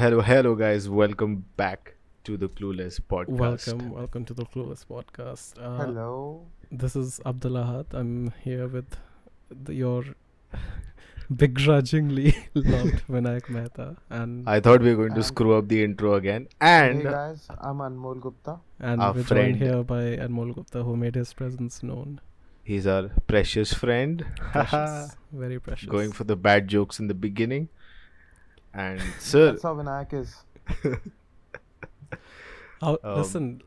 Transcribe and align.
hello, 0.00 0.20
hello, 0.20 0.54
guys. 0.54 0.88
Welcome 0.88 1.44
back 1.56 1.94
to 2.24 2.36
the 2.36 2.48
Clueless 2.48 3.00
podcast. 3.00 3.28
Welcome, 3.28 3.90
welcome 3.90 4.24
to 4.24 4.34
the 4.34 4.44
Clueless 4.44 4.84
podcast. 4.86 5.54
Uh, 5.62 5.84
Hello. 5.84 6.46
This 6.70 6.96
is 6.96 7.20
Abdullah. 7.26 7.86
I'm 7.92 8.32
here 8.42 8.68
with 8.68 8.96
the, 9.50 9.74
your 9.74 10.04
begrudgingly 11.34 12.34
loved 12.54 13.02
Vinayak 13.08 13.48
Mehta 13.48 13.96
and 14.10 14.48
I 14.48 14.58
thought 14.60 14.80
we 14.82 14.94
were 14.94 15.06
going 15.08 15.14
to 15.14 15.22
screw 15.22 15.54
up 15.56 15.68
the 15.68 15.82
intro 15.84 16.14
again, 16.14 16.48
And 16.60 16.98
hey 16.98 17.04
guys, 17.04 17.46
I'm 17.60 17.78
Anmol 17.78 18.20
Gupta. 18.20 18.58
and 18.80 19.00
our 19.00 19.12
we're 19.12 19.22
friend. 19.22 19.58
joined 19.58 19.62
here 19.62 19.82
by 19.84 20.02
Anmol 20.16 20.54
Gupta, 20.54 20.82
who 20.82 20.96
made 20.96 21.14
his 21.14 21.32
presence 21.32 21.82
known. 21.84 22.20
he's 22.64 22.86
our 22.86 23.10
precious 23.28 23.72
friend. 23.72 24.24
Precious, 24.52 25.16
very 25.32 25.58
precious. 25.60 25.88
going 25.88 26.10
for 26.12 26.24
the 26.24 26.36
bad 26.36 26.66
jokes 26.68 26.98
in 27.00 27.06
the 27.08 27.14
beginning. 27.14 27.68
And 28.73 28.99
sir, 29.19 29.45
That's 29.51 29.63
how 29.63 29.73
Vinayak 29.75 30.13
is. 30.13 30.35
How, 32.81 32.97
um, 33.03 33.17
listen, 33.17 33.61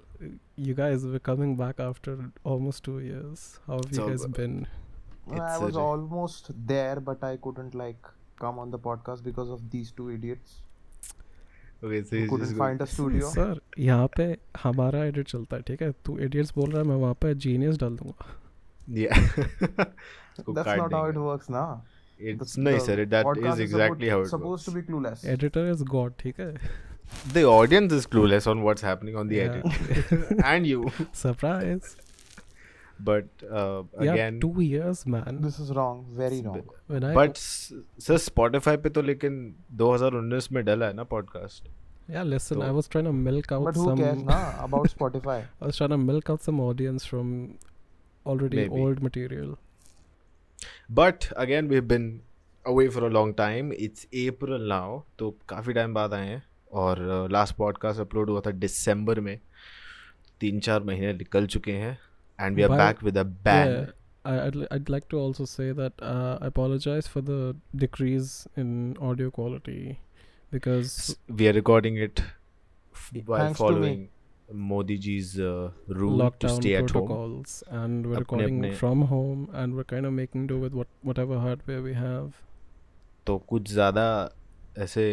you 0.57 0.75
guys 0.75 1.05
were 1.07 1.19
coming 1.19 1.57
back 1.57 1.81
after 1.81 2.17
almost 2.45 2.85
two 2.85 2.99
years. 3.01 3.59
How 3.67 3.77
have 3.79 3.91
you 3.91 3.97
So, 3.97 4.09
guys 4.09 4.25
uh, 4.25 4.29
been? 4.29 4.57
I 5.31 5.37
It's 5.37 5.61
was 5.63 5.77
a- 5.77 5.81
almost 5.81 6.51
there, 6.73 7.01
but 7.01 7.25
I 7.25 7.37
couldn't 7.37 7.75
like 7.75 8.07
come 8.41 8.59
on 8.59 8.71
the 8.71 8.79
podcast 8.79 9.23
because 9.25 9.51
of 9.59 9.69
these 9.77 9.91
two 10.01 10.11
idiots. 10.11 10.59
okay, 11.87 11.99
so 12.03 12.11
who 12.11 12.21
he's 12.21 12.31
couldn't 12.31 12.47
just 12.47 12.57
find 12.61 12.81
a 12.83 12.87
studio. 12.93 13.27
Sir 13.35 13.61
यहाँ 13.79 14.07
पे 14.17 14.25
हमारा 14.63 15.05
edit 15.05 15.29
चलता 15.29 15.57
है 15.57 15.63
ठीक 15.67 15.83
है 15.83 15.91
तू 16.07 16.17
idiots 16.27 16.53
बोल 16.57 16.71
रहा 16.71 16.83
है 16.83 16.89
मैं 16.89 16.97
वहाँ 17.03 17.15
पे 17.23 17.35
जीनियस 17.45 17.77
डाल 17.83 17.97
दूंगा 17.97 18.27
going, 18.27 18.99
yeah. 19.03 19.13
उसको 20.39 20.53
That's 20.55 20.67
काट 20.69 20.79
not 20.81 20.93
how 20.97 21.03
it 21.11 21.15
देंगे. 21.19 21.27
works, 21.29 21.49
na. 21.57 21.63
it's 22.18 22.58
nice, 22.58 22.86
sir 22.86 23.06
that 23.06 23.26
is 23.38 23.60
exactly 23.60 24.08
is 24.08 24.14
how 24.14 24.22
it 24.22 24.28
supposed 24.28 24.66
to 24.66 24.72
be 24.72 24.82
clueless. 24.82 25.26
Editor 25.26 25.68
is 25.70 25.84
god 25.84 26.14
Okay. 26.26 26.54
the 27.34 27.44
audience 27.46 27.94
is 27.94 28.06
clueless 28.08 28.48
on 28.48 28.62
what's 28.64 28.82
happening 28.82 29.16
on 29.16 29.28
the 29.28 29.36
yeah. 29.36 29.44
edit. 29.44 30.44
And 30.54 30.68
you. 30.68 30.92
Surprise. 31.12 31.96
But 33.00 33.26
uh, 33.52 33.84
again 33.98 34.36
yeah, 34.36 34.48
2 34.48 34.62
years 34.62 35.06
man. 35.06 35.42
This 35.42 35.60
is 35.60 35.72
wrong. 35.72 36.06
Very 36.22 36.42
wrong. 36.42 36.64
when 36.88 37.04
I 37.04 37.14
but 37.14 37.38
sir 37.38 38.20
spotify 38.26 38.76
pe 38.84 38.90
to 38.98 39.04
lekin 39.12 39.40
2019 39.84 40.54
mein 40.58 40.66
dala 40.72 40.92
hai 40.92 40.98
na 41.02 41.06
podcast. 41.16 41.74
Yeah 42.14 42.24
listen 42.30 42.58
so, 42.60 42.64
i 42.70 42.72
was 42.78 42.88
trying 42.94 43.06
to 43.10 43.14
milk 43.26 43.52
out 43.58 43.66
but 43.68 43.78
who 43.82 43.84
some 43.90 44.00
cares 44.04 44.24
na 44.30 44.40
about 44.64 44.90
spotify? 44.96 45.38
I 45.62 45.66
was 45.66 45.78
trying 45.82 45.94
to 45.98 46.02
milk 46.08 46.30
out 46.36 46.42
some 46.50 46.60
audience 46.70 47.06
from 47.12 47.30
already 48.26 48.58
Maybe. 48.58 48.82
old 48.82 49.02
material. 49.10 49.54
But 50.92 51.34
again 51.34 51.68
we 51.68 51.82
been 51.82 52.22
away 52.68 52.90
for 52.90 53.04
a 53.04 53.08
long 53.08 53.36
time 53.38 53.74
it's 53.74 54.06
April 54.06 54.62
now 54.62 55.02
तो 55.20 55.38
काफ़ी 55.50 55.74
time 55.74 55.94
बाद 55.94 56.14
आए 56.14 56.28
हैं। 56.28 56.44
और 56.72 57.28
last 57.32 57.56
podcast 57.56 58.00
upload 58.02 58.30
हुआ 58.30 58.42
था 58.42 58.52
दिसंबर 58.52 59.20
में। 59.20 59.40
तीन 60.40 60.60
चार 60.60 60.84
महीने 60.84 61.14
निकल 61.14 61.48
चुके 61.48 61.72
हैं। 61.72 62.00
And 62.42 62.56
we 62.56 62.62
are 62.62 62.70
back 62.70 63.04
with 63.04 63.18
a 63.18 63.24
bang 63.24 63.88
I'd, 64.26 64.56
I'd 64.72 64.90
like 64.90 65.08
to 65.10 65.18
also 65.20 65.46
say 65.46 65.66
that 65.78 66.02
uh, 66.02 66.38
I 66.42 66.48
apologize 66.48 67.08
for 67.08 67.22
the 67.22 67.56
decrease 67.76 68.48
in 68.58 68.70
audio 69.02 69.32
quality 69.32 69.98
because 70.54 71.18
we 71.32 71.48
are 71.48 71.54
recording 71.54 71.98
it 71.98 72.20
while 73.14 73.42
Thanks 73.42 73.60
following 73.62 74.00
Modi 74.54 74.98
ji's 74.98 75.34
rule 75.92 76.30
to 76.42 76.48
stay 76.48 76.74
at 76.76 76.96
home 76.96 77.44
and 77.74 78.06
we 78.08 78.16
are 78.16 78.24
calling 78.24 78.72
from 78.74 79.04
home 79.06 79.44
and 79.56 79.74
we 79.74 79.80
are 79.80 79.86
kind 79.90 80.06
of 80.06 80.14
making 80.14 80.48
do 80.48 80.58
with 80.60 80.74
whatever 80.74 81.38
hardware 81.38 81.80
we 81.82 81.94
have 81.94 82.32
तो 83.28 83.38
कुछ 83.48 83.72
ज़्यादा 83.72 84.06
ऐसे 84.78 85.06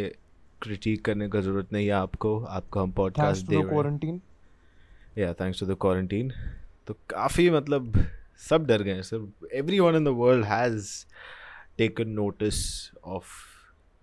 critic 0.63 1.05
करने 1.05 1.29
का 1.29 1.41
ज़रूरत 1.41 1.73
नहीं 1.73 1.87
है 1.87 1.93
आपको 1.93 2.39
आपको 2.51 2.81
हम 2.81 2.93
पॉडकास्ट 2.93 3.47
दे 3.47 3.63
रहे 3.63 4.19
या 5.17 5.33
थैंक्स 5.35 5.61
टू 5.61 5.67
द 5.67 5.77
क्वारंटीन 5.81 6.33
तो 6.87 6.95
काफ़ी 7.11 7.51
मतलब 7.51 7.93
सब 8.49 8.67
डर 8.67 8.83
गए 8.83 9.03
sir 9.03 9.49
everyone 9.55 9.97
in 9.97 10.05
the 10.05 10.15
world 10.17 10.45
has 10.45 10.91
taken 11.79 12.09
notice 12.11 12.61
of 13.07 13.29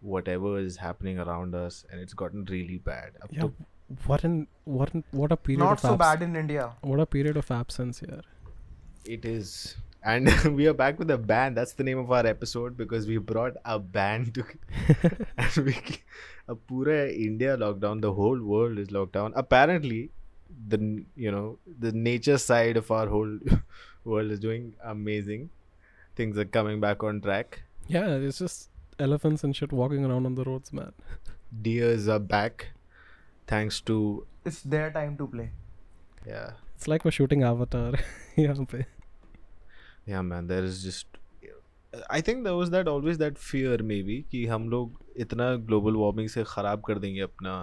whatever 0.30 0.60
is 0.60 0.80
happening 0.80 1.18
around 1.20 1.56
us 1.56 1.86
and 1.92 2.02
it's 2.02 2.16
gotten 2.16 2.46
really 2.48 2.78
bad 2.86 3.18
अब 3.18 3.30
तो 3.42 3.52
what 4.06 4.24
in 4.24 4.48
what 4.66 4.94
in, 4.94 5.04
what 5.12 5.32
a 5.32 5.38
period 5.38 5.60
Not 5.60 5.74
of 5.74 5.80
so 5.80 5.90
abs- 5.94 6.00
bad 6.00 6.22
in 6.22 6.36
India. 6.36 6.72
what 6.82 7.00
a 7.00 7.06
period 7.06 7.38
of 7.38 7.50
absence 7.52 8.00
here. 8.00 8.22
it 9.06 9.26
is. 9.26 9.76
And 10.04 10.30
we 10.58 10.68
are 10.68 10.74
back 10.74 11.00
with 11.00 11.10
a 11.12 11.18
band. 11.18 11.58
That's 11.58 11.74
the 11.74 11.84
name 11.84 11.98
of 11.98 12.12
our 12.12 12.26
episode 12.26 12.78
because 12.78 13.08
we 13.08 13.18
brought 13.18 13.56
a 13.66 13.78
band 13.80 14.34
to 14.36 14.44
and 15.38 15.66
we 15.66 15.76
a 16.48 16.56
pura 16.56 17.10
india 17.10 17.58
lockdown. 17.58 18.02
The 18.02 18.14
whole 18.14 18.42
world 18.42 18.78
is 18.84 18.92
locked 18.92 19.14
down. 19.14 19.34
Apparently 19.36 20.12
the 20.74 20.80
you 21.16 21.32
know 21.32 21.60
the 21.86 21.92
nature 21.92 22.38
side 22.38 22.78
of 22.78 22.90
our 23.00 23.08
whole 23.08 23.38
world 24.04 24.32
is 24.32 24.40
doing 24.40 24.74
amazing. 24.84 25.50
Things 26.16 26.38
are 26.38 26.46
coming 26.46 26.80
back 26.80 27.04
on 27.04 27.22
track. 27.22 27.62
Yeah, 27.88 28.16
it's 28.16 28.40
just 28.40 28.70
elephants 29.00 29.44
and 29.44 29.56
shit 29.56 29.72
walking 29.72 30.06
around 30.06 30.26
on 30.26 30.36
the 30.36 30.44
roads, 30.44 30.72
man. 30.74 30.94
deers 31.66 32.08
are 32.14 32.20
back 32.20 32.68
thanks 33.53 33.81
to 33.91 33.97
It's 34.51 34.61
their 34.75 34.91
time 34.99 35.17
to 35.23 35.27
play. 35.37 35.49
yeah 36.27 36.53
It's 36.77 36.89
like 36.93 37.05
we're 37.07 37.17
shooting 37.19 37.43
Avatar. 37.53 37.91
यहाँ 38.39 38.67
पे. 38.75 38.85
yeah 40.13 40.23
man 40.31 40.47
there 40.53 40.65
is 40.71 40.79
just 40.85 41.19
I 42.11 42.23
think 42.29 42.43
there 42.45 42.57
was 42.59 42.71
that 42.75 42.89
always 42.93 43.19
that 43.23 43.39
fear 43.49 43.77
maybe 43.93 44.17
कि 44.31 44.45
हम 44.53 44.69
लोग 44.71 45.01
इतना 45.25 45.55
global 45.71 45.97
warming 46.03 46.29
से 46.35 46.45
ख़राब 46.55 46.83
कर 46.87 46.99
देंगे 46.99 47.21
अपना 47.21 47.55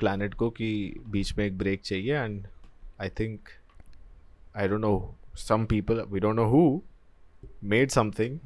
प्लानट 0.00 0.34
को 0.42 0.48
कि 0.58 0.68
बीच 1.16 1.34
में 1.38 1.44
एक 1.46 1.58
ब्रेक 1.58 1.82
चाहिए 1.84 2.16
and 2.24 2.46
I 3.00 3.08
think 3.18 3.48
I 4.56 4.68
don't 4.68 4.80
know 4.80 4.92
some 5.38 5.64
people 5.72 6.00
we 6.12 6.20
don't 6.20 6.36
know 6.36 6.44
who 6.50 6.62
made 7.74 7.90
something 7.90 8.38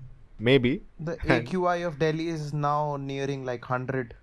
may 0.49 0.59
be 0.59 0.81
The 1.09 1.17
And- 1.23 1.33
AQI 1.37 1.77
of 1.89 1.99
Delhi 2.03 2.29
is 2.35 2.53
now 2.67 2.97
nearing 3.07 3.45
like 3.51 3.69
100, 3.77 4.15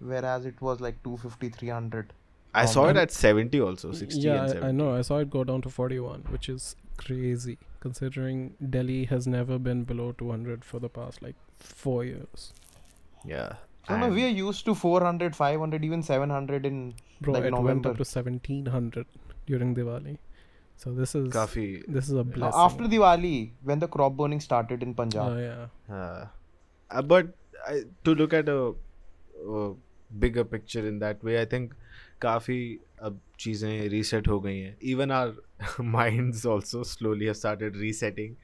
whereas 0.00 0.46
it 0.46 0.60
was 0.60 0.80
like 0.80 1.02
250 1.02 1.48
300 1.50 2.12
i 2.54 2.62
um, 2.62 2.66
saw 2.66 2.88
it 2.88 2.96
at 2.96 3.10
70 3.10 3.60
also 3.60 3.92
60 3.92 4.20
yeah 4.20 4.52
I, 4.62 4.68
I 4.68 4.70
know 4.72 4.94
i 4.96 5.02
saw 5.02 5.18
it 5.18 5.30
go 5.30 5.44
down 5.44 5.62
to 5.62 5.70
41 5.70 6.24
which 6.30 6.48
is 6.48 6.76
crazy 6.96 7.58
considering 7.80 8.54
delhi 8.76 9.04
has 9.04 9.26
never 9.26 9.58
been 9.58 9.84
below 9.84 10.12
200 10.12 10.64
for 10.64 10.78
the 10.78 10.88
past 10.88 11.22
like 11.22 11.36
four 11.58 12.04
years 12.04 12.52
yeah 13.24 13.52
so 13.88 13.96
no, 13.96 14.08
we 14.08 14.24
are 14.24 14.34
used 14.38 14.64
to 14.66 14.74
400 14.74 15.34
500 15.34 15.84
even 15.84 16.02
700 16.02 16.66
in 16.66 16.94
bro 17.20 17.34
like 17.34 17.44
it 17.44 17.50
November. 17.50 17.68
went 17.68 17.86
up 17.86 17.96
to 17.96 18.04
1700 18.04 19.06
during 19.46 19.74
diwali 19.74 20.18
so 20.82 20.92
this 20.98 21.14
is 21.14 21.30
Coffee. 21.30 21.82
this 21.86 22.06
is 22.08 22.14
a 22.14 22.24
blessing. 22.24 22.58
After 22.58 22.84
Diwali, 22.84 23.50
when 23.62 23.80
the 23.80 23.86
crop 23.86 24.14
burning 24.16 24.40
started 24.40 24.82
in 24.82 24.94
Punjab. 24.94 25.32
Oh 25.32 25.38
yeah. 25.38 25.94
Uh, 25.94 26.24
uh 26.90 27.02
but 27.02 27.34
to 28.04 28.14
look 28.14 28.32
at 28.32 28.48
a, 28.48 28.72
bigger 30.23 30.43
picture 30.43 30.87
in 30.87 30.99
that 30.99 31.23
way, 31.23 31.41
I 31.41 31.45
think 31.53 31.73
काफ़ी 32.21 32.59
अब 33.03 33.19
चीज़ें 33.39 33.89
reset 33.89 34.27
हो 34.27 34.39
गई 34.39 34.57
हैं 34.59 34.75
even 34.91 35.11
our 35.11 35.33
minds 35.95 36.45
also 36.45 36.83
slowly 36.91 37.25
have 37.25 37.33
started 37.33 37.77
resetting 37.77 38.35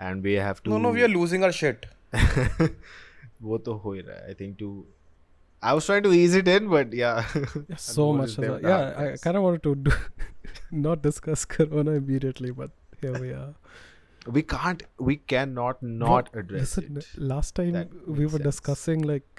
and 0.00 0.22
we 0.22 0.34
have 0.34 0.56
to 0.64 0.70
no, 0.70 0.78
no, 0.84 0.92
we 0.96 1.04
are 1.06 1.12
losing 1.14 1.46
our 1.48 1.54
shit. 1.60 1.86
वो 3.42 3.58
तो 3.66 3.72
हो 3.84 3.92
ही 3.92 4.00
रहा 4.00 4.16
है 4.16 4.24
I 4.26 4.34
think 4.40 4.56
to 4.60 4.68
I 5.62 5.72
was 5.74 5.86
trying 5.86 6.04
to 6.04 6.12
ease 6.12 6.36
it 6.36 6.48
in 6.48 6.68
but 6.68 6.94
या 6.94 7.14
Yeah, 7.34 7.80
so 7.86 8.06
much 8.20 8.36
of 8.38 8.44
that. 8.46 8.68
Yeah, 8.70 9.02
I 9.04 9.06
kind 9.26 9.40
of 9.40 9.46
wanted 9.48 9.62
to 9.68 9.74
do 9.88 9.96
not 10.86 11.02
discuss 11.08 11.44
Corona 11.56 11.96
immediately, 12.02 12.50
but 12.62 12.76
here 13.04 13.20
we 13.26 13.32
are. 13.40 13.50
we 14.36 14.40
can't 14.52 14.82
we 15.08 15.14
cannot 15.32 15.78
Bro, 15.82 15.90
not 16.00 16.26
address 16.40 16.62
Listen, 16.76 16.96
it 17.02 17.06
last 17.32 17.54
time 17.58 17.76
That 17.76 17.92
we 18.06 18.16
makes 18.16 18.32
were 18.32 18.40
sense. 18.40 18.48
discussing 18.48 19.04
like 19.10 19.31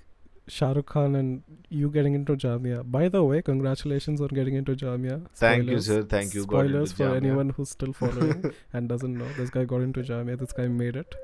Shah 0.46 0.72
Rukh 0.72 0.86
Khan 0.86 1.14
and 1.16 1.42
you 1.70 1.88
getting 1.90 2.14
into 2.14 2.36
Jamia. 2.36 2.78
By 2.90 3.08
the 3.08 3.22
way, 3.24 3.40
congratulations 3.42 4.20
on 4.20 4.28
getting 4.28 4.54
into 4.54 4.74
Jamia. 4.74 5.26
thank 5.34 5.64
you 5.74 5.80
sir 5.80 6.02
thank 6.02 6.34
you 6.34 6.42
Spoilers 6.42 6.92
for 6.92 7.04
Jamia. 7.04 7.16
anyone 7.16 7.50
who's 7.50 7.70
still 7.70 7.92
following 8.00 8.52
and 8.72 8.88
doesn't 8.88 9.16
know. 9.16 9.28
This 9.38 9.50
guy 9.50 9.64
got 9.64 9.80
into 9.80 10.02
Jamia. 10.02 10.38
This 10.38 10.52
guy 10.52 10.66
made 10.68 10.96
it. 10.96 11.14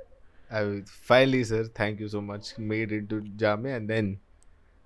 I 0.50 0.82
finally, 0.86 1.44
sir, 1.44 1.64
thank 1.82 2.00
you 2.00 2.08
so 2.08 2.20
much. 2.20 2.56
Made 2.58 2.92
into 2.92 3.20
Jamia, 3.44 3.76
and 3.76 3.88
then 3.88 4.18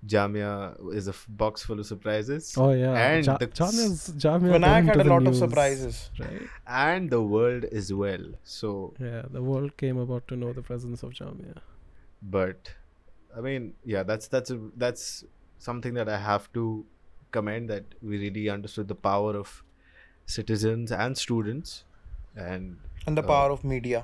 Jamia 0.05 0.93
is 0.93 1.07
a 1.07 1.11
f- 1.11 1.25
box 1.29 1.63
full 1.63 1.79
of 1.79 1.85
surprises. 1.87 2.53
Oh 2.57 2.71
yeah, 2.73 2.93
And 2.93 3.25
ja- 3.25 3.37
the- 3.37 3.47
Jamia's 3.47 4.11
Jamia. 4.25 4.51
Vinayak 4.57 4.85
had 4.85 4.97
a 4.99 5.03
the 5.03 5.09
lot 5.09 5.25
of 5.25 5.35
surprises. 5.35 6.11
right? 6.19 6.41
And 6.67 7.09
the 7.09 7.21
world 7.21 7.63
as 7.65 7.91
well. 7.93 8.25
So, 8.43 8.93
Yeah, 8.99 9.23
the 9.31 9.41
world 9.41 9.75
came 9.77 9.97
about 9.97 10.27
to 10.27 10.35
know 10.35 10.53
the 10.53 10.61
presence 10.61 11.01
of 11.03 11.13
Jamia. 11.21 11.55
but 12.21 12.73
I 13.36 13.40
mean, 13.40 13.74
yeah, 13.84 14.02
that's 14.02 14.28
that's 14.28 14.50
a, 14.50 14.58
that's 14.76 15.24
something 15.58 15.94
that 15.94 16.08
I 16.08 16.18
have 16.18 16.52
to 16.54 16.84
commend 17.30 17.70
that 17.70 17.84
we 18.02 18.18
really 18.18 18.48
understood 18.48 18.88
the 18.88 18.94
power 18.94 19.36
of 19.36 19.62
citizens 20.26 20.92
and 20.92 21.16
students, 21.16 21.84
and 22.36 22.78
And 23.06 23.16
the 23.16 23.22
Uh, 23.22 23.26
power 23.34 23.50
of 23.58 23.64
media. 23.74 24.02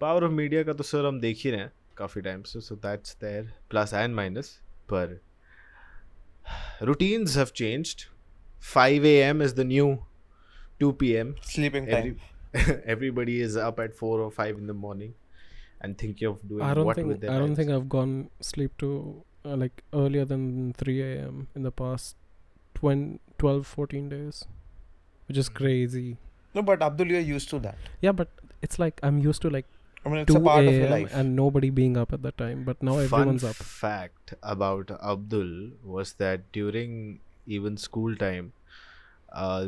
power 0.00 0.24
of 0.24 0.30
media 0.30 0.62
का 0.64 0.72
तो 0.72 0.84
sir 0.84 1.06
हम 1.06 1.18
देख 1.20 1.40
ही 1.44 1.50
रहे 1.50 1.60
हैं 1.60 1.72
काफी 1.96 2.20
time 2.28 2.42
से 2.52 2.60
so 2.68 2.76
that's 2.86 3.14
there 3.24 3.42
plus 3.74 3.92
and 4.02 4.16
minus 4.20 4.48
पर 4.92 5.18
routines 6.90 7.34
have 7.40 7.52
changed 7.60 8.06
5 8.72 9.04
a.m. 9.10 9.40
is 9.46 9.54
the 9.54 9.64
new 9.68 9.86
2 10.80 10.92
p.m. 11.02 11.34
Sleeping 11.42 11.86
time. 11.86 12.18
Every, 12.54 12.82
everybody 12.94 13.40
is 13.40 13.56
up 13.56 13.78
at 13.84 13.94
4 14.00 14.20
or 14.26 14.30
5 14.30 14.58
in 14.58 14.66
the 14.72 14.74
morning 14.74 15.14
and 15.81 15.97
thinking 15.97 16.27
of 16.27 16.39
doing 16.47 16.63
I 16.65 16.73
don't 16.73 16.85
what 16.85 16.95
think 16.95 17.07
with 17.07 17.21
their 17.21 17.31
I 17.31 17.37
don't 17.39 17.49
lives. 17.49 17.57
think 17.59 17.71
I've 17.71 17.89
gone 17.89 18.29
sleep 18.41 18.77
to 18.79 19.23
uh, 19.45 19.55
like 19.55 19.83
earlier 19.93 20.25
than 20.25 20.73
3 20.73 21.01
a.m. 21.01 21.47
in 21.55 21.63
the 21.63 21.71
past 21.71 22.15
20, 22.75 23.19
12 23.37 23.65
14 23.67 24.09
days 24.09 24.45
which 25.27 25.37
is 25.37 25.49
Mm. 25.49 25.55
crazy 25.61 26.17
No, 26.55 26.61
but 26.63 26.81
Abdul, 26.81 27.11
you're 27.11 27.19
used 27.35 27.49
to 27.51 27.59
that. 27.59 27.77
yeah 28.01 28.11
but 28.11 28.29
it's 28.67 28.79
like 28.79 28.99
i'm 29.03 29.17
used 29.19 29.41
to 29.43 29.49
like 29.55 29.65
I 30.05 30.09
mean, 30.09 30.19
it's 30.23 30.33
2 30.33 30.37
a 30.39 30.41
part 30.47 30.67
of 30.67 30.73
your 30.73 30.83
a.m. 30.85 30.91
life. 30.91 31.13
and 31.13 31.35
nobody 31.35 31.69
being 31.69 31.97
up 32.03 32.13
at 32.17 32.21
that 32.23 32.37
time 32.37 32.63
but 32.63 32.81
now 32.81 32.97
everyone's 32.97 33.41
Fun 33.43 33.49
up 33.49 33.55
fact 33.71 34.33
about 34.41 34.91
Abdul 35.13 35.51
was 35.95 36.13
that 36.23 36.51
during 36.51 37.19
even 37.45 37.77
school 37.77 38.15
time, 38.15 38.53
uh, 39.31 39.67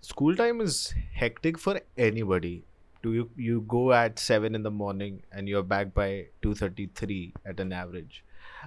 school 0.00 0.34
time 0.36 0.60
is 0.60 0.94
hectic 1.14 1.58
for 1.58 1.80
anybody 1.96 2.64
Do 3.03 3.13
you 3.13 3.29
you 3.49 3.61
go 3.73 3.81
at 3.97 4.19
seven 4.19 4.55
in 4.55 4.63
the 4.63 4.71
morning 4.77 5.21
and 5.31 5.47
you're 5.51 5.67
back 5.73 5.93
by 5.99 6.07
two 6.45 6.53
thirty 6.61 6.87
three 7.01 7.33
at 7.51 7.59
an 7.65 7.71
average, 7.81 8.23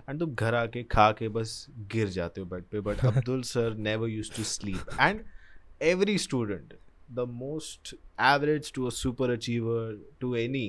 and 0.06 0.20
तुम 0.20 0.34
घर 0.34 0.54
आके 0.60 0.82
खा 0.94 1.10
के 1.18 1.28
बस 1.34 1.52
गिर 1.94 2.08
जाते 2.14 2.40
हो 2.40 2.46
bed 2.54 2.64
पे. 2.74 2.80
But 2.86 3.04
Abdul 3.10 3.42
sir 3.50 3.66
never 3.88 4.08
used 4.12 4.34
to 4.38 4.44
sleep, 4.52 4.94
and 5.08 5.24
every 5.80 6.16
student, 6.28 6.72
the 7.20 7.26
most 7.42 7.92
average 8.30 8.72
to 8.78 8.86
a 8.86 8.94
super 9.00 9.30
achiever 9.32 9.82
to 10.24 10.34
any 10.46 10.64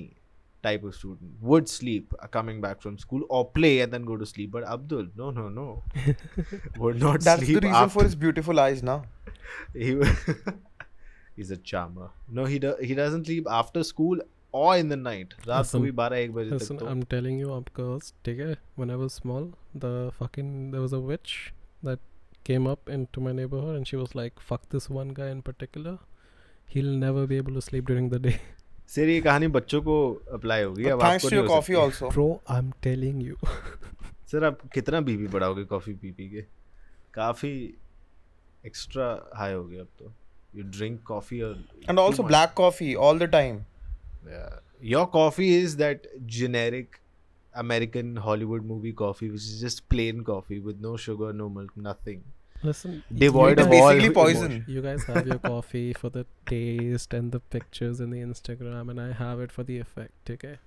type 0.68 0.84
of 0.90 0.96
student 0.96 1.32
would 1.42 1.68
sleep 1.70 2.14
uh, 2.20 2.28
coming 2.28 2.60
back 2.66 2.82
from 2.82 2.98
school 2.98 3.24
or 3.30 3.40
play 3.60 3.72
and 3.86 3.92
then 3.96 4.06
go 4.12 4.16
to 4.18 4.26
sleep. 4.26 4.52
But 4.52 4.68
Abdul, 4.76 5.08
no, 5.24 5.32
no, 5.40 5.48
no, 5.50 5.84
would 6.78 7.00
not 7.02 7.22
That's 7.22 7.44
sleep 7.46 7.60
the 7.62 7.68
reason 7.68 7.76
after. 7.82 7.94
for 7.98 8.04
his 8.04 8.16
beautiful 8.28 8.60
eyes 8.68 8.84
now. 8.92 9.04
he 9.74 9.90
w- 9.96 10.14
he's 11.39 11.55
a 11.55 11.61
charmer. 11.71 12.11
No, 12.39 12.45
he 12.53 12.59
do, 12.59 12.75
he 12.91 12.99
doesn't 13.01 13.31
sleep 13.31 13.49
after 13.61 13.85
school 13.93 14.21
or 14.53 14.77
in 14.83 14.93
the 14.93 14.97
night. 14.97 15.35
रात 15.47 15.71
को 15.73 15.79
भी 15.79 15.93
12 15.93 16.29
1 16.29 16.35
बजे 16.35 16.59
तक 16.59 16.79
तो 16.81 16.87
i'm 16.91 17.03
telling 17.15 17.41
you 17.41 17.55
up 17.57 17.73
girls 17.79 18.13
take 18.29 18.39
it 18.45 18.63
when 18.83 18.93
i 18.95 18.99
was 19.01 19.17
small 19.21 19.49
the 19.87 19.91
fucking 20.21 20.53
there 20.75 20.85
was 20.85 20.95
a 20.99 21.01
witch 21.11 21.35
that 21.89 22.07
came 22.51 22.69
up 22.75 22.93
into 22.99 23.25
my 23.27 23.33
neighborhood 23.41 23.81
and 23.81 23.91
she 23.91 23.99
was 24.03 24.15
like 24.21 24.41
fuck 24.51 24.69
this 24.77 24.89
one 24.99 25.11
guy 25.19 25.27
in 25.37 25.43
particular 25.49 25.99
he'll 26.75 26.95
never 27.03 27.27
be 27.33 27.41
able 27.43 27.59
to 27.61 27.65
sleep 27.71 27.91
during 27.93 28.09
the 28.15 28.23
day 28.29 28.39
sir 28.95 29.09
ये 29.09 29.21
कहानी 29.21 29.49
बच्चों 29.55 29.81
को 29.83 29.97
apply 30.33 30.63
होगी 30.63 30.85
अब 30.85 31.01
thanks 31.01 31.15
आपको 31.15 31.29
नहीं 31.29 31.41
your 31.41 31.49
हो 31.49 31.57
coffee 31.57 31.75
सकती। 31.75 32.07
also. 32.07 32.13
bro 32.15 32.29
i'm 32.57 32.71
telling 32.87 33.21
you 33.27 33.37
sir 34.31 34.45
आप 34.45 34.59
कितना 34.75 35.01
बीपी 35.01 35.27
बढ़ाओगे 35.35 35.65
कॉफ़ी 35.65 35.95
पी 35.95 36.11
पी 36.11 36.29
के 36.31 36.45
काफ़ी 37.15 37.53
एक्स्ट्रा 38.67 39.09
हाई 39.37 39.53
हो 39.53 39.65
गया 39.65 39.81
अब 39.81 39.89
तो 39.99 40.13
you 40.53 40.63
drink 40.63 41.05
coffee 41.05 41.43
or 41.43 41.57
and 41.89 41.99
also 41.99 42.23
black 42.23 42.55
coffee 42.55 42.95
all 42.97 43.15
the 43.15 43.29
time. 43.29 43.67
Yeah. 44.29 44.49
Your 44.81 45.07
coffee 45.07 45.55
is 45.55 45.77
that 45.77 46.07
generic 46.27 47.01
american 47.55 48.15
hollywood 48.15 48.65
movie 48.65 48.93
coffee 48.93 49.29
which 49.31 49.41
is 49.41 49.61
just 49.61 49.89
plain 49.89 50.23
coffee 50.23 50.59
with 50.61 50.81
no 50.81 50.97
sugar 50.97 51.33
no 51.33 51.49
milk 51.49 51.77
nothing. 51.77 52.23
Listen 52.63 53.03
devoid 53.15 53.59
of 53.59 53.71
basically 53.71 54.09
all 54.09 54.15
poison. 54.15 54.53
Emotion. 54.53 54.65
you 54.69 54.83
guys 54.83 55.03
have 55.05 55.27
your 55.27 55.39
coffee 55.39 55.93
for 55.93 56.11
the 56.11 56.27
taste 56.47 57.15
and 57.15 57.33
the 57.33 57.41
pictures 57.41 58.01
and 58.01 58.13
the 58.13 58.19
instagram 58.19 58.91
and 58.91 59.01
i 59.01 59.13
have 59.13 59.41
it 59.41 59.51
for 59.51 59.65
the 59.65 59.79
effect 59.79 60.31
okay? 60.31 60.59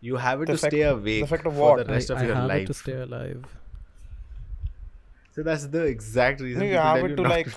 You 0.00 0.16
have 0.16 0.42
it 0.42 0.46
the 0.46 0.52
to 0.52 0.58
effect, 0.58 0.72
stay 0.72 0.82
awake 0.82 1.04
the 1.04 1.22
effect 1.22 1.46
of 1.46 1.56
what? 1.56 1.78
for 1.78 1.84
the 1.84 1.92
rest 1.92 2.10
I, 2.10 2.14
of 2.14 2.20
I 2.20 2.26
your 2.26 2.34
have 2.34 2.48
life 2.48 2.62
it 2.62 2.66
to 2.66 2.74
stay 2.74 2.92
alive. 3.00 3.44
So 5.34 5.42
that's 5.42 5.66
the 5.66 5.82
exact 5.84 6.40
reason 6.40 6.60
no, 6.60 6.66
you 6.66 6.76
have 6.76 7.04
it 7.04 7.16
to 7.16 7.22
like 7.22 7.48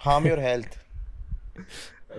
harm 0.00 0.26
your 0.26 0.40
health 0.40 0.78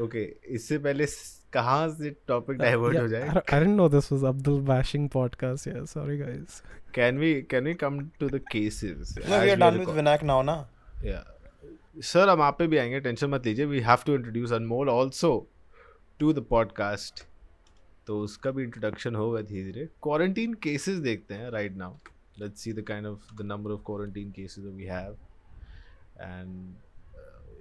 okay 0.01 0.23
इससे 0.45 0.77
पहले 0.77 1.05
कहाँ 1.53 1.89
से 1.89 2.09
topic 2.27 2.57
divert 2.57 2.97
हो 2.97 3.07
जाए? 3.07 3.29
I 3.29 3.59
don't 3.59 3.75
know 3.75 3.89
this 3.89 4.11
was 4.11 4.23
Abdul 4.23 4.61
bashing 4.61 5.09
podcast 5.09 5.67
यार 5.67 5.85
sorry 5.85 6.17
guys 6.17 6.61
can 6.95 7.17
we 7.17 7.41
can 7.41 7.63
we 7.63 7.73
come 7.73 7.99
to 8.19 8.29
the 8.29 8.41
cases 8.51 9.15
no 9.29 9.39
we 9.39 9.49
are 9.49 9.55
done 9.55 9.77
with 9.77 9.89
Vinayak 9.89 10.23
now 10.23 10.41
ना 10.41 10.69
yeah 11.05 11.23
sir 12.03 12.29
हम 12.29 12.41
आप 12.41 12.59
पे 12.59 12.67
भी 12.67 12.77
आएँगे 12.77 12.99
टेंशन 12.99 13.27
मत 13.27 13.45
लीजिए. 13.45 13.65
We 13.65 13.79
have 13.79 13.97
to 14.05 14.15
introduce 14.15 14.51
Anmol 14.51 14.89
also 14.89 15.49
to 16.19 16.33
the 16.33 16.39
podcast 16.49 17.23
तो 18.07 18.19
उसका 18.19 18.51
भी 18.51 18.63
इंट्रोडक्शन 18.63 19.15
होगा 19.15 19.41
धीरे 19.41 19.71
धीरे 19.71 19.85
क्वारंटीन 19.85 20.53
केसेस 20.53 20.97
देखते 20.97 21.33
हैं 21.33 21.49
right 21.49 21.75
now 21.75 21.93
let's 22.39 22.61
see 22.61 22.73
the 22.73 22.81
kind 22.81 23.05
of 23.05 23.35
the 23.35 23.45
number 23.45 23.71
of 23.71 23.81
quarantine 23.85 24.31
cases 24.31 24.63
we 24.67 24.83
have 24.83 25.17
and 26.21 26.73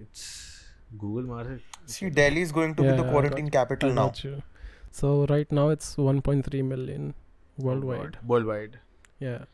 it's 0.01 0.65
Google 0.99 1.25
Market. 1.25 1.61
See, 1.87 2.11
Delhi 2.11 2.43
is 2.43 2.53
going 2.53 2.75
to 2.77 2.83
yeah, 2.83 2.93
be 2.93 2.97
the 2.99 3.05
yeah, 3.05 3.11
quarantine 3.11 3.51
capital 3.51 3.93
now. 3.93 4.13
You. 4.23 4.43
So 4.91 5.27
right 5.27 5.51
now 5.51 5.69
it's 5.69 5.97
1.3 5.97 6.65
million 6.65 7.15
worldwide. 7.59 8.19
Worldwide. 8.27 8.79
Yeah, 9.21 9.45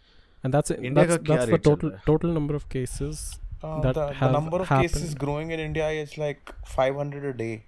and 0.43 0.55
that's 0.55 0.71
it. 0.71 0.85
India 0.85 1.07
that's, 1.07 1.29
that's 1.29 1.47
the 1.47 1.59
total 1.59 1.93
total 2.07 2.31
number 2.31 2.55
of 2.55 2.69
cases. 2.69 3.39
Uh, 3.63 3.81
that 3.81 3.95
the, 3.95 4.07
the 4.19 4.31
number 4.31 4.61
of 4.61 4.69
happened. 4.69 4.93
cases 4.93 5.15
growing 5.15 5.53
in 5.53 5.61
India 5.61 5.89
is 5.91 6.19
like 6.19 6.53
500 6.67 7.25
a 7.25 7.33
day. 7.33 7.65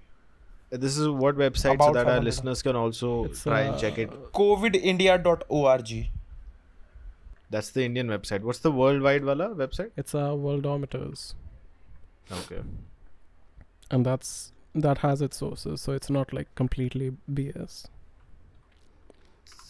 Uh, 0.72 0.76
this 0.76 0.98
is 0.98 1.08
what 1.08 1.36
website 1.36 1.80
so 1.80 1.92
that 1.92 2.08
our 2.08 2.20
listeners 2.20 2.62
can 2.62 2.74
also 2.74 3.24
it's 3.24 3.44
try 3.44 3.62
uh, 3.62 3.70
and 3.70 3.80
check 3.80 3.98
it. 3.98 4.10
COVIDindia.org. 4.32 6.08
That's 7.50 7.70
the 7.70 7.84
Indian 7.84 8.08
website. 8.08 8.42
What's 8.42 8.58
the 8.58 8.72
worldwide 8.72 9.24
wala 9.24 9.50
website? 9.54 9.90
It's 9.96 10.14
a 10.14 10.18
uh, 10.18 10.30
worldometers. 10.30 11.34
Okay. 12.31 12.61
and 13.91 14.05
that's 14.05 14.51
that 14.75 14.99
has 14.99 15.21
its 15.21 15.37
sources, 15.37 15.81
so 15.81 15.93
it's 15.93 16.09
not 16.09 16.31
like 16.31 16.53
completely 16.55 17.11
BS. 17.33 17.85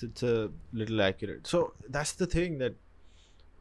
it's, 0.01 0.03
it's 0.03 0.23
a 0.23 0.49
little 0.73 1.01
accurate. 1.01 1.47
So 1.47 1.73
that's 1.89 2.13
the 2.13 2.25
thing 2.25 2.57
that 2.59 2.75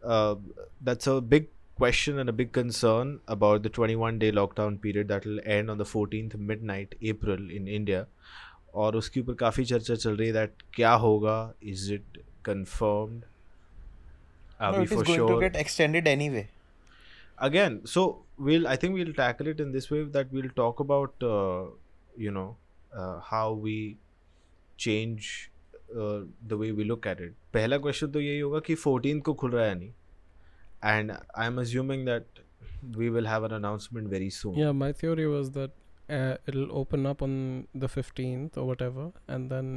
uh, 0.05 0.37
that's 0.81 1.07
a 1.07 1.21
big 1.21 1.49
question 1.77 2.19
and 2.19 2.29
a 2.29 2.33
big 2.33 2.53
concern 2.53 3.21
about 3.29 3.63
the 3.63 3.69
21 3.69 4.19
day 4.19 4.33
lockdown 4.33 4.81
period 4.81 5.09
that 5.09 5.25
will 5.25 5.41
end 5.45 5.71
on 5.71 5.79
the 5.79 5.85
14th 5.85 6.37
midnight 6.37 6.95
April 7.03 7.51
in 7.51 7.69
India. 7.69 8.07
और 8.75 8.97
उसके 8.97 9.21
ऊपर 9.21 9.35
काफ़ी 9.35 9.65
चर्चा 9.65 9.95
चल 9.95 10.17
रही 10.17 10.29
है 10.29 10.35
that 10.35 10.63
क्या 10.75 10.93
होगा 11.05 11.55
is 11.63 11.89
it 11.91 12.19
confirmed 12.49 13.23
are 14.61 14.73
no, 14.73 14.79
we 14.79 14.85
it 14.85 14.93
is 14.93 14.99
for 14.99 15.05
going 15.05 15.55
again 17.49 17.77
so 17.95 18.03
we'll 18.47 18.67
i 18.69 18.77
think 18.77 18.95
we'll 19.01 19.13
tackle 19.21 19.49
it 19.55 19.61
in 19.61 19.71
this 19.77 19.91
way 19.91 20.03
that 20.17 20.33
we'll 20.33 20.51
talk 20.63 20.81
about 20.87 21.27
uh, 21.35 21.65
you 22.27 22.33
know 22.39 22.49
uh, 22.93 23.21
how 23.31 23.47
we 23.53 23.77
change 24.77 25.51
uh, 26.01 26.21
the 26.47 26.57
way 26.57 26.73
we 26.81 26.85
look 26.93 27.07
at 27.13 27.21
it 27.29 27.35
पहला 27.53 27.79
question 27.85 28.11
तो 28.13 28.21
यही 28.21 28.41
होगा 28.41 28.61
कि 28.69 28.77
14 28.87 29.21
को 29.29 29.35
खुल 29.43 29.51
रहा 29.51 29.65
है 29.65 29.69
या 29.69 29.75
नहीं 29.75 29.93
and 30.95 31.13
i'm 31.45 31.59
assuming 31.65 32.05
that 32.09 32.43
we 33.03 33.11
will 33.15 33.29
have 33.35 33.45
an 33.51 33.55
announcement 33.61 34.09
very 34.17 34.31
soon 34.41 34.59
Yeah, 34.65 34.73
my 34.83 34.93
theory 35.03 35.27
was 35.37 35.51
that 35.59 35.73
uh, 36.19 36.37
it'll 36.51 36.71
open 36.81 37.07
up 37.13 37.23
on 37.27 37.33
the 37.85 37.89
15th 37.95 38.57
or 38.57 38.67
whatever, 38.67 39.07
and 39.27 39.51
then 39.55 39.73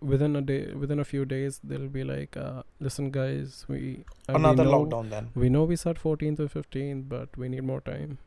within 0.00 0.36
a 0.36 0.42
day 0.42 0.72
within 0.74 0.98
a 0.98 1.04
few 1.04 1.24
days 1.24 1.60
they'll 1.64 1.88
be 1.88 2.04
like 2.04 2.36
uh, 2.36 2.62
listen 2.80 3.10
guys 3.10 3.64
we 3.68 4.04
uh, 4.28 4.34
another 4.34 4.64
we 4.64 4.70
know, 4.70 4.84
lockdown 4.84 5.10
then. 5.10 5.30
we 5.34 5.48
know 5.48 5.64
we 5.64 5.76
said 5.76 5.96
14th 5.96 6.40
or 6.40 6.48
15th 6.48 7.08
but 7.08 7.36
we 7.36 7.48
need 7.48 7.62
more 7.62 7.80
time. 7.80 8.18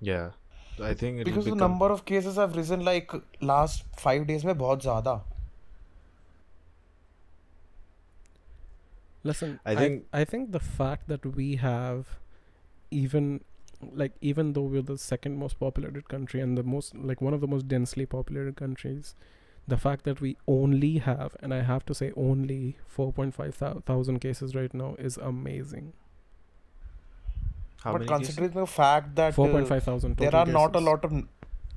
Yeah. 0.00 0.30
I 0.82 0.94
think 0.94 1.24
because 1.24 1.44
become... 1.44 1.58
the 1.58 1.68
number 1.68 1.86
of 1.86 2.04
cases 2.04 2.36
have 2.36 2.56
risen 2.56 2.84
like 2.84 3.12
last 3.40 3.84
5 3.96 4.26
days 4.26 4.44
mein 4.44 4.56
bahut 4.62 4.82
zyada 4.86 5.14
listen 9.30 9.52
i 9.64 9.74
think 9.74 10.04
I, 10.12 10.22
I 10.22 10.24
think 10.24 10.50
the 10.56 10.60
fact 10.60 11.06
that 11.12 11.28
we 11.36 11.56
have 11.56 12.16
even 12.90 13.40
like 14.02 14.16
even 14.20 14.52
though 14.54 14.62
we're 14.62 14.82
the 14.82 14.98
second 14.98 15.38
most 15.38 15.58
populated 15.60 16.08
country 16.08 16.40
and 16.40 16.58
the 16.58 16.62
most 16.62 16.94
like 16.94 17.22
one 17.28 17.34
of 17.34 17.40
the 17.40 17.46
most 17.54 17.68
densely 17.68 18.06
populated 18.06 18.56
countries 18.56 19.14
the 19.66 19.76
fact 19.76 20.04
that 20.04 20.20
we 20.20 20.36
only 20.46 20.98
have 20.98 21.36
and 21.40 21.54
I 21.54 21.62
have 21.62 21.84
to 21.86 21.94
say 21.94 22.12
only 22.16 22.76
4.5 22.96 23.84
thousand 23.84 24.18
cases 24.20 24.54
right 24.54 24.72
now 24.74 24.94
is 24.98 25.16
amazing. 25.16 25.92
how 27.84 27.92
but 27.92 28.00
many 28.00 28.08
cases? 28.08 28.26
considering 28.36 28.52
the 28.60 28.66
fact 28.66 29.14
that 29.14 29.38
uh, 29.38 29.42
4.5 29.42 29.82
thousand. 29.82 30.16
there 30.16 30.30
total 30.30 30.48
are 30.48 30.52
not 30.52 30.76
a 30.76 30.80
lot 30.80 31.04
of 31.04 31.12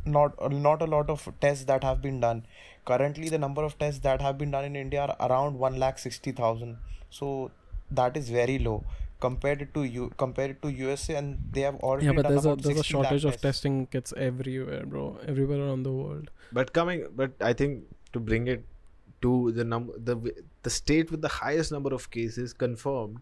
not 0.05 0.35
uh, 0.39 0.47
not 0.47 0.81
a 0.81 0.85
lot 0.85 1.09
of 1.09 1.27
tests 1.41 1.65
that 1.65 1.83
have 1.83 2.01
been 2.01 2.19
done. 2.19 2.45
Currently, 2.85 3.29
the 3.29 3.37
number 3.37 3.63
of 3.63 3.77
tests 3.77 3.99
that 4.01 4.21
have 4.21 4.37
been 4.37 4.51
done 4.51 4.63
in 4.63 4.75
India 4.75 5.01
are 5.05 5.29
around 5.29 5.59
one 5.59 5.77
lakh 5.77 5.99
sixty 5.99 6.31
thousand. 6.31 6.77
So 7.09 7.51
that 7.91 8.17
is 8.17 8.29
very 8.29 8.59
low 8.59 8.83
compared 9.19 9.73
to 9.73 9.83
you 9.83 10.09
compared 10.17 10.61
to 10.61 10.69
USA, 10.69 11.15
and 11.15 11.37
they 11.51 11.61
have 11.61 11.75
already 11.75 12.05
Yeah, 12.07 12.13
but 12.13 12.23
done 12.23 12.33
there's 12.33 12.45
a 12.45 12.55
there's 12.55 12.79
a 12.79 12.83
60 12.83 12.97
lakh 12.97 13.05
shortage 13.07 13.25
of 13.25 13.31
tests. 13.33 13.41
testing 13.47 13.85
kits 13.87 14.13
everywhere, 14.29 14.85
bro. 14.85 15.05
Everywhere 15.27 15.61
around 15.67 15.83
the 15.91 15.93
world. 16.01 16.33
but 16.57 16.69
coming 16.75 16.99
but 17.19 17.41
i 17.47 17.49
think 17.59 17.79
to 18.15 18.19
bring 18.27 18.45
it 18.51 18.61
to 19.25 19.31
the 19.55 19.63
number 19.71 19.95
the 20.09 20.13
the 20.67 20.71
state 20.75 21.09
with 21.15 21.21
the 21.25 21.31
highest 21.37 21.73
number 21.75 21.91
of 21.97 22.05
cases 22.15 22.53
confirmed 22.63 23.17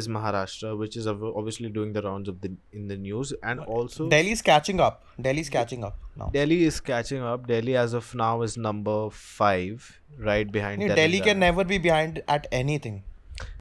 is 0.00 0.08
Maharashtra, 0.16 0.72
which 0.82 0.96
is 1.02 1.06
obviously 1.12 1.70
doing 1.76 1.92
the 1.98 2.02
rounds 2.06 2.28
of 2.32 2.40
the 2.46 2.50
in 2.80 2.88
the 2.92 2.96
news, 3.04 3.32
and 3.52 3.60
also 3.76 4.08
Delhi 4.14 4.32
is 4.36 4.42
catching 4.50 4.80
up. 4.88 4.98
Delhi 5.28 5.44
is 5.46 5.50
catching 5.56 5.84
up 5.90 5.96
now. 6.22 6.28
Delhi 6.38 6.58
is 6.70 6.80
catching 6.90 7.22
up. 7.32 7.46
Delhi, 7.52 7.76
as 7.84 7.94
of 8.02 8.10
now, 8.22 8.32
is 8.48 8.56
number 8.68 8.98
five, 9.22 9.88
right 10.30 10.52
behind. 10.58 10.82
Yeah, 10.88 10.94
Delhi 11.02 11.20
can 11.30 11.38
never 11.46 11.64
be 11.74 11.78
behind 11.90 12.22
at 12.36 12.46
anything. 12.62 13.02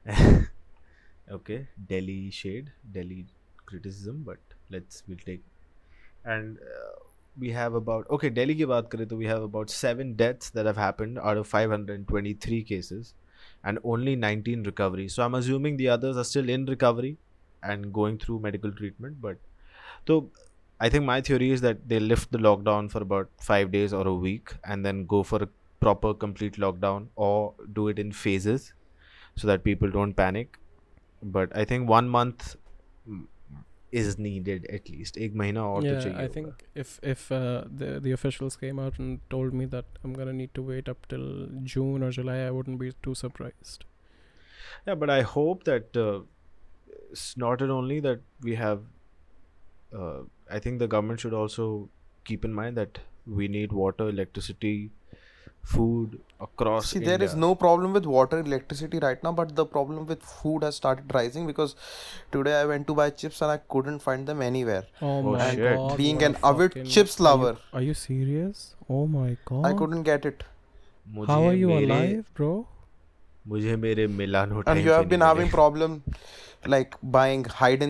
okay, 1.31 1.69
Delhi 1.87 2.31
shade, 2.31 2.73
Delhi 2.91 3.27
criticism, 3.67 4.23
but 4.25 4.39
let's 4.71 5.03
we'll 5.07 5.19
take. 5.19 5.45
And 6.25 6.59
uh, 6.59 6.99
we 7.39 7.51
have 7.51 7.75
about 7.75 8.09
okay, 8.11 8.31
Delhi 8.31 8.55
की 8.55 8.67
बात 8.67 8.91
करें 8.91 9.07
तो 9.09 9.17
we 9.17 9.27
have 9.27 9.43
about 9.43 9.71
seven 9.71 10.15
deaths 10.15 10.51
that 10.51 10.67
have 10.67 10.77
happened 10.77 11.19
out 11.19 11.37
of 11.37 11.47
523 11.47 12.63
cases, 12.65 13.15
and 13.65 13.79
only 13.85 14.17
19 14.17 14.63
recoveries. 14.65 15.15
So 15.15 15.23
I'm 15.23 15.35
assuming 15.35 15.77
the 15.77 15.89
others 15.89 16.17
are 16.17 16.25
still 16.25 16.49
in 16.49 16.67
recovery 16.67 17.17
and 17.63 17.93
going 17.93 18.19
through 18.19 18.41
medical 18.41 18.73
treatment. 18.73 19.21
But 19.21 19.39
so 20.07 20.31
I 20.81 20.89
think 20.89 21.05
my 21.05 21.21
theory 21.21 21.51
is 21.51 21.61
that 21.63 21.89
they 21.89 22.01
lift 22.01 22.33
the 22.33 22.39
lockdown 22.39 22.91
for 22.91 23.03
about 23.03 23.31
five 23.41 23.71
days 23.73 23.93
or 23.93 24.07
a 24.07 24.15
week, 24.15 24.55
and 24.65 24.85
then 24.85 25.07
go 25.07 25.23
for 25.23 25.43
a 25.43 25.49
proper 25.81 26.15
complete 26.15 26.57
lockdown 26.57 27.09
or 27.17 27.55
do 27.73 27.89
it 27.89 27.99
in 27.99 28.13
phases 28.13 28.73
so 29.37 29.49
that 29.49 29.65
people 29.65 29.91
don't 29.91 30.15
panic 30.15 30.59
but 31.22 31.56
I 31.56 31.66
think 31.66 31.90
one 31.90 32.10
month 32.10 32.56
is 33.92 34.18
needed 34.18 34.66
at 34.70 34.90
least. 34.90 35.18
Ek 35.18 35.34
mahina 35.34 35.66
aur 35.66 35.82
yeah, 35.82 36.00
to 36.00 36.14
I 36.22 36.28
think 36.28 36.64
if 36.76 37.00
if 37.02 37.32
uh, 37.32 37.64
the 37.84 38.00
the 38.00 38.12
officials 38.12 38.58
came 38.64 38.80
out 38.80 39.00
and 39.00 39.20
told 39.30 39.54
me 39.54 39.66
that 39.66 39.86
I'm 40.04 40.14
gonna 40.14 40.34
need 40.34 40.54
to 40.56 40.62
wait 40.62 40.90
up 40.90 41.08
till 41.08 41.48
June 41.64 42.04
or 42.04 42.12
July, 42.12 42.40
I 42.48 42.52
wouldn't 42.52 42.80
be 42.80 42.92
too 43.04 43.16
surprised. 43.16 43.86
Yeah, 44.86 44.96
but 44.96 45.10
I 45.10 45.22
hope 45.22 45.64
that 45.64 45.96
uh, 45.96 46.20
it's 47.12 47.38
not 47.38 47.62
only 47.62 48.00
that 48.02 48.22
we 48.42 48.56
have. 48.56 48.82
Uh, 49.98 50.24
I 50.52 50.60
think 50.60 50.80
the 50.80 50.88
government 50.88 51.22
should 51.22 51.34
also 51.34 51.90
keep 52.26 52.44
in 52.44 52.54
mind 52.54 52.78
that 52.78 53.00
we 53.26 53.48
need 53.48 53.72
water, 53.72 54.10
electricity, 54.10 54.92
food 55.67 56.19
across 56.41 56.89
See, 56.91 56.99
there 56.99 57.23
is 57.23 57.35
India. 57.35 57.41
no 57.43 57.55
problem 57.55 57.93
with 57.93 58.05
water, 58.05 58.39
electricity 58.41 58.99
right 58.99 59.23
now, 59.23 59.31
but 59.33 59.55
the 59.55 59.65
problem 59.65 60.07
with 60.07 60.23
food 60.23 60.65
has 60.65 60.75
started 60.77 61.15
rising 61.15 61.47
because 61.47 61.75
today 62.33 62.55
I 62.61 62.65
went 62.65 62.87
to 62.89 62.95
buy 62.95 63.11
chips 63.11 63.41
and 63.43 63.51
I 63.53 63.59
couldn't 63.75 64.01
find 64.01 64.27
them 64.27 64.43
anywhere. 64.43 64.83
Oh, 65.01 65.13
Oh, 65.19 65.23
my 65.37 65.51
shit. 65.51 65.63
god! 65.65 65.97
Being 66.03 66.17
what 66.17 66.25
an 66.31 66.37
a 66.43 66.47
avid 66.53 66.73
fucking- 66.75 66.91
chips 66.97 67.15
are 67.19 67.23
you- 67.23 67.29
lover. 67.29 67.53
Are 67.73 67.83
you 67.91 67.95
serious? 67.95 68.65
Oh 68.89 69.07
my 69.07 69.29
god! 69.53 69.67
I 69.67 69.73
couldn't 69.83 70.03
get 70.11 70.27
it. 70.33 70.45
मुझे 71.15 71.27
How 71.35 71.41
are 71.53 71.55
you 71.63 71.69
मेरे- 71.69 71.91
alive, 71.91 72.25
bro? 72.41 72.51
मुझे 73.49 73.77
मेरे 73.85 74.07
मिलानो 74.19 74.57
And 74.57 74.67
time 74.69 74.79
you 74.87 74.91
से 74.91 74.97
have 74.97 75.09
been 75.13 75.21
नहीं 75.21 75.29
having 75.29 75.49
मिले. 75.49 75.55
problem 75.55 75.97
like 76.75 76.93
buying 77.19 77.45
hide 77.63 77.83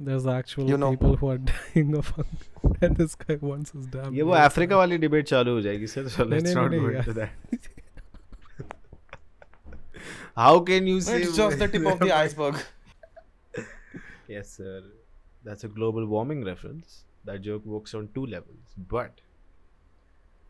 and 0.00 0.08
seek 0.08 0.24
biscuits 0.24 0.24
though. 0.26 0.26
There's 0.26 0.26
actual 0.38 0.68
You 0.70 0.76
know- 0.78 0.90
people 0.96 1.16
who 1.16 1.28
are 1.30 1.38
dying 1.38 1.94
of 1.98 2.08
hunger, 2.16 2.86
and 2.86 2.96
this 2.96 3.14
guy 3.14 3.38
wants 3.40 3.72
his 3.72 3.86
damn. 3.86 4.14
ये 4.14 4.22
वो 4.22 4.32
meals 4.34 4.44
Africa 4.50 4.70
back. 4.70 4.78
वाली 4.78 4.98
debate 4.98 5.26
चालू 5.28 5.52
हो 5.54 5.60
जाएगी 5.60 5.86
sir 5.86 6.08
so 6.08 6.24
नहीं, 6.24 6.30
let's 6.30 6.44
नहीं, 6.44 6.54
not 6.54 6.70
नहीं, 6.70 6.80
go 6.80 6.86
नहीं, 6.86 6.98
into 6.98 7.12
that 7.20 7.30
how 10.36 10.60
can 10.60 10.86
you 10.86 11.00
say 11.00 11.20
It's 11.22 11.36
just 11.36 11.58
the 11.58 11.68
tip 11.68 11.86
of 11.92 11.98
the 12.00 12.12
iceberg. 12.16 12.56
yes 14.28 14.48
sir 14.58 14.82
that's 15.44 15.64
a 15.64 15.68
global 15.68 16.06
warming 16.14 16.44
reference 16.44 16.96
that 17.24 17.40
joke 17.46 17.64
works 17.74 17.94
on 18.00 18.08
two 18.18 18.26
levels 18.26 18.74
but 18.94 19.22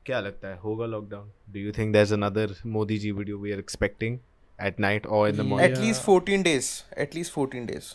क्या 0.07 0.21
लगता 0.21 0.49
है 0.49 0.59
होगा 0.65 0.87
lockdown 0.87 1.31
do 1.53 1.61
you 1.61 1.73
think 1.79 1.95
there's 1.95 2.13
another 2.17 2.47
Modi 2.79 2.99
ji 3.05 3.11
video 3.13 3.39
we 3.45 3.53
are 3.57 3.61
expecting 3.63 4.19
at 4.69 4.79
night 4.85 5.07
or 5.17 5.23
in 5.29 5.37
the 5.39 5.45
Yeah. 5.45 5.49
morning 5.53 5.73
At 5.73 5.81
least 5.85 6.03
14 6.09 6.43
days. 6.49 6.69
At 7.05 7.15
least 7.17 7.33
14 7.39 7.67
days. 7.71 7.89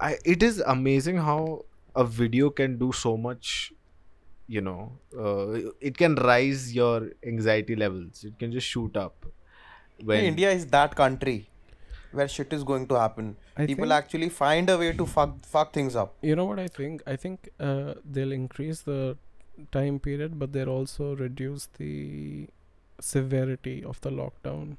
I, 0.00 0.18
it 0.24 0.42
is 0.42 0.60
amazing 0.60 1.18
how 1.18 1.64
a 1.94 2.04
video 2.04 2.50
can 2.50 2.78
do 2.78 2.92
so 2.92 3.16
much 3.16 3.72
you 4.48 4.60
know 4.60 4.92
uh, 5.18 5.70
it 5.80 5.96
can 5.96 6.14
rise 6.16 6.74
your 6.74 7.10
anxiety 7.24 7.76
levels 7.76 8.24
it 8.24 8.38
can 8.38 8.50
just 8.52 8.66
shoot 8.66 8.96
up 8.96 9.26
when 10.04 10.24
India 10.24 10.50
is 10.50 10.66
that 10.66 10.94
country 10.96 11.48
where 12.12 12.28
shit 12.28 12.52
is 12.52 12.62
going 12.62 12.86
to 12.88 12.94
happen. 12.98 13.36
I 13.56 13.66
People 13.66 13.84
think- 13.84 13.92
actually 13.92 14.28
find 14.28 14.68
a 14.68 14.76
way 14.76 14.92
to 14.92 15.06
fuck 15.06 15.44
fuck 15.46 15.72
things 15.72 15.94
up. 15.96 16.14
You 16.20 16.36
know 16.36 16.44
what 16.44 16.58
I 16.58 16.66
think? 16.68 17.02
I 17.06 17.16
think 17.16 17.48
uh, 17.58 17.94
they'll 18.04 18.32
increase 18.32 18.82
the 18.82 19.16
time 19.70 19.98
period, 19.98 20.38
but 20.38 20.52
they'll 20.52 20.68
also 20.68 21.16
reduce 21.16 21.68
the 21.78 22.48
severity 23.00 23.82
of 23.84 24.00
the 24.02 24.10
lockdown 24.10 24.76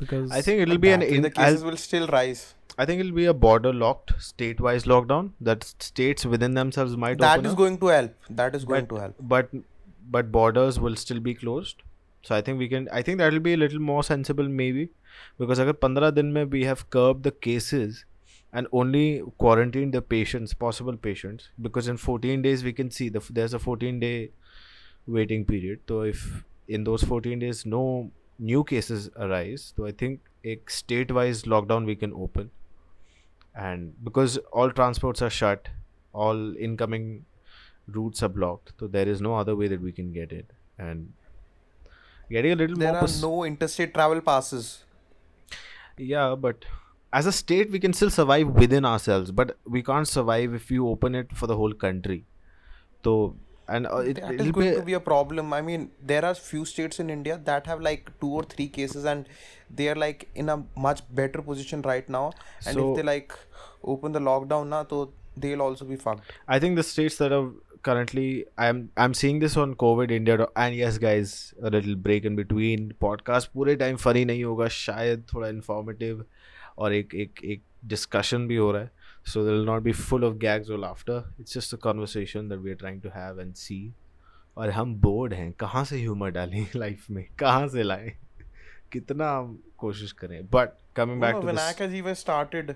Because 0.00 0.30
I 0.30 0.42
think 0.42 0.60
it'll 0.62 0.78
be 0.78 0.90
an 0.90 1.00
That 1.00 1.10
way 1.10 1.16
in, 1.16 1.22
the 1.22 1.30
cases 1.30 1.62
I'll- 1.62 1.70
will 1.70 1.76
still 1.76 2.06
rise. 2.08 2.54
I 2.78 2.84
think 2.84 3.00
it'll 3.00 3.12
be 3.18 3.24
a 3.24 3.32
border 3.32 3.72
locked 3.72 4.12
state 4.22 4.60
wise 4.60 4.84
lockdown 4.84 5.30
that 5.40 5.64
states 5.64 6.26
within 6.26 6.54
themselves 6.54 6.96
might 7.04 7.18
That 7.18 7.38
open 7.38 7.46
is 7.46 7.52
up, 7.52 7.58
going 7.58 7.78
to 7.84 7.86
help. 7.86 8.14
That 8.40 8.54
is 8.58 8.66
going 8.72 8.84
but, 8.84 8.94
to 8.94 9.00
help. 9.00 9.14
but 9.34 9.54
but 10.16 10.30
borders 10.30 10.78
will 10.78 10.96
still 11.04 11.20
be 11.28 11.34
closed 11.34 11.80
so 12.22 12.34
I 12.34 12.40
think 12.48 12.58
we 12.64 12.68
can 12.72 12.88
I 12.98 13.00
think 13.06 13.18
that 13.18 13.32
will 13.32 13.44
be 13.46 13.54
a 13.54 13.56
little 13.62 13.80
more 13.86 14.02
sensible 14.08 14.50
maybe 14.58 14.84
because 15.40 15.58
अगर 15.64 15.72
15 15.84 16.10
दिन 16.18 16.32
में 16.34 16.50
we 16.50 16.64
have 16.64 16.84
curbed 16.96 17.22
the 17.28 17.32
cases 17.46 18.04
and 18.52 18.68
only 18.82 19.04
quarantined 19.44 19.96
the 19.98 20.02
patients 20.16 20.54
possible 20.66 20.96
patients 21.08 21.48
because 21.68 21.88
in 21.94 21.96
14 22.04 22.42
days 22.48 22.62
we 22.68 22.74
can 22.82 22.90
see 22.98 23.08
the 23.16 23.22
there's 23.40 23.56
a 23.60 23.62
14 23.68 23.98
day 24.04 24.14
waiting 25.18 25.44
period 25.52 25.80
so 25.88 26.02
if 26.12 26.22
in 26.76 26.84
those 26.90 27.08
14 27.14 27.38
days 27.46 27.64
no 27.74 27.82
new 28.49 28.63
cases 28.63 29.09
arise 29.25 29.73
so 29.77 29.85
I 29.85 29.91
think 29.91 30.19
a 30.43 30.59
state 30.67 31.11
wise 31.11 31.43
lockdown 31.43 31.85
we 31.85 31.95
can 31.95 32.13
open. 32.13 32.49
And 33.53 33.93
because 34.03 34.37
all 34.51 34.71
transports 34.71 35.21
are 35.21 35.29
shut 35.29 35.67
all 36.13 36.55
incoming 36.57 37.25
routes 37.87 38.23
are 38.23 38.29
blocked 38.29 38.73
so 38.79 38.87
there 38.87 39.07
is 39.07 39.21
no 39.21 39.35
other 39.35 39.55
way 39.55 39.67
that 39.67 39.81
we 39.81 39.91
can 39.91 40.11
get 40.13 40.31
it 40.31 40.51
and 40.77 41.11
getting 42.29 42.53
a 42.53 42.55
little 42.55 42.77
more 42.77 42.91
There 42.91 43.03
are 43.03 43.21
no 43.21 43.43
interstate 43.43 43.93
travel 43.93 44.21
passes. 44.21 44.83
yeah 45.97 46.35
but 46.35 46.65
as 47.13 47.25
a 47.25 47.31
state 47.31 47.71
we 47.71 47.79
can 47.79 47.93
still 47.93 48.09
survive 48.09 48.47
within 48.47 48.85
ourselves 48.85 49.31
but 49.31 49.57
we 49.65 49.83
can't 49.83 50.07
survive 50.07 50.53
if 50.53 50.71
you 50.71 50.87
open 50.87 51.15
it 51.15 51.35
for 51.35 51.47
the 51.47 51.57
whole 51.57 51.73
country. 51.73 52.25
So 53.03 53.35
and 53.68 53.86
uh, 53.86 53.96
it, 53.98 54.20
That 54.20 54.32
is 54.34 54.40
it'll 54.40 54.52
going 54.52 54.70
be, 54.70 54.76
to 54.76 54.82
be 54.82 54.92
a 54.92 55.00
problem. 55.00 55.52
I 55.52 55.60
mean, 55.68 55.90
there 56.12 56.24
are 56.24 56.34
few 56.34 56.64
states 56.64 57.00
in 57.00 57.10
India 57.10 57.40
that 57.44 57.66
have 57.66 57.80
like 57.80 58.10
two 58.20 58.32
or 58.40 58.42
three 58.44 58.68
cases, 58.68 59.04
and 59.04 59.26
they 59.80 59.88
are 59.88 59.96
like 60.06 60.28
in 60.34 60.48
a 60.48 60.56
much 60.88 61.02
better 61.20 61.42
position 61.42 61.82
right 61.82 62.08
now. 62.08 62.24
And 62.64 62.74
So- 62.74 62.90
if 62.90 62.96
they 62.96 63.02
like 63.02 63.32
open 63.84 64.12
the 64.12 64.20
lockdown 64.20 64.68
now, 64.68 64.86
so 64.90 65.12
they'll 65.36 65.62
also 65.62 65.84
be 65.84 65.96
fucked. 65.96 66.30
I 66.48 66.58
think 66.58 66.76
the 66.76 66.82
states 66.82 67.16
that 67.18 67.32
are 67.32 67.48
currently 67.82 68.44
I'm 68.58 68.78
I'm 68.96 69.12
seeing 69.14 69.38
this 69.40 69.56
on 69.64 69.74
COVID 69.82 70.10
India 70.10 70.36
dot- 70.38 70.52
and 70.56 70.74
yes 70.74 70.96
guys 70.98 71.34
a 71.62 71.70
little 71.70 71.94
break 72.06 72.24
in 72.30 72.38
between 72.38 72.86
podcast 73.04 73.52
पूरे 73.58 73.76
time 73.82 73.98
funny 74.06 74.24
नहीं 74.30 74.44
होगा 74.44 74.68
शायद 74.76 75.26
थोड़ा 75.34 75.50
informative 75.50 76.24
और 76.78 76.94
एक 76.94 77.14
एक 77.24 77.44
एक 77.54 77.62
discussion 77.92 78.46
भी 78.48 78.56
हो 78.56 78.70
रहा 78.72 78.82
है 78.82 78.90
so 79.25 79.43
there 79.43 79.53
will 79.53 79.65
not 79.65 79.83
be 79.83 79.93
full 79.93 80.23
of 80.23 80.37
gags 80.39 80.69
or 80.69 80.77
laughter. 80.77 81.23
It's 81.39 81.53
just 81.53 81.73
a 81.73 81.77
conversation 81.77 82.47
that 82.49 82.61
we 82.61 82.71
are 82.71 82.79
trying 82.83 83.01
to 83.01 83.09
have 83.17 83.37
and 83.37 83.57
see. 83.57 83.83
और 84.57 84.69
हम 84.69 84.95
बोर्ड 85.01 85.33
हैं. 85.33 85.51
कहाँ 85.59 85.83
से 85.85 85.97
ह्यूमर 85.99 86.31
डालें 86.31 86.65
लाइफ 86.75 87.09
में? 87.09 87.25
कहाँ 87.39 87.67
से 87.67 87.83
लाएँ? 87.83 88.11
कितना 88.91 89.27
कोशिश 89.77 90.11
करें? 90.11 90.41
But 90.53 90.69
coming 90.95 91.21
back 91.21 91.35
to 91.35 91.47
Vinayak 91.47 91.81
has 91.81 91.95
even 91.95 92.13
started 92.13 92.75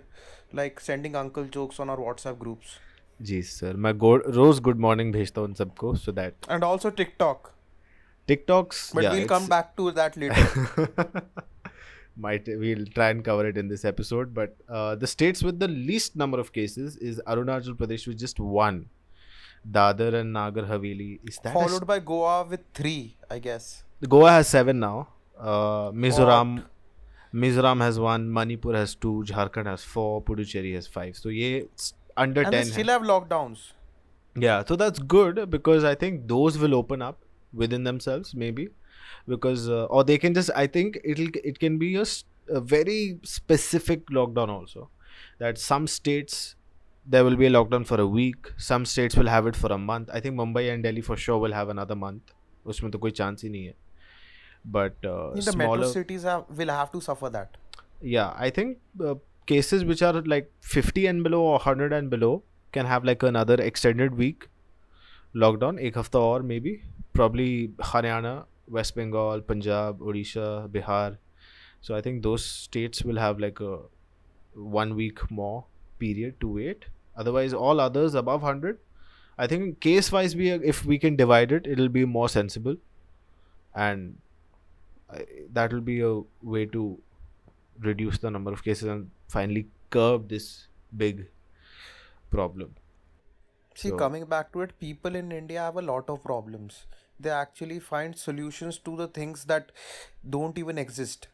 like 0.56 0.80
sending 0.80 1.16
uncle 1.16 1.48
jokes 1.54 1.80
on 1.82 1.90
our 1.90 2.00
WhatsApp 2.02 2.40
groups 2.42 2.78
ji 3.20 3.42
sir 3.42 3.76
मैं 3.86 3.92
रोज 4.36 4.60
गुड 4.62 4.80
मॉर्निंग 4.80 5.12
भेजता 5.14 5.42
हूँ 5.42 5.48
उन 5.50 5.54
सबको 5.54 5.94
so 5.96 6.12
that 6.12 6.46
and 6.52 6.64
also 6.64 6.90
TikTok 7.02 7.52
TikToks 8.28 8.92
but 8.96 9.04
we 9.04 9.16
will 9.16 9.28
come 9.28 9.48
back 9.48 9.74
to 9.78 9.90
that 9.92 10.18
later 10.18 11.42
might 12.18 12.48
we'll 12.48 12.86
try 12.96 13.10
and 13.10 13.24
cover 13.24 13.46
it 13.48 13.58
in 13.58 13.68
this 13.68 13.84
episode 13.86 14.34
but 14.34 14.56
uh, 14.70 14.96
the 14.96 15.08
states 15.08 15.44
with 15.44 15.60
the 15.60 15.68
least 15.68 16.16
number 16.16 16.40
of 16.40 16.52
cases 16.54 16.96
is 16.98 17.22
arunachal 17.28 17.76
pradesh 17.76 18.08
with 18.08 18.18
just 18.18 18.40
one. 18.40 18.90
Dadra 19.70 20.14
and 20.22 20.32
nagar 20.32 20.64
haveli 20.66 21.20
is 21.28 21.40
that 21.44 21.54
Followed 21.54 21.88
by 21.88 21.98
Goa 22.00 22.44
with 22.46 22.62
three, 22.74 23.18
I 23.30 23.40
guess. 23.40 23.84
goa 24.08 24.30
has 24.32 24.48
seven 24.48 24.80
now. 24.80 25.08
Uh, 25.38 25.92
mizoram 25.92 26.64
mizoram 27.34 27.82
has 27.82 28.00
one 28.00 28.32
manipur 28.32 28.74
has 28.76 28.94
two 28.96 29.24
jharkhand 29.32 29.66
has 29.66 29.84
four 29.84 30.22
puducherry 30.22 30.74
has 30.76 30.88
five. 30.88 31.16
So 31.18 31.30
yeah 31.30 31.62
under 32.16 32.42
And 32.44 32.54
they 32.54 32.62
10 32.64 32.72
still 32.72 32.88
have 32.88 33.02
lockdowns. 33.02 33.72
yeah, 34.38 34.64
so 34.66 34.76
that's 34.76 35.00
good 35.00 35.50
because 35.50 35.84
I 35.84 35.96
think 35.96 36.28
those 36.28 36.58
will 36.58 36.76
open 36.76 37.02
up 37.02 37.20
within 37.54 37.84
themselves, 37.84 38.34
maybe 38.36 38.70
because 39.27 39.69
uh, 39.69 39.85
or 39.85 40.05
they 40.05 40.19
can 40.19 40.35
just. 40.35 40.51
I 40.55 40.67
think 40.67 40.99
it'll 41.05 41.29
it 41.53 41.59
can 41.59 41.79
be 41.79 41.95
a, 41.97 42.03
s- 42.03 42.25
a 42.49 42.61
very 42.61 43.19
specific 43.23 44.07
lockdown 44.21 44.49
also. 44.49 44.89
That 45.39 45.59
some 45.59 45.87
states 45.87 46.57
there 47.07 47.25
will 47.25 47.37
be 47.37 47.47
a 47.47 47.51
lockdown 47.51 47.87
for 47.87 48.01
a 48.01 48.07
week. 48.07 48.51
Some 48.57 48.85
states 48.85 49.17
will 49.17 49.29
have 49.35 49.47
it 49.47 49.57
for 49.57 49.73
a 49.73 49.79
month. 49.79 50.11
I 50.13 50.21
think 50.21 50.37
Mumbai 50.37 50.73
and 50.73 50.83
Delhi 50.83 51.01
for 51.01 51.17
sure 51.17 51.39
will 51.39 51.53
have 51.61 51.69
another 51.77 51.95
month. 52.07 52.35
उसमें 52.67 52.91
तो 52.93 52.99
कोई 52.99 53.11
chance 53.19 53.43
ही 53.45 53.49
नहीं 53.51 53.65
है. 53.67 53.75
but 54.73 55.07
uh, 55.11 55.31
the 55.35 55.37
metro 55.37 55.53
smaller 55.53 55.87
cities 55.91 56.25
have, 56.25 56.45
will 56.57 56.69
have 56.79 56.91
to 56.95 57.01
suffer 57.01 57.29
that. 57.37 57.55
yeah 58.15 58.35
i 58.45 58.49
think 58.57 59.05
uh, 59.09 59.15
cases 59.51 59.83
which 59.89 60.03
are 60.09 60.21
like 60.33 60.47
50 60.75 61.03
and 61.13 61.23
below 61.27 61.41
or 61.53 61.57
100 61.57 61.95
and 61.97 62.11
below 62.15 62.31
can 62.77 62.87
have 62.91 63.05
like 63.09 63.25
another 63.31 63.57
extended 63.65 64.15
week 64.21 64.47
lockdown 65.45 65.81
ek 65.89 65.99
hafta 66.01 66.23
or 66.29 66.39
maybe 66.53 66.73
probably 67.19 67.49
haryana 67.91 68.33
west 68.68 68.96
bengal 68.96 69.42
punjab 69.42 70.00
odisha 70.00 70.48
bihar 70.78 71.18
so 71.82 71.96
i 71.96 72.02
think 72.02 72.24
those 72.24 72.46
states 72.46 73.04
will 73.04 73.18
have 73.18 73.40
like 73.40 73.60
a 73.60 73.78
one 74.54 74.96
week 74.96 75.30
more 75.30 75.66
period 76.00 76.40
to 76.40 76.48
wait 76.48 76.86
otherwise 77.16 77.54
all 77.54 77.80
others 77.80 78.16
above 78.16 78.42
100 78.42 78.80
i 79.38 79.48
think 79.48 79.80
case 79.80 80.12
wise 80.12 80.36
we 80.36 80.50
if 80.74 80.86
we 80.86 80.98
can 80.98 81.16
divide 81.16 81.52
it 81.52 81.68
it'll 81.68 81.90
be 81.90 82.06
more 82.06 82.30
sensible 82.30 82.78
and 83.74 84.18
that 85.52 85.72
will 85.72 85.82
be 85.82 86.00
a 86.02 86.14
way 86.42 86.66
to 86.66 86.98
reduce 87.80 88.18
the 88.20 88.32
number 88.32 88.52
of 88.52 88.64
cases 88.64 88.88
and 88.88 89.12
finally 89.28 89.68
curb 89.90 90.30
this 90.30 90.68
big 90.96 91.28
problem. 92.30 92.76
See, 93.76 93.90
So- 93.90 93.98
coming 93.98 94.26
back 94.26 94.52
to 94.54 94.62
it, 94.62 94.78
people 94.80 95.16
in 95.16 95.32
India 95.32 95.60
have 95.62 95.78
a 95.78 95.82
lot 95.82 96.10
of 96.10 96.24
problems. 96.24 96.86
They 97.20 97.30
actually 97.30 97.80
find 97.80 98.18
solutions 98.18 98.78
to 98.80 98.96
the 98.96 99.08
things 99.08 99.46
that 99.46 99.72
don't 100.30 100.58
even 100.58 100.78
exist. 100.78 101.28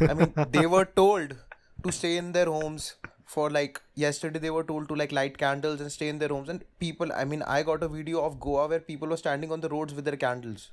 I 0.00 0.14
mean, 0.14 0.34
they 0.50 0.66
were 0.66 0.84
told 0.84 1.36
to 1.84 1.92
stay 1.92 2.16
in 2.16 2.32
their 2.32 2.46
homes 2.46 2.94
for 3.24 3.48
like 3.50 3.80
yesterday 3.94 4.40
they 4.40 4.50
were 4.50 4.64
told 4.64 4.88
to 4.88 4.94
like 4.94 5.12
light 5.12 5.38
candles 5.38 5.80
and 5.80 5.92
stay 5.92 6.08
in 6.08 6.18
their 6.18 6.28
homes 6.28 6.48
and 6.48 6.64
people 6.80 7.12
i 7.12 7.24
mean 7.24 7.42
i 7.56 7.62
got 7.62 7.82
a 7.82 7.88
video 7.88 8.24
of 8.28 8.40
goa 8.40 8.66
where 8.66 8.80
people 8.80 9.08
were 9.08 9.16
standing 9.16 9.52
on 9.52 9.60
the 9.60 9.68
roads 9.68 9.94
with 9.94 10.04
their 10.04 10.16
candles 10.16 10.70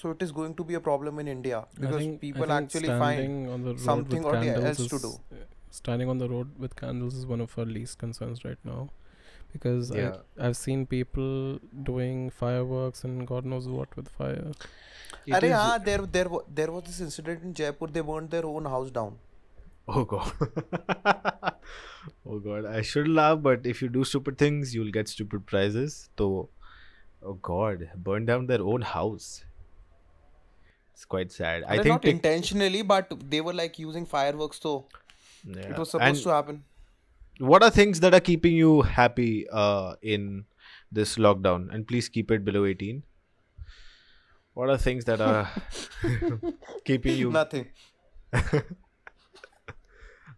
so 0.00 0.10
it 0.10 0.22
is 0.22 0.32
going 0.32 0.54
to 0.60 0.64
be 0.64 0.74
a 0.74 0.80
problem 0.80 1.18
in 1.22 1.28
india 1.28 1.64
because 1.80 2.02
think- 2.02 2.20
people 2.20 2.52
actually 2.58 2.92
find 3.02 3.48
on 3.56 3.62
the 3.68 3.74
road 3.74 3.84
something 3.88 4.24
or 4.24 4.36
else 4.36 4.86
to 4.94 4.98
do. 4.98 5.12
Standing 5.76 6.08
on 6.12 6.18
the 6.18 6.28
road 6.28 6.58
with 6.58 6.74
candles 6.76 7.14
is 7.14 7.26
one 7.26 7.40
of 7.40 7.52
our 7.58 7.64
least 7.64 7.98
concerns 7.98 8.44
right 8.44 8.58
now, 8.70 8.90
because 9.52 9.90
Yeah. 9.94 10.16
I, 10.38 10.46
I've 10.46 10.56
seen 10.56 10.86
people 10.86 11.58
doing 11.90 12.30
fireworks 12.30 13.04
and 13.04 13.26
God 13.26 13.44
knows 13.44 13.68
what 13.68 13.96
with 13.96 14.08
fire. 14.08 14.52
It 15.26 15.32
Arey, 15.34 15.44
is- 15.44 15.52
हाँ, 15.52 15.84
there, 15.84 16.06
there, 16.16 16.28
there 16.60 16.72
was 16.72 16.84
this 16.84 17.00
incident 17.00 17.42
in 17.42 17.54
Jaipur. 17.54 17.86
They 17.86 18.00
burned 18.00 18.30
their 18.30 18.46
own 18.46 18.64
house 18.64 18.90
down. 18.90 19.18
Oh 19.88 20.04
god. 20.04 20.32
oh 22.26 22.38
god. 22.38 22.66
I 22.66 22.82
should 22.82 23.08
laugh, 23.08 23.40
but 23.42 23.66
if 23.66 23.82
you 23.82 23.88
do 23.88 24.04
stupid 24.04 24.38
things, 24.38 24.74
you'll 24.74 24.92
get 24.92 25.08
stupid 25.08 25.46
prizes. 25.46 26.08
So, 26.18 26.48
oh 27.22 27.34
god, 27.34 27.90
burn 27.96 28.24
down 28.26 28.46
their 28.46 28.62
own 28.62 28.82
house. 28.82 29.44
It's 30.94 31.04
quite 31.04 31.32
sad. 31.32 31.64
I 31.64 31.76
think 31.76 31.86
not 31.86 32.02
tic- 32.02 32.14
intentionally, 32.14 32.82
but 32.82 33.12
they 33.28 33.40
were 33.40 33.52
like 33.52 33.78
using 33.78 34.06
fireworks, 34.06 34.60
so 34.60 34.86
yeah. 35.44 35.62
it 35.70 35.78
was 35.78 35.90
supposed 35.90 36.08
And 36.08 36.22
to 36.22 36.28
happen 36.30 36.64
what 37.42 37.62
are 37.64 37.70
things 37.70 37.98
that 38.00 38.14
are 38.14 38.20
keeping 38.20 38.54
you 38.54 38.82
happy 38.82 39.48
uh, 39.50 39.94
in 40.00 40.44
this 40.92 41.16
lockdown? 41.16 41.74
And 41.74 41.86
please 41.86 42.08
keep 42.08 42.30
it 42.30 42.44
below 42.44 42.64
18. 42.64 43.02
What 44.54 44.70
are 44.70 44.78
things 44.78 45.04
that 45.06 45.20
are 45.20 45.50
keeping 46.84 47.16
you? 47.16 47.32
Nothing. 47.32 47.66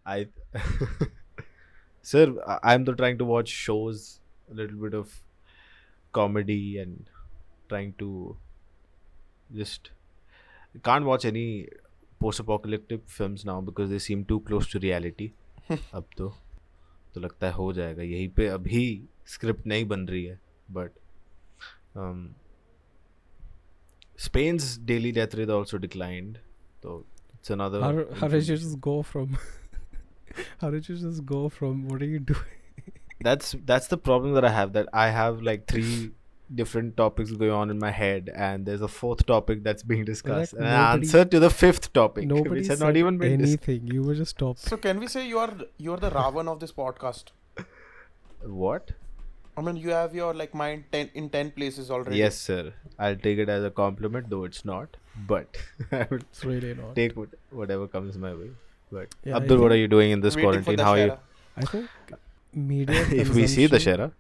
I, 0.07 0.29
sir, 2.03 2.35
I'm 2.63 2.87
trying 2.87 3.19
to 3.19 3.25
watch 3.25 3.49
shows, 3.49 4.21
a 4.51 4.55
little 4.55 4.79
bit 4.79 4.95
of 4.95 5.23
comedy, 6.13 6.79
and 6.79 7.11
trying 7.69 7.93
to 7.99 8.37
just 9.55 9.91
can't 10.83 11.05
watch 11.05 11.25
any 11.27 11.69
post-apocalyptic 12.19 13.03
films 13.07 13.45
now 13.45 13.61
because 13.61 13.91
they 13.91 13.99
seem 13.99 14.25
too 14.25 14.41
close 14.41 14.67
to 14.69 14.79
reality. 14.79 15.33
up 15.93 16.15
to. 16.15 16.33
तो 17.15 17.21
लगता 17.21 17.47
है 17.47 17.53
हो 17.53 17.73
जाएगा। 17.73 18.03
यहीं 18.03 18.29
पे 18.29 18.47
अभी 18.49 19.09
script 19.27 19.67
नहीं 19.67 19.85
बन 19.85 20.07
रही 20.09 20.25
है 20.25 20.41
but 20.71 20.91
Spain 24.19 24.59
daily 24.87 25.13
death 25.13 25.35
rate 25.35 25.49
also 25.49 25.77
declined 25.77 26.39
तो 26.83 27.05
it's 27.35 27.53
another 27.53 27.83
her 27.83 28.07
her 28.25 28.37
is 28.37 28.77
go 28.77 29.01
from 29.03 29.35
her 30.61 30.75
is 30.75 31.21
go 31.23 31.49
from 31.49 31.87
what 31.87 32.03
are 32.03 32.09
you 32.09 32.19
doing 32.19 33.25
that's 33.25 33.57
that's 33.57 33.95
the 33.95 33.99
problem 33.99 34.35
that 34.35 34.45
I 34.45 34.55
have 34.55 34.71
that 34.71 34.87
I 34.95 35.11
have 35.11 35.41
like 35.41 35.65
three 35.69 35.85
different 36.53 36.97
topics 36.97 37.31
going 37.33 37.51
on 37.51 37.71
in 37.71 37.79
my 37.79 37.91
head, 37.91 38.31
and 38.35 38.67
there's 38.67 38.81
a 38.83 38.89
fourth 38.89 39.25
topic 39.27 39.63
that's 39.65 39.83
being 39.83 40.05
discussed, 40.05 40.53
and 40.55 40.65
an 40.65 40.73
answer 40.73 41.25
to 41.25 41.39
the 41.41 41.51
fifth 41.51 41.93
topic, 41.93 42.27
Nobody 42.33 42.51
which 42.51 42.67
has 42.67 42.79
said 42.79 42.87
not 42.87 42.97
even 42.97 43.19
been 43.19 43.39
discussed. 43.39 43.69
anything. 43.69 43.89
You 43.95 44.03
were 44.03 44.15
just 44.15 44.33
stopped. 44.33 44.61
So 44.61 44.77
can 44.77 44.99
we 45.01 45.07
say 45.07 45.27
you 45.29 45.39
are 45.39 45.55
you 45.79 45.93
are 45.95 45.97
the 46.09 46.11
Ravan 46.11 46.49
of 46.49 46.61
this 46.61 46.73
podcast? 46.73 47.25
What? 48.43 48.93
I 49.57 49.61
mean, 49.63 49.77
you 49.77 49.91
have 49.91 50.15
your 50.15 50.35
like 50.35 50.53
mind 50.55 50.85
ten 50.93 51.11
in 51.15 51.31
ten 51.31 51.51
places 51.53 51.91
already. 51.91 52.17
Yes, 52.19 52.37
sir. 52.37 52.73
I'll 52.99 53.17
take 53.17 53.39
it 53.39 53.49
as 53.49 53.65
a 53.65 53.71
compliment, 53.71 54.29
though 54.29 54.45
it's 54.45 54.65
not. 54.65 54.97
But 55.29 55.57
I 55.93 56.07
will 56.11 56.19
It's 56.19 56.45
really 56.45 56.75
not. 56.75 56.95
take 56.97 57.17
what, 57.17 57.29
whatever 57.51 57.87
comes 57.87 58.19
my 58.19 58.35
way. 58.35 58.51
But 58.91 59.15
Yeah, 59.25 59.37
Abdul, 59.37 59.61
what 59.61 59.73
are 59.73 59.77
you 59.77 59.89
doing 59.89 60.11
in 60.11 60.21
this 60.21 60.35
quarantine? 60.37 60.79
How 60.79 60.93
are 60.93 60.99
you? 61.07 61.17
I 61.57 61.65
think 61.65 61.89
media. 62.53 63.01
if 63.13 63.33
we 63.35 63.47
see 63.47 63.67
the 63.67 63.77
consumption- 63.79 64.01
Shara, 64.11 64.13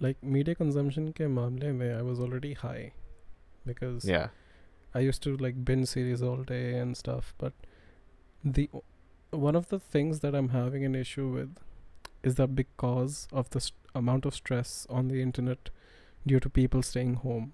like 0.00 0.22
media 0.22 0.54
consumption 0.54 1.12
के 1.12 1.26
मामले 1.28 1.72
में 1.72 1.98
I 1.98 2.02
was 2.02 2.20
already 2.20 2.54
high 2.54 2.92
because 3.66 4.04
yeah. 4.04 4.28
I 4.94 5.00
used 5.00 5.22
to 5.22 5.36
like 5.36 5.64
binge 5.64 5.88
series 5.88 6.22
all 6.22 6.42
day 6.42 6.78
and 6.78 6.96
stuff 6.96 7.34
but 7.38 7.52
the 8.44 8.68
one 9.30 9.56
of 9.56 9.68
the 9.68 9.78
things 9.78 10.20
that 10.20 10.34
I'm 10.34 10.50
having 10.50 10.84
an 10.84 10.94
issue 10.94 11.28
with 11.28 11.58
is 12.22 12.36
that 12.36 12.54
because 12.54 13.26
of 13.32 13.50
the 13.50 13.60
st- 13.60 13.78
amount 13.94 14.24
of 14.24 14.34
stress 14.34 14.86
on 14.88 15.08
the 15.08 15.20
internet 15.22 15.70
due 16.26 16.40
to 16.40 16.50
people 16.50 16.82
staying 16.82 17.14
home 17.26 17.52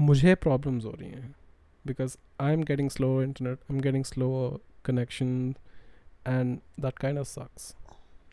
मुझे 0.00 0.34
problems 0.44 0.84
हो 0.84 0.90
रही 1.00 1.10
हैं 1.10 1.34
because 1.86 2.16
I'm 2.46 2.64
getting 2.70 2.90
slower 2.90 3.22
internet 3.26 3.58
I'm 3.70 3.80
getting 3.86 4.04
slower 4.04 4.58
connection 4.88 5.56
and 6.24 6.60
that 6.86 6.98
kind 7.04 7.18
of 7.18 7.28
sucks 7.28 7.74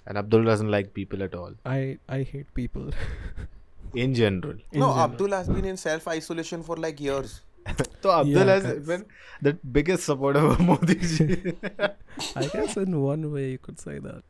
And 0.07 0.17
Abdul 0.17 0.43
doesn't 0.51 0.69
like 0.75 0.93
people 0.93 1.23
at 1.23 1.35
all. 1.41 1.53
I 1.73 1.97
I 2.09 2.23
hate 2.31 2.53
people 2.59 2.89
In 4.05 4.13
general. 4.19 4.53
in 4.71 4.79
No, 4.83 4.87
general. 4.87 4.99
Abdul 5.05 5.31
has 5.37 5.49
been 5.57 5.65
in 5.73 5.77
self 5.77 6.07
isolation 6.13 6.63
for 6.69 6.75
like 6.85 6.99
years. 7.07 7.35
So 8.05 8.11
Abdul 8.11 8.33
Yeah, 8.33 8.51
has 8.53 8.63
that's- 8.63 8.85
been 8.87 9.05
the 9.47 9.53
biggest 9.77 10.09
supporter 10.11 10.39
of 10.51 10.59
Modi 10.69 10.95
ji 10.95 11.27
I 12.41 12.47
guess 12.55 12.75
in 12.81 12.97
one 13.03 13.27
way 13.35 13.45
you 13.51 13.59
could 13.67 13.79
say 13.87 13.99
that 13.99 14.23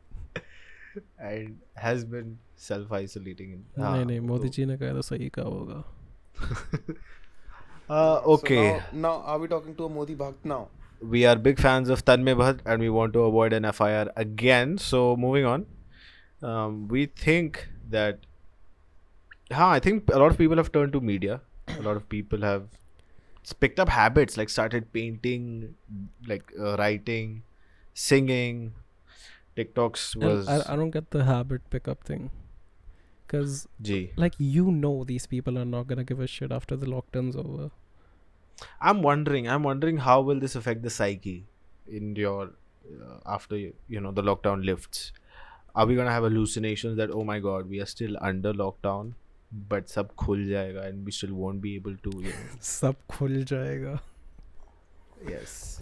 and 1.30 1.56
has 1.86 2.04
been 2.14 2.28
self-isolating. 2.66 3.48
In, 3.54 3.64
नहीं 3.84 4.04
नहीं 4.10 4.20
Modi 4.28 4.48
so- 4.48 4.54
जी 4.58 4.64
ने 4.72 4.76
कहा 4.82 4.92
तो 4.98 5.02
सही 5.10 5.28
कहा 5.38 5.48
होगा 5.56 5.82
Uh, 7.90 8.16
okay, 8.34 8.60
So 8.80 8.96
now, 8.96 9.00
now 9.08 9.14
are 9.32 9.38
we 9.40 9.46
talking 9.48 9.74
to 9.80 9.84
a 9.84 9.88
Modi 9.96 10.14
Bhakt 10.20 10.44
now? 10.52 10.68
We 11.01 11.25
are 11.25 11.35
big 11.35 11.59
fans 11.59 11.89
of 11.89 12.05
Tanmay 12.05 12.35
Bhatt 12.35 12.59
and 12.65 12.81
we 12.81 12.89
want 12.89 13.13
to 13.13 13.21
avoid 13.21 13.53
an 13.53 13.71
FIR 13.71 14.11
again. 14.15 14.77
So 14.77 15.15
moving 15.15 15.45
on, 15.45 15.65
um, 16.41 16.87
we 16.87 17.05
think 17.05 17.67
that, 17.89 18.19
huh, 19.51 19.67
I 19.67 19.79
think 19.79 20.09
a 20.13 20.19
lot 20.19 20.31
of 20.31 20.37
people 20.37 20.57
have 20.57 20.71
turned 20.71 20.93
to 20.93 21.01
media. 21.01 21.41
A 21.67 21.81
lot 21.81 21.95
of 21.95 22.07
people 22.09 22.41
have 22.41 22.67
picked 23.59 23.79
up 23.79 23.89
habits 23.89 24.37
like 24.37 24.49
started 24.49 24.91
painting, 24.93 25.75
like 26.27 26.51
uh, 26.59 26.75
writing, 26.77 27.43
singing. 27.93 28.73
TikToks 29.57 30.15
And 30.15 30.23
was 30.23 30.47
I, 30.47 30.73
I 30.73 30.75
don't 30.77 30.91
get 30.91 31.11
the 31.11 31.25
habit 31.25 31.69
pickup 31.69 32.03
thing 32.03 32.31
because 33.25 33.67
like 34.15 34.33
you 34.37 34.71
know 34.71 35.03
these 35.03 35.25
people 35.25 35.57
are 35.57 35.65
not 35.65 35.87
gonna 35.87 36.03
give 36.05 36.19
a 36.19 36.27
shit 36.27 36.51
after 36.51 36.77
the 36.77 36.85
lockdown's 36.85 37.35
over 37.35 37.71
i'm 38.81 39.01
wondering 39.01 39.47
i'm 39.47 39.63
wondering 39.63 39.97
how 39.97 40.19
will 40.21 40.39
this 40.39 40.55
affect 40.55 40.81
the 40.83 40.89
psyche 40.89 41.45
in 41.87 42.15
your 42.15 42.51
uh, 42.89 43.17
after 43.25 43.57
you 43.57 43.99
know 44.01 44.11
the 44.11 44.21
lockdown 44.21 44.65
lifts. 44.65 45.11
Are 45.75 45.85
we 45.85 45.95
gonna 45.95 46.11
have 46.11 46.23
hallucinations 46.23 46.97
that 46.97 47.11
oh 47.11 47.23
my 47.23 47.39
god 47.39 47.69
we 47.69 47.79
are 47.79 47.85
still 47.85 48.17
under 48.21 48.53
lockdown 48.53 49.13
but 49.51 49.89
sab 49.89 50.15
khul 50.15 50.45
jayega 50.51 50.85
and 50.85 51.05
we 51.05 51.11
still 51.11 51.33
won't 51.33 51.61
be 51.61 51.75
able 51.75 51.95
to 52.07 52.11
you 52.15 52.29
know. 52.29 52.47
sab 52.59 52.95
khul 53.09 53.43
jayega. 53.51 53.99
Yes. 55.27 55.81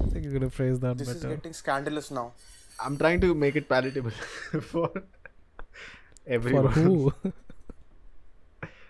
I 0.00 0.08
think 0.08 0.24
you're 0.24 0.32
gonna 0.32 0.50
phrase 0.50 0.80
that 0.80 0.98
this 0.98 1.08
better. 1.08 1.28
is 1.28 1.36
getting 1.36 1.52
scandalous 1.52 2.10
now. 2.10 2.32
I'm 2.80 2.96
trying 2.96 3.20
to 3.20 3.34
make 3.34 3.56
it 3.56 3.68
palatable 3.68 4.10
for 4.72 4.90
everyone. 6.26 6.72
for 6.72 6.80
who? 6.80 7.12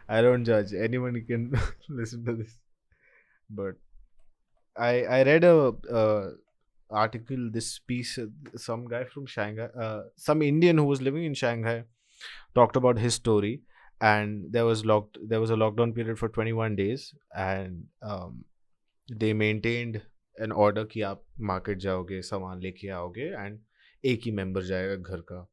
I 0.09 0.22
don't 0.22 0.44
judge. 0.44 0.72
Anyone 0.72 1.22
can 1.27 1.53
listen 1.88 2.24
to 2.24 2.33
this 2.33 2.57
but 3.49 3.76
I 4.76 5.04
I 5.17 5.23
read 5.23 5.43
a 5.43 5.73
uh, 6.02 6.30
article 6.89 7.49
this 7.52 7.80
piece 7.80 8.17
uh, 8.17 8.28
some 8.56 8.88
guy 8.88 9.04
from 9.06 9.26
Shanghai 9.26 9.67
uh, 9.80 10.02
some 10.15 10.41
Indian 10.41 10.78
who 10.78 10.86
was 10.86 11.02
living 11.02 11.26
in 11.26 11.34
Shanghai 11.34 11.84
talked 12.56 12.76
about 12.76 12.97
his 12.99 13.13
story 13.13 13.62
and 14.02 14.52
there 14.52 14.65
was 14.65 14.86
locked 14.86 15.17
there 15.28 15.41
was 15.41 15.49
a 15.49 15.56
lockdown 15.56 15.95
period 15.95 16.19
for 16.19 16.30
21 16.30 16.76
days 16.76 17.13
and 17.36 17.84
um, 18.02 18.43
they 19.10 19.34
maintained 19.34 20.02
an 20.39 20.52
order 20.52 20.86
कि 20.86 21.02
आप 21.02 21.23
market 21.49 21.80
जाओगे 21.86 22.21
सामान 22.30 22.62
लेके 22.62 22.89
आओगे 22.99 23.32
and 23.43 23.60
एक 24.12 24.21
ही 24.26 24.32
member 24.36 24.62
जाएगा 24.69 24.95
घर 24.95 25.21
का 25.32 25.45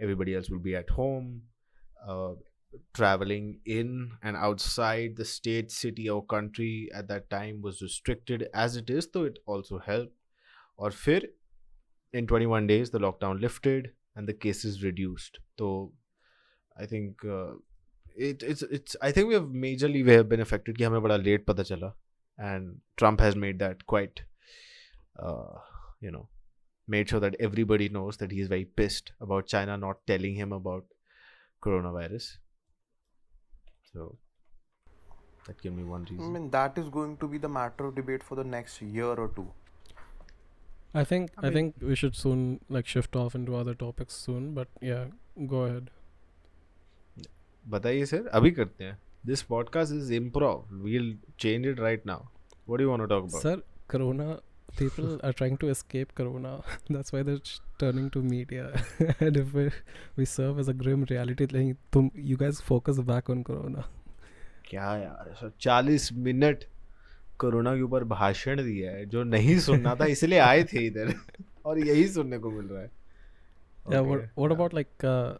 everybody 0.00 0.34
else 0.34 0.50
will 0.50 0.62
be 0.66 0.74
at 0.76 0.90
home 0.98 1.42
uh, 2.08 2.34
traveling 2.94 3.60
in 3.66 4.12
and 4.22 4.36
outside 4.36 5.16
the 5.16 5.24
state 5.24 5.70
city 5.70 6.08
or 6.08 6.24
country 6.24 6.88
at 6.94 7.08
that 7.08 7.28
time 7.30 7.60
was 7.60 7.82
restricted 7.82 8.48
as 8.54 8.76
it 8.76 8.88
is 8.88 9.08
though 9.08 9.24
it 9.24 9.38
also 9.46 9.78
helped 9.78 10.14
और 10.78 10.92
फिर 10.92 11.28
in 12.12 12.26
21 12.26 12.66
days 12.66 12.90
the 12.90 12.98
lockdown 12.98 13.40
lifted 13.40 13.90
and 14.16 14.26
the 14.28 14.32
cases 14.44 14.82
reduced 14.82 15.38
so 15.58 15.92
i 16.78 16.86
think 16.86 17.24
uh, 17.24 17.52
it, 18.16 18.42
it's 18.42 18.62
it's 18.62 18.96
i 19.02 19.12
think 19.12 19.28
we 19.28 19.34
have 19.34 19.44
majorly 19.44 20.04
we 20.04 20.12
have 20.12 20.28
been 20.28 20.40
affected 20.40 20.78
कि 20.78 20.84
हमें 20.84 21.02
बड़ा 21.02 21.22
late 21.24 21.46
पता 21.46 21.62
चला 21.62 21.92
and 22.50 22.80
trump 22.96 23.20
has 23.20 23.36
made 23.36 23.58
that 23.58 23.86
quite 23.86 24.22
uh, 25.18 25.58
you 26.00 26.10
know 26.10 26.28
made 26.88 27.08
sure 27.08 27.20
that 27.20 27.36
everybody 27.48 27.88
knows 27.88 28.16
that 28.22 28.32
he 28.32 28.40
is 28.40 28.48
very 28.48 28.64
pissed 28.64 29.12
about 29.20 29.46
china 29.46 29.76
not 29.76 30.06
telling 30.06 30.34
him 30.34 30.52
about 30.52 30.86
coronavirus 31.66 32.30
so 33.96 34.16
that 35.46 35.60
can 35.62 35.76
be 35.76 35.82
one 35.82 36.06
I 36.08 36.12
reason 36.12 36.32
mean, 36.32 36.50
that 36.50 36.78
is 36.78 36.88
going 36.88 37.16
to 37.18 37.28
be 37.28 37.38
the 37.38 37.48
matter 37.48 37.86
of 37.86 37.94
debate 37.94 38.22
for 38.22 38.36
the 38.36 38.44
next 38.44 38.80
year 38.82 39.12
or 39.24 39.28
two. 39.36 39.48
I 40.94 41.04
think 41.04 41.30
I 41.38 41.40
I, 41.40 41.50
mean- 41.50 41.54
think 41.54 41.74
we 41.90 41.94
should 41.96 42.14
soon 42.14 42.60
like 42.68 42.86
shift 42.86 43.16
off 43.16 43.34
into 43.34 43.56
other 43.56 43.74
topics 43.74 44.14
soon. 44.14 44.52
But 44.54 44.68
yeah, 44.92 45.06
go 45.54 45.62
ahead. 45.70 45.90
बताइए 47.70 48.04
sir 48.06 48.26
अभी 48.36 48.50
करते 48.50 48.84
हैं 48.84 48.98
this 49.30 49.42
podcast 49.50 49.92
is 49.96 50.08
improv 50.16 50.70
we'll 50.84 51.10
change 51.42 51.66
it 51.72 51.82
right 51.82 52.06
now 52.10 52.16
what 52.70 52.80
do 52.80 52.86
you 52.86 52.90
want 52.92 53.02
to 53.04 53.06
talk 53.12 53.26
about 53.28 53.42
Sir, 53.44 53.52
Corona 53.92 54.26
people 54.76 55.18
are 55.22 55.32
trying 55.32 55.56
to 55.58 55.68
escape 55.68 56.14
Corona. 56.14 56.52
That's 56.90 57.12
why 57.12 57.22
they're 57.22 57.38
ch- 57.50 57.60
turning 57.78 58.08
to 58.10 58.22
media. 58.22 58.64
and 59.20 59.36
if 59.36 59.52
we, 59.54 59.70
we 60.16 60.24
serve 60.24 60.58
as 60.58 60.68
a 60.68 60.74
grim 60.74 61.04
reality, 61.10 61.46
like, 61.56 61.76
tum, 61.90 62.10
you 62.14 62.36
guys 62.36 62.60
focus 62.60 63.00
back 63.12 63.28
on 63.36 63.44
Corona. 63.44 63.84
क्या 64.68 64.94
यार 64.96 65.32
sir 65.40 65.50
चालीस 65.60 66.12
minute 66.26 66.64
corona 67.40 67.74
के 67.76 67.82
ऊपर 67.82 68.04
भाषण 68.12 68.62
दिया 68.64 68.90
है 68.92 69.04
जो 69.14 69.22
नहीं 69.32 69.58
सुनना 69.64 69.94
था 70.00 70.04
इसलिए 70.12 70.38
आए 70.38 70.62
थे 70.72 70.84
इधर 70.86 71.12
और 71.66 71.78
यही 71.86 72.06
सुनने 72.08 72.38
को 72.44 72.50
मिल 72.50 72.66
रहा 72.66 72.82
है 72.82 72.90
Yeah. 73.92 74.00
What 74.08 74.18
Okay, 74.20 74.28
What 74.40 74.50
yeah. 74.50 74.56
about 74.56 74.74
like 74.78 75.04
uh, 75.12 75.32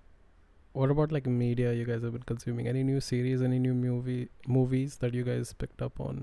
what 0.81 0.91
about 0.97 1.13
like 1.17 1.27
media 1.41 1.73
you 1.81 1.85
guys 1.91 2.03
have 2.03 2.13
been 2.19 2.25
consuming? 2.31 2.69
Any 2.71 2.83
new 2.89 3.01
series? 3.09 3.43
Any 3.49 3.59
new 3.67 3.75
movie 3.83 4.29
movies 4.57 4.97
that 5.05 5.15
you 5.19 5.23
guys 5.29 5.53
picked 5.65 5.85
up 5.89 6.01
on? 6.07 6.23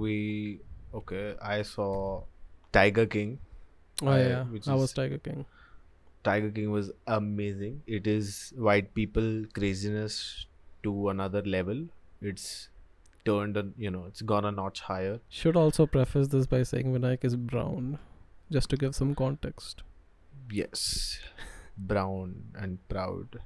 we 0.00 0.16
okay 0.93 1.35
I 1.41 1.61
saw 1.63 2.23
Tiger 2.71 3.05
King 3.05 3.39
Oh 4.01 4.07
I- 4.09 4.19
yeah, 4.21 4.43
which 4.43 4.67
I 4.67 4.75
was 4.75 4.93
Tiger 4.93 5.17
King. 5.17 5.45
Tiger 6.23 6.49
King 6.51 6.71
was 6.71 6.91
amazing 7.07 7.81
it 7.87 8.05
is 8.07 8.53
white 8.57 8.93
people 8.93 9.45
craziness 9.53 10.45
to 10.83 11.09
another 11.09 11.41
level 11.41 11.85
it's 12.21 12.69
turned 13.25 13.57
a, 13.57 13.65
you 13.77 13.89
know 13.91 14.05
it's 14.07 14.21
gone 14.21 14.45
a 14.45 14.51
notch 14.51 14.81
higher 14.81 15.19
Should 15.29 15.55
also 15.55 15.85
preface 15.85 16.27
this 16.29 16.45
by 16.47 16.63
saying 16.63 16.93
Vinayak 16.93 17.23
is 17.25 17.35
brown, 17.35 17.99
just 18.51 18.69
to 18.69 18.77
give 18.77 18.95
some 18.95 19.13
context. 19.15 19.83
yes 20.51 21.19
brown 21.77 22.35
and 22.55 22.79
proud 22.89 23.39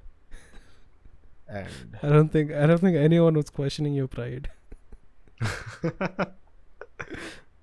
and 1.48 1.98
I 2.02 2.10
don't 2.10 2.30
think 2.32 2.52
I 2.52 2.66
don't 2.66 2.80
think 2.80 2.96
anyone 2.98 3.34
was 3.36 3.50
questioning 3.50 3.94
your 3.94 4.08
pride. 4.08 4.50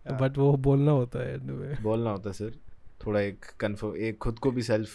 Yeah. 0.06 0.18
But 0.20 0.38
वो 0.38 0.52
बोलना 0.68 0.92
होता 0.92 1.20
है 1.20 1.40
anyway. 1.40 1.82
बोलना 1.82 2.12
होता 2.12 2.30
है 2.30 2.34
sir 2.36 2.56
थोड़ा 3.06 3.20
एक 3.20 3.46
confirm 3.60 3.96
एक 4.08 4.18
खुद 4.26 4.40
को 4.40 4.52
भी 4.52 4.64
सेल्फ 4.64 4.90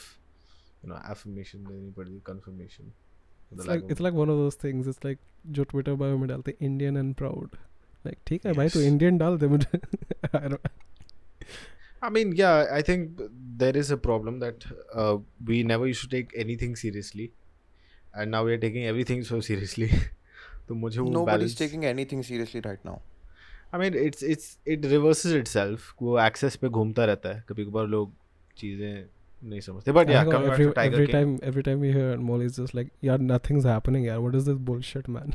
यू 0.84 0.90
नो 0.90 0.96
एफर्मेशन 1.12 1.64
देनी 1.64 1.92
पड़ती 1.98 2.20
confirmation 2.26 2.92
It's 3.52 3.68
like 3.68 3.84
it's 3.92 4.02
like 4.04 4.16
one 4.20 4.30
of 4.32 4.38
those 4.38 4.56
things. 4.62 4.88
It's 4.90 5.04
like 5.04 5.20
जो 5.58 5.64
Twitter 5.68 5.94
bio 6.00 6.18
में 6.18 6.28
डालते 6.28 6.54
Indian 6.68 6.98
and 7.02 7.16
proud. 7.20 7.56
Like 8.06 8.18
ठीक 8.26 8.46
है 8.46 8.52
भाई 8.52 8.68
तो 8.68 8.80
Yes. 8.80 8.88
Indian 8.92 9.18
डाल 9.18 9.38
दे 9.38 9.46
मुझे. 9.48 9.80
I 10.40 10.48
don't. 10.48 10.68
I 12.06 12.11
mean 12.16 12.34
yeah 12.40 12.66
I 12.78 12.82
think 12.88 13.22
there 13.62 13.76
is 13.76 13.88
a 13.94 13.96
problem 14.08 14.40
that 14.42 14.66
uh, 14.94 15.16
we 15.50 15.62
never 15.70 15.88
used 15.92 16.04
to 16.04 16.11
take 16.16 16.34
anything 16.44 16.76
seriously 16.82 17.30
and 18.14 18.37
now 18.37 18.42
we 18.48 18.52
are 18.56 18.61
taking 18.66 18.84
everything 18.90 19.24
so 19.30 19.40
seriously 19.48 19.88
तो 20.68 20.74
मुझे 20.74 21.00
वो 21.00 21.11
Nobody's 21.12 21.26
balance 21.26 21.54
taking 21.62 21.87
anything 21.90 22.22
seriously 22.28 22.61
right 22.68 22.84
now. 22.90 23.00
I 23.73 23.79
mean 23.79 23.95
it's 24.05 24.23
it's 24.23 24.57
it 24.67 24.86
reverse 24.86 25.25
itself 25.47 25.93
वो 26.01 26.19
axis 26.19 26.55
पे 26.55 26.69
घूमता 26.69 27.05
रहता 27.05 27.33
है 27.33 27.43
कभी 27.49 27.65
कभार 27.65 27.88
लोग 27.88 28.13
चीज़ें 28.57 29.05
नहीं 29.43 29.59
समझते 29.62 29.91
but 29.91 30.09
every 30.09 31.05
time 31.07 31.38
every 31.43 31.62
time 31.62 31.83
here 31.83 32.43
is 32.43 32.62
just 32.62 32.75
like 32.75 32.91
यार 33.03 33.19
नथिंग 33.21 33.59
इज़ 33.59 33.67
हैपनिंग 33.67 34.05
यार 34.05 34.17
what 34.17 34.36
is 34.36 34.49
this 34.49 34.57
bullshit 34.69 35.09
man 35.09 35.33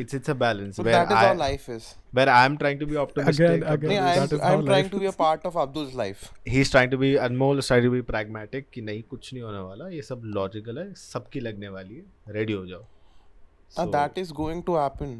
it's 0.00 0.14
it's 0.14 0.30
a 0.32 0.34
balance 0.34 0.78
but 0.78 0.86
where 0.86 0.94
that 0.94 1.10
is 1.10 1.18
I, 1.18 1.26
how 1.26 1.34
life 1.34 1.68
is 1.74 1.84
where 2.12 2.26
trying 2.56 2.78
to 2.80 2.86
be 2.86 2.96
optimistic 2.96 3.44
again, 3.46 3.62
again, 3.74 3.90
no, 3.90 4.38
I'm, 4.38 4.42
I'm 4.50 4.64
trying 4.66 4.88
to 4.90 4.98
be 4.98 5.06
a 5.06 5.12
part 5.12 5.46
of 5.50 5.56
abdul's 5.56 5.94
life 5.94 6.24
he's 6.54 6.70
trying 6.70 6.90
to 6.90 6.98
be 7.02 7.12
anmol 7.26 7.62
is 7.62 7.66
trying 7.66 7.84
to 7.84 7.90
be 7.90 8.02
pragmatic 8.02 8.78
नहीं 8.80 9.02
कुछ 9.10 9.32
नहीं 9.32 9.42
होने 9.42 9.58
वाला 9.58 9.88
ये 9.88 10.02
सब 10.02 10.22
logical 10.38 10.78
है 10.78 10.92
सबकी 10.94 11.40
लगने 11.40 11.68
वाली 11.76 11.94
है 11.94 12.34
रेडी 12.38 12.52
हो 12.52 12.66
जाओ 12.66 13.86
that 13.96 14.18
is 14.18 14.32
going 14.32 14.62
to 14.62 14.76
happen 14.76 15.16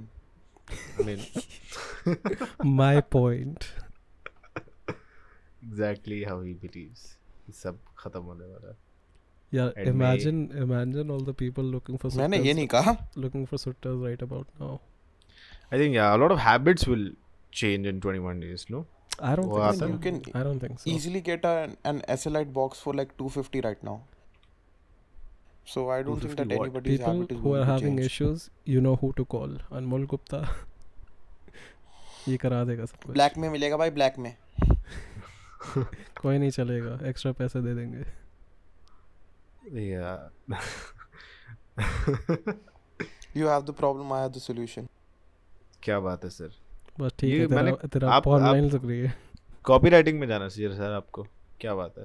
I 1.00 1.04
mean 1.08 1.22
my 2.80 2.96
point 3.18 3.68
exactly 5.68 6.24
how 6.32 6.40
he 6.48 6.54
believes 6.66 7.06
कि 7.48 7.54
सब 7.54 7.80
खत्म 8.00 8.22
होने 8.32 8.46
वाला 8.54 8.70
है 8.70 8.76
yeah 9.58 9.68
And 9.68 9.78
may- 9.78 9.92
imagine 9.96 10.40
imagine 10.64 11.12
all 11.16 11.22
the 11.30 11.34
people 11.42 11.68
looking 11.76 11.98
for 12.04 12.12
मैंने 12.18 12.38
ये 12.38 12.44
sutters, 12.44 12.56
नहीं 12.56 12.68
कहा 12.76 12.96
looking 13.26 13.46
for 13.52 13.60
sutters 13.66 14.02
right 14.08 14.24
about 14.28 14.50
now 14.66 14.74
I 15.72 15.78
think 15.84 15.96
yeah 16.00 16.10
a 16.16 16.20
lot 16.24 16.34
of 16.38 16.42
habits 16.48 16.88
will 16.94 17.06
change 17.62 17.88
in 17.94 18.02
21 18.08 18.42
days 18.46 18.66
no 18.76 18.86
I 19.30 19.36
don't 19.38 19.48
वो 19.52 19.60
think 19.60 19.68
आता 19.68 19.78
so. 19.78 19.86
है। 19.86 19.92
You 19.94 20.00
can 20.08 20.18
I 20.40 20.44
don't 20.48 20.64
think 20.66 20.82
so 20.82 20.90
easily 20.96 21.22
get 21.28 21.46
an, 21.52 21.72
an 21.92 22.02
SLite 22.18 22.52
box 22.58 22.82
for 22.88 22.94
like 23.00 23.14
250 23.22 23.62
right 23.68 23.84
now. 23.90 23.96
So 25.65 25.89
I 25.91 26.03
don't 26.03 26.21
think 26.21 26.37
that 26.37 26.49
what? 26.49 26.67
anybody's 26.67 26.99
people 26.99 27.37
who 27.39 27.55
are 27.55 27.65
having 27.65 27.97
change. 27.97 28.07
issues 28.07 28.51
you 28.65 28.81
know 28.81 28.97
who 28.97 29.13
to 29.21 29.25
call 29.25 29.59
Anmol 29.81 30.07
Gupta 30.07 30.41
ये 32.29 32.37
करा 32.37 32.65
देगा 32.65 32.85
सब 32.85 32.97
कुछ 33.05 33.13
black 33.13 33.37
में 33.39 33.49
मिलेगा 33.51 33.77
भाई 33.77 33.91
black 33.91 34.19
में 34.19 34.35
कोई 36.21 36.39
नहीं 36.39 36.51
चलेगा 36.51 36.99
एक्स्ट्रा 37.09 37.33
पैसे 37.41 37.63
दे 37.63 37.75
देंगे 37.75 38.05
yeah 39.91 40.19
You 43.35 43.47
have 43.47 43.65
the 43.65 43.73
problem, 43.73 44.13
I 44.13 44.21
have 44.23 44.33
the 44.33 44.41
solution. 44.47 44.89
क्या 45.83 45.99
बात 46.01 46.25
है 46.25 46.31
सर 46.31 46.51
बस 47.01 47.13
ठीक 47.19 47.33
ये 47.33 47.41
है 47.41 47.47
तेरा 47.49 47.73
तेरा 47.95 48.21
line 48.21 48.73
लग 48.75 48.87
रही 48.89 48.99
है 49.01 49.15
कॉपीराइटिंग 49.65 50.19
में 50.21 50.27
जाना 50.29 50.49
चाहिए 50.49 50.73
सर 50.77 50.93
आपको 50.93 51.27
क्या 51.61 51.75
बात 51.75 51.99
है 51.99 52.05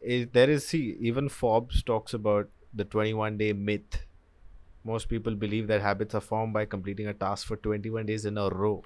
it, 0.00 0.32
there 0.32 0.50
is 0.50 0.66
see 0.66 0.96
even 1.00 1.28
Forbes 1.28 1.82
talks 1.82 2.14
about 2.14 2.48
the 2.72 2.84
21 2.84 3.38
day 3.38 3.52
myth. 3.52 4.04
Most 4.84 5.08
people 5.08 5.34
believe 5.34 5.66
that 5.66 5.82
habits 5.82 6.14
are 6.14 6.20
formed 6.20 6.54
by 6.54 6.64
completing 6.64 7.06
a 7.06 7.14
task 7.14 7.46
for 7.46 7.56
21 7.56 8.06
days 8.06 8.24
in 8.24 8.38
a 8.38 8.48
row. 8.48 8.82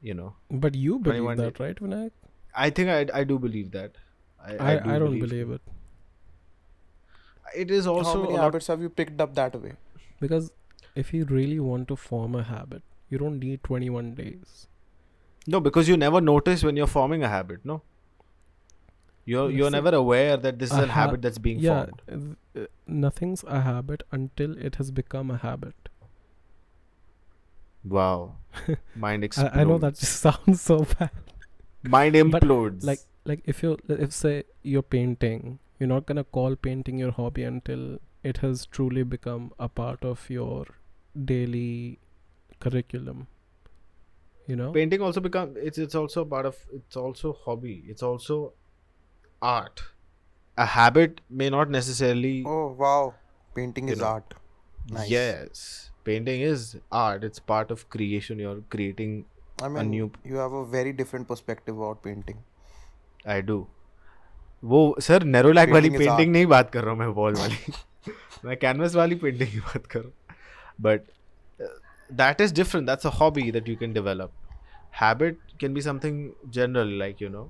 You 0.00 0.14
know. 0.14 0.34
But 0.50 0.74
you 0.74 0.98
believe 0.98 1.36
that, 1.36 1.54
day. 1.54 1.64
right, 1.64 1.76
Vinayak? 1.76 2.12
I 2.54 2.70
think 2.70 2.90
I 2.90 3.20
I 3.20 3.24
do 3.24 3.38
believe 3.38 3.72
that. 3.72 3.96
I 4.44 4.52
I, 4.52 4.72
I, 4.72 4.76
do 4.76 4.90
I 4.90 4.98
don't 4.98 5.18
believe, 5.18 5.28
believe 5.28 5.50
it. 5.50 5.60
It 7.54 7.70
is 7.70 7.86
also 7.86 8.12
how 8.12 8.22
many 8.22 8.36
habits 8.36 8.66
have 8.68 8.80
you 8.80 8.88
picked 8.88 9.20
up 9.20 9.34
that 9.34 9.60
way? 9.60 9.72
Because 10.20 10.52
if 10.94 11.12
you 11.12 11.24
really 11.24 11.58
want 11.60 11.88
to 11.88 11.96
form 11.96 12.34
a 12.34 12.42
habit, 12.42 12.82
you 13.08 13.18
don't 13.18 13.38
need 13.38 13.62
21 13.64 14.14
days. 14.14 14.66
No, 15.46 15.60
because 15.60 15.88
you 15.88 15.96
never 15.96 16.20
notice 16.20 16.64
when 16.64 16.76
you're 16.76 16.86
forming 16.86 17.22
a 17.22 17.28
habit, 17.28 17.64
no? 17.64 17.82
You're 19.32 19.50
you're 19.50 19.70
never 19.74 19.92
aware 19.98 20.36
that 20.36 20.58
this 20.58 20.72
is 20.72 20.78
a 20.78 20.84
a 20.84 20.86
ha- 20.86 21.00
habit 21.00 21.22
that's 21.26 21.42
being 21.46 21.58
yeah 21.66 21.86
formed. 21.86 22.36
uh, 22.62 22.66
nothing's 22.86 23.44
a 23.58 23.60
habit 23.66 24.04
until 24.18 24.56
it 24.70 24.76
has 24.76 24.90
become 25.02 25.30
a 25.36 25.36
habit. 25.36 25.90
Wow. 27.96 28.36
Mind 28.94 29.22
I, 29.24 29.26
explodes 29.26 29.56
I 29.56 29.64
know 29.64 29.78
that 29.78 29.94
just 29.96 30.20
sounds 30.28 30.60
so 30.60 30.78
bad. 30.94 31.10
Mind 31.96 32.14
implodes. 32.22 32.84
like 32.84 33.00
like 33.24 33.42
if 33.44 33.62
you 33.62 33.76
if 33.88 34.12
say 34.12 34.34
you're 34.62 34.88
painting 34.96 35.58
you're 35.78 35.92
not 35.94 36.06
gonna 36.06 36.24
call 36.24 36.56
painting 36.56 36.98
your 37.04 37.12
hobby 37.12 37.42
until 37.52 37.86
it 38.32 38.38
has 38.38 38.66
truly 38.66 39.02
become 39.14 39.52
a 39.58 39.68
part 39.68 40.04
of 40.04 40.28
your 40.30 40.66
daily 41.32 41.98
curriculum 42.60 43.26
you 44.46 44.56
know? 44.56 44.72
Painting 44.72 45.02
also 45.02 45.20
become 45.20 45.54
it's 45.56 45.78
it's 45.78 45.94
also 45.94 46.24
part 46.24 46.46
of 46.46 46.56
it's 46.72 46.96
also 46.96 47.32
hobby. 47.44 47.84
It's 47.88 48.02
also 48.02 48.52
art 49.41 49.83
a 50.57 50.65
habit 50.75 51.21
may 51.41 51.49
not 51.49 51.69
necessarily 51.75 52.33
Oh 52.55 52.63
wow. 52.83 53.13
Painting 53.55 53.87
You 53.87 53.95
is 53.95 54.01
know. 54.01 54.07
art. 54.07 54.33
Nice. 54.89 55.09
Yes, 55.09 55.61
painting 56.09 56.41
is 56.49 56.65
art. 56.99 57.23
It's 57.29 57.41
part 57.51 57.71
of 57.75 57.81
creation. 57.95 58.39
You're 58.43 58.61
creating. 58.75 59.15
I 59.61 59.69
mean, 59.73 59.89
new- 59.93 60.11
you 60.31 60.37
have 60.41 60.53
a 60.59 60.63
very 60.75 60.93
different 61.01 61.27
perspective 61.31 61.81
about 61.81 62.01
painting. 62.07 62.39
I 63.35 63.39
do. 63.51 63.57
वो 64.63 64.79
sir 65.01 65.23
Nerolac 65.35 65.69
वाली 65.69 65.89
Painting 65.89 66.01
is 66.01 66.07
painting 66.07 66.27
art. 66.27 66.33
नहीं 66.33 66.45
बात 66.55 66.71
कर 66.73 66.83
रहा 66.83 66.91
हूँ 66.91 66.99
मैं 66.99 67.07
wall 67.19 67.35
वाली 67.35 67.73
मैं 68.45 68.57
कैनवस 68.57 68.95
वाली 68.95 69.15
पेंटिंग 69.23 69.49
की 69.51 69.59
बात 69.59 69.85
कर 69.93 69.99
रहा 69.99 70.07
हूँ 70.07 70.35
but 70.81 71.01
that 72.21 72.41
is 72.41 72.53
different 72.59 72.87
that's 72.87 73.07
a 73.07 73.09
hobby 73.19 73.51
that 73.51 73.69
you 73.69 73.75
can 73.79 73.93
develop 73.93 74.33
habit 75.01 75.39
can 75.61 75.73
be 75.73 75.81
something 75.81 76.29
general 76.59 76.97
like 76.99 77.21
you 77.21 77.29
know 77.29 77.43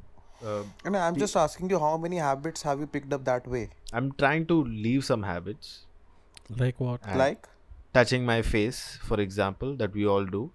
uh, 0.44 0.62
and 0.84 0.96
i'm 0.96 1.16
just 1.16 1.36
asking 1.36 1.70
you 1.70 1.78
how 1.78 1.96
many 1.96 2.16
habits 2.16 2.62
have 2.62 2.80
you 2.80 2.86
picked 2.86 3.12
up 3.12 3.24
that 3.24 3.46
way? 3.46 3.68
I'm 3.92 4.12
trying 4.12 4.46
to 4.46 4.64
leave 4.64 5.04
some 5.04 5.22
habits. 5.22 5.86
Like 6.58 6.80
what? 6.80 7.00
And 7.04 7.18
like? 7.18 7.48
touching 7.94 8.26
my 8.26 8.42
face 8.42 8.98
for 9.02 9.18
example 9.20 9.74
that 9.76 9.94
we 9.94 10.06
all 10.06 10.24
do 10.24 10.50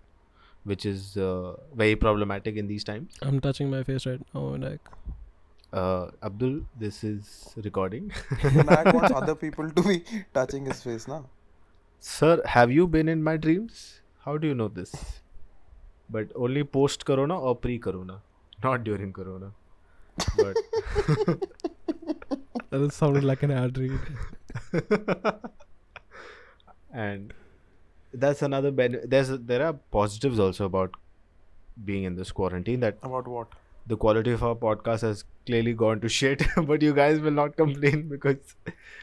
which 0.63 0.85
is 0.85 1.17
uh, 1.17 1.55
very 1.73 1.95
problematic 1.95 2.55
in 2.55 2.67
these 2.67 2.83
times. 2.83 3.15
I'm 3.23 3.39
touching 3.39 3.69
my 3.69 3.83
face 3.83 4.05
right 4.05 4.21
now 4.33 4.41
like. 4.67 4.79
Uh, 5.73 6.11
abdul 6.21 6.59
this 6.77 7.03
is 7.03 7.53
recording. 7.65 8.11
I 8.43 8.91
want 8.91 9.11
other 9.21 9.35
people 9.35 9.71
to 9.71 9.81
be 9.81 10.03
touching 10.33 10.65
his 10.65 10.83
face 10.83 11.07
now? 11.07 11.25
Sir 11.99 12.41
have 12.45 12.71
you 12.71 12.87
been 12.87 13.07
in 13.07 13.23
my 13.23 13.37
dreams? 13.37 14.01
How 14.25 14.37
do 14.37 14.47
you 14.47 14.53
know 14.53 14.67
this? 14.67 14.93
But 16.09 16.31
only 16.35 16.63
post 16.63 17.05
corona 17.05 17.39
or 17.39 17.55
pre 17.55 17.79
corona? 17.79 18.21
Not 18.63 18.83
during 18.83 19.13
corona. 19.13 19.51
but 20.36 20.56
that 22.70 22.80
is 22.80 22.94
sounded 22.94 23.24
like 23.24 23.42
an 23.42 23.50
ad 23.50 23.78
read. 23.78 24.00
and 26.92 27.32
that's 28.14 28.42
another 28.42 28.70
ben- 28.70 29.00
there's 29.04 29.30
a, 29.30 29.36
there 29.38 29.64
are 29.66 29.72
positives 29.90 30.38
also 30.38 30.64
about 30.64 30.94
being 31.84 32.04
in 32.04 32.16
this 32.16 32.32
quarantine 32.32 32.80
that 32.80 32.98
About 33.02 33.26
what? 33.28 33.48
the 33.86 33.96
quality 33.96 34.32
of 34.32 34.42
our 34.42 34.54
podcast 34.54 35.02
has 35.02 35.24
clearly 35.46 35.72
gone 35.74 36.00
to 36.00 36.08
shit 36.08 36.42
but 36.66 36.82
you 36.82 36.94
guys 36.94 37.20
will 37.20 37.30
not 37.32 37.56
complain 37.56 38.08
because 38.08 38.56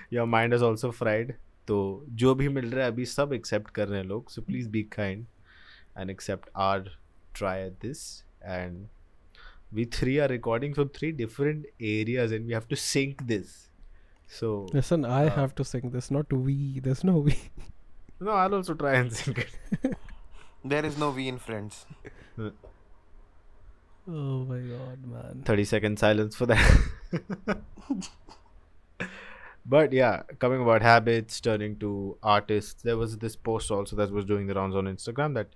your 0.09 0.25
mind 0.25 0.53
is 0.53 0.61
also 0.71 0.91
fried 0.91 1.33
तो 1.67 1.75
जो 2.21 2.33
भी 2.35 2.47
मिल 2.49 2.65
रहा 2.71 2.85
है 2.85 2.91
अभी 2.91 3.05
सब 3.05 3.33
accept 3.33 3.69
कर 3.75 3.87
रहे 3.87 3.99
हैं 3.99 4.05
लोग 4.07 4.29
so 4.29 4.41
please 4.41 4.67
be 4.69 4.81
kind 4.95 5.25
and 5.99 6.09
accept 6.09 6.49
our 6.63 6.89
try 7.35 7.61
at 7.65 7.73
this 7.81 8.01
and 8.43 8.87
we 9.72 9.84
three 9.84 10.18
are 10.20 10.28
recording 10.28 10.74
from 10.74 10.88
three 10.88 11.12
different 11.12 11.66
areas 11.80 12.32
and 12.32 12.46
we 12.46 12.52
have 12.52 12.68
to 12.68 12.76
sync 12.76 13.26
this 13.26 13.70
so 14.26 14.66
Listen, 14.74 15.04
I 15.06 15.26
Uh, 15.26 15.30
have 15.36 15.54
to 15.54 15.64
sync 15.64 15.90
this, 15.92 16.10
not 16.10 16.30
we. 16.30 16.80
There's 16.80 17.02
no 17.02 17.16
we. 17.28 17.36
no 18.20 18.32
i'll 18.32 18.54
also 18.56 18.74
try 18.74 18.94
and 18.96 19.12
sync 19.12 19.38
it 19.38 19.96
There 20.72 20.84
is 20.84 20.98
no 20.98 21.10
we 21.10 21.28
in 21.28 21.38
friends. 21.38 21.86
Oh 24.10 24.44
my 24.50 24.58
god, 24.72 25.06
man. 25.06 25.42
30 25.44 25.64
second 25.64 25.98
silence 25.98 26.34
for 26.36 26.46
that. 26.46 27.58
but 29.66 29.92
yeah, 29.92 30.22
coming 30.38 30.62
about 30.62 30.82
habits, 30.82 31.40
turning 31.40 31.78
to 31.78 32.16
artists, 32.22 32.82
there 32.82 32.96
was 32.96 33.18
this 33.18 33.36
post 33.36 33.70
also 33.70 33.96
that 33.96 34.10
was 34.10 34.24
doing 34.24 34.46
the 34.46 34.54
rounds 34.54 34.74
on 34.74 34.86
Instagram 34.86 35.34
that 35.34 35.48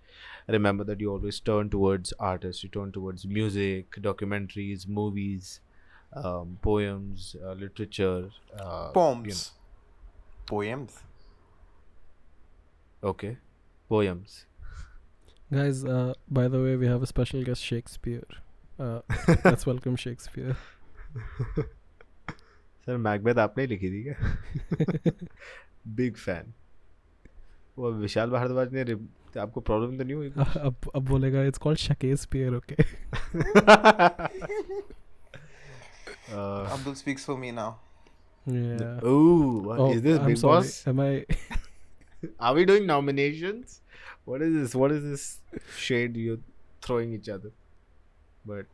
remember 0.47 0.83
that 0.83 0.99
you 0.99 1.12
always 1.12 1.39
turn 1.39 1.69
towards 1.69 2.13
artists, 2.19 2.63
you 2.63 2.69
turn 2.69 2.91
towards 2.91 3.25
music, 3.25 3.91
documentaries, 4.01 4.88
movies, 4.88 5.60
um, 6.13 6.57
poems, 6.62 7.36
uh, 7.43 7.53
literature. 7.53 8.29
Uh, 8.60 8.88
you 8.88 8.93
Poems. 8.93 9.51
Poems. 10.47 11.03
know. 13.03 13.10
okay, 13.10 13.38
poems. 13.89 14.45
Guys, 15.51 15.83
uh, 15.86 16.13
by 16.29 16.47
the 16.47 16.62
way, 16.62 16.75
we 16.75 16.88
have 16.88 17.01
a 17.03 17.07
special 17.07 17.43
guest, 17.43 17.63
Shakespeare. 17.63 18.25
Uh, 18.79 18.99
let's 19.45 19.65
welcome 19.65 19.95
Shakespeare. 19.95 20.55
Sir 22.86 22.97
Macbeth 22.97 23.38
आपने 23.39 23.63
ही 23.63 23.67
लिखी 23.67 23.89
थी 23.91 24.03
क्या 24.03 25.12
big 25.99 26.15
fan 26.15 26.53
वो 27.78 27.90
विशाल 27.92 28.30
भारद्वाज 28.30 28.72
ने 28.74 28.82
आपको 29.40 29.61
problem 29.61 29.96
तो 29.98 30.04
नहीं 30.04 30.14
हुई 30.14 30.30
अब 30.38 30.90
अब 30.94 31.04
बोलेगा 31.08 31.42
it's 31.50 31.58
called 31.66 31.78
Shakespeare 32.32 32.54
okay 32.54 32.76
Abdul 36.35 36.94
speaks 36.98 37.24
for 37.24 37.37
me 37.37 37.48
now. 37.56 37.78
Oh, 38.48 39.90
is 39.92 40.02
this 40.02 40.18
I'm 40.18 40.26
Bigg. 40.26 40.40
Boss? 40.40 40.87
Am 40.87 41.00
I? 41.00 41.26
Are 42.40 42.54
we 42.54 42.64
doing 42.64 42.87
nominations? 42.87 43.80
What 44.24 44.42
is 44.42 44.54
this? 44.54 44.74
What 44.74 44.92
is 44.92 45.02
this 45.02 45.40
shade 45.76 46.16
you're 46.16 46.38
throwing 46.80 47.12
each 47.12 47.28
other? 47.28 47.52
But 48.46 48.66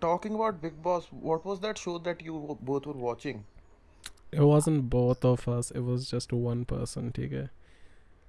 talking 0.00 0.34
about 0.34 0.60
Bigg 0.62 0.82
Boss, 0.82 1.08
what 1.10 1.44
was 1.44 1.60
that 1.60 1.78
show 1.78 1.98
that 1.98 2.22
you 2.22 2.58
both 2.62 2.86
were 2.86 3.00
watching? 3.08 3.44
It 4.32 4.40
wasn't 4.40 4.88
both 4.88 5.24
of 5.24 5.46
us. 5.48 5.70
It 5.70 5.80
was 5.80 6.08
just 6.10 6.32
one 6.32 6.64
person. 6.64 7.12
Okay. 7.16 7.48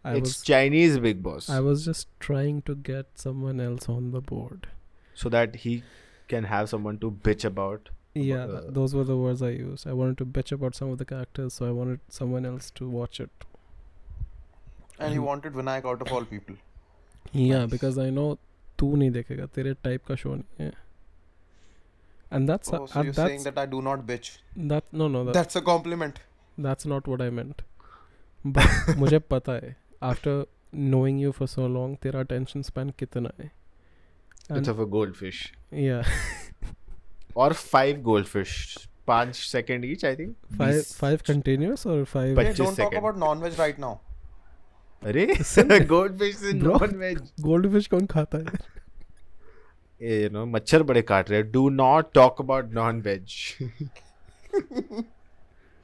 I 0.04 0.16
it's 0.16 0.30
was, 0.30 0.42
Chinese 0.42 1.00
Bigg 1.00 1.24
Boss. 1.24 1.50
I 1.50 1.60
was 1.60 1.86
just 1.86 2.08
trying 2.20 2.62
to 2.64 2.76
get 2.76 3.08
someone 3.16 3.60
else 3.60 3.88
on 3.88 4.12
the 4.12 4.22
board, 4.22 4.68
so 5.14 5.30
that 5.30 5.58
he 5.66 5.84
can 6.28 6.46
have 6.46 6.70
someone 6.70 6.98
to 7.00 7.12
bitch 7.12 7.46
about. 7.46 7.90
Yeah, 8.14 8.44
uh, 8.44 8.62
those 8.70 8.94
were 8.94 9.04
the 9.04 9.18
words 9.18 9.42
I 9.42 9.50
used. 9.50 9.88
I 9.88 9.94
wanted 9.94 10.18
to 10.20 10.26
bitch 10.26 10.52
about 10.52 10.76
some 10.76 10.90
of 10.90 10.98
the 10.98 11.06
characters, 11.06 11.54
so 11.56 11.68
I 11.68 11.72
wanted 11.72 12.00
someone 12.10 12.46
else 12.46 12.70
to 12.82 12.88
watch 12.88 13.20
it. 13.20 13.32
And 15.00 15.10
mm. 15.10 15.14
he 15.14 15.20
wanted 15.20 15.54
Vinayak 15.54 15.86
out 15.86 16.02
of 16.02 16.12
all 16.12 16.26
people. 16.26 16.56
Yeah, 17.32 17.60
nice. 17.62 17.70
because 17.72 17.98
I 17.98 18.10
know 18.10 18.38
तू 18.78 18.96
नहीं 18.96 19.12
देखेगा 19.12 19.46
तेरे 19.56 19.74
type 19.84 20.06
का 20.08 20.16
show 20.16 20.36
नहीं 20.36 20.66
है 20.66 20.72
and 22.38 22.50
that's 22.50 22.72
oh, 22.74 22.86
so 22.86 23.00
uh, 23.00 23.04
you're 23.04 23.14
that's, 23.14 23.30
saying 23.30 23.44
that 23.44 23.58
I 23.64 23.66
do 23.72 23.80
not 23.88 24.06
bitch. 24.08 24.30
That 24.70 24.86
no 24.92 25.08
no. 25.16 25.24
That, 25.26 25.34
that's 25.34 25.56
a 25.56 25.62
compliment. 25.62 26.20
That's 26.68 26.88
not 26.94 27.08
what 27.08 27.22
I 27.22 27.30
meant. 27.40 27.62
मुझे 29.02 29.20
पता 29.34 29.54
है 29.64 29.76
after 30.04 30.46
knowing 30.76 31.22
you 31.22 31.32
for 31.32 31.48
so 31.48 31.68
long 31.68 31.98
तेरा 32.04 32.20
attention 32.20 32.62
span 32.62 32.90
कितना 33.00 33.32
है? 33.40 33.52
It's 34.58 34.70
of 34.70 34.80
a 34.80 34.84
gold 34.96 35.14
fish 35.16 35.52
या 35.74 36.02
और 37.38 37.54
five 37.54 38.02
gold 38.02 38.28
fish 38.28 38.78
पाँच 39.08 39.36
second 39.36 39.86
each 39.86 40.06
I 40.06 40.16
think 40.16 40.36
five 40.58 40.82
five 40.82 41.20
continuous 41.28 41.86
और 41.88 42.04
five 42.04 42.40
don't 42.40 42.78
talk 42.78 42.94
about 42.96 43.18
nonveg 43.18 43.60
right 43.60 43.80
now 43.80 43.98
अरे 45.04 45.26
gold 45.86 46.18
fish 46.20 46.44
is 46.44 46.56
nonveg 46.56 47.32
gold 47.42 47.72
fish 47.72 47.88
कौन 47.88 48.06
खाता 48.06 48.38
है? 48.38 48.72
यू 50.24 50.30
नो 50.30 50.46
मच्छर 50.46 50.84
बड़े 50.84 51.02
काट 51.02 51.30
रहे 51.30 51.40
हैं। 51.40 51.52
Do 51.52 51.68
not 51.70 52.14
talk 52.14 52.42
about 52.42 52.72
nonveg 52.74 53.34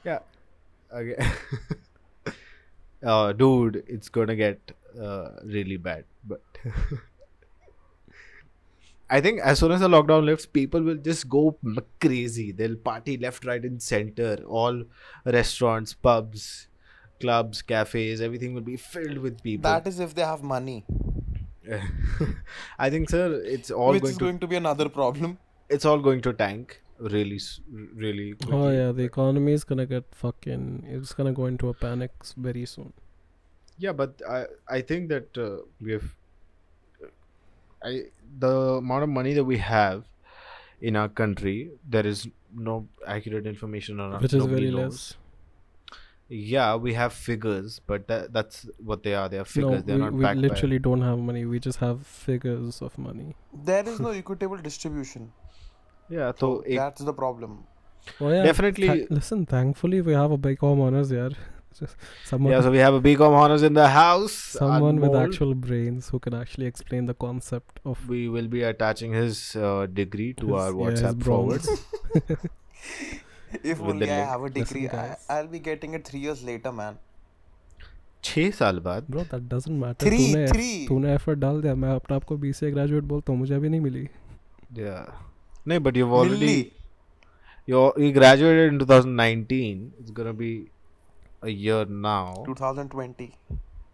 yeah 0.08 0.16
again 0.92 1.76
uh, 3.04 3.32
dude 3.34 3.84
it's 3.88 4.10
gonna 4.10 4.36
get 4.36 4.72
uh, 5.00 5.30
really 5.44 5.78
bad 5.78 6.04
but 6.26 6.42
I 9.12 9.22
think 9.22 9.40
as 9.40 9.58
soon 9.60 9.72
as 9.72 9.80
the 9.80 9.88
lockdown 9.88 10.24
lifts, 10.24 10.46
people 10.46 10.84
will 10.84 10.98
just 10.98 11.28
go 11.28 11.58
crazy. 12.00 12.52
They'll 12.52 12.76
party 12.76 13.18
left, 13.18 13.44
right, 13.44 13.64
and 13.64 13.82
center. 13.82 14.38
All 14.48 14.84
restaurants, 15.26 15.96
pubs, 15.96 16.68
clubs, 17.20 17.64
cafes, 17.64 18.22
everything 18.22 18.54
will 18.54 18.62
be 18.62 18.78
filled 18.78 19.18
with 19.18 19.42
people. 19.42 19.70
That 19.70 19.88
is 19.88 20.00
if 20.00 20.14
they 20.14 20.22
have 20.22 20.44
money, 20.44 20.86
I 22.80 22.90
think, 22.90 23.10
sir, 23.10 23.42
it's 23.44 23.72
all 23.72 23.92
which 23.92 24.04
going 24.04 24.12
is 24.12 24.18
to 24.18 24.24
going 24.24 24.40
to 24.40 24.48
be 24.48 24.56
another 24.56 24.90
problem. 24.90 25.40
it's 25.70 25.86
all 25.86 26.00
going 26.00 26.22
to 26.22 26.34
tank 26.34 26.82
really 27.00 27.40
really 27.96 28.34
quickly. 28.34 28.56
oh 28.58 28.70
yeah 28.70 28.92
the 28.92 29.04
economy 29.04 29.54
is 29.54 29.64
gonna 29.64 29.86
get 29.86 30.04
fucking 30.12 30.84
it's 30.88 31.14
gonna 31.14 31.32
go 31.32 31.46
into 31.46 31.70
a 31.70 31.74
panic 31.74 32.12
very 32.38 32.66
soon 32.66 32.92
yeah 33.78 33.92
but 33.92 34.22
i 34.30 34.46
i 34.68 34.82
think 34.82 35.10
that 35.10 35.38
uh, 35.38 35.58
we 35.82 35.94
have 35.94 36.16
i 37.84 38.02
the 38.40 38.54
amount 38.84 39.04
of 39.04 39.10
money 39.10 39.34
that 39.34 39.44
we 39.44 39.58
have 39.58 40.04
in 40.82 40.96
our 40.96 41.10
country 41.10 41.72
there 41.88 42.06
is 42.06 42.28
no 42.54 42.88
accurate 43.08 43.46
information 43.46 44.00
on 44.00 44.22
which 44.22 44.34
is 44.34 44.46
very 44.46 44.72
knows. 44.72 44.82
less 44.82 45.18
yeah 46.30 46.76
we 46.76 46.94
have 46.94 47.12
figures 47.12 47.82
but 47.88 48.08
that, 48.08 48.32
that's 48.32 48.68
what 48.78 49.04
they 49.04 49.16
are 49.16 49.28
they 49.30 49.38
are 49.38 49.40
no 49.40 49.46
figures 49.46 49.84
they're 49.84 49.96
we, 49.96 50.02
not 50.02 50.14
we 50.14 50.24
backed 50.24 50.40
literally 50.40 50.80
don't 50.80 51.02
have 51.02 51.18
money 51.18 51.46
we 51.46 51.60
just 51.60 51.80
have 51.80 52.06
figures 52.06 52.82
of 52.82 52.98
money 52.98 53.36
There 53.52 53.88
is 53.88 54.00
no 54.00 54.10
equitable 54.10 54.58
distribution 54.58 55.32
yeah 56.10 56.32
so, 56.32 56.64
so 56.68 56.76
that's 56.76 57.02
the 57.02 57.14
problem. 57.14 57.64
Oh 58.22 58.30
yeah. 58.30 58.44
Definitely 58.44 58.90
Th- 58.90 59.10
listen 59.10 59.46
thankfully 59.46 60.02
we 60.02 60.14
have 60.14 60.32
a 60.32 60.38
bcom 60.38 60.82
honors 60.82 61.10
here. 61.10 61.32
Just 61.80 61.96
someone 62.26 62.52
yeah 62.52 62.62
so 62.62 62.72
we 62.72 62.80
have 62.80 62.96
a 62.96 63.02
bcom 63.02 63.36
honors 63.40 63.64
in 63.64 63.74
the 63.74 63.90
house 63.90 64.34
someone 64.34 65.00
with 65.00 65.16
actual 65.16 65.54
brains 65.54 66.10
who 66.10 66.20
can 66.20 66.34
actually 66.34 66.66
explain 66.66 67.06
the 67.06 67.14
concept 67.14 67.80
of 67.86 68.08
we 68.10 68.28
will 68.28 68.48
be 68.48 68.64
attaching 68.64 69.14
his 69.14 69.56
uh, 69.56 69.86
degree 69.86 70.34
to 70.34 70.48
his, 70.48 70.56
our 70.56 70.72
whatsapp 70.72 71.20
yeah, 71.20 71.24
forwards 71.24 71.70
if 73.74 73.80
only 73.82 74.10
i 74.12 74.18
have 74.32 74.44
a 74.44 74.50
degree 74.50 74.88
Listen, 74.88 75.16
I, 75.30 75.42
will 75.42 75.48
be 75.48 75.60
getting 75.60 75.94
it 75.94 76.08
3 76.08 76.20
years 76.20 76.44
later 76.44 76.72
man. 76.72 76.98
6 78.24 78.54
साल 78.54 78.80
बाद 78.80 79.06
bro 79.10 79.22
that 79.22 79.44
doesn't 79.54 79.82
matter 79.84 80.18
तूने 80.18 80.88
तूने 80.88 81.14
effort 81.16 81.40
डाल 81.40 81.62
दिया 81.62 81.76
मैं 81.76 81.90
अपने 81.90 82.16
आप 82.16 82.24
को 82.24 82.38
बीसीए 82.38 82.72
ग्रेजुएट 82.72 83.04
बोलता 83.04 83.32
हूं 83.32 83.40
मुझे 83.40 83.54
अभी 83.56 83.70
नहीं 83.70 83.82
मिली। 83.82 84.08
Yeah. 84.78 85.29
No, 85.72 85.80
but 85.88 85.96
you've 86.02 86.12
already 86.20 86.38
Lily. 86.40 86.74
you 87.72 87.82
you 88.06 88.12
graduated 88.20 88.74
in 88.74 88.80
2019. 88.84 89.82
It's 90.00 90.12
gonna 90.20 90.34
be 90.42 90.52
a 91.42 91.50
year 91.66 91.86
now. 91.86 92.44
2020. 92.48 93.30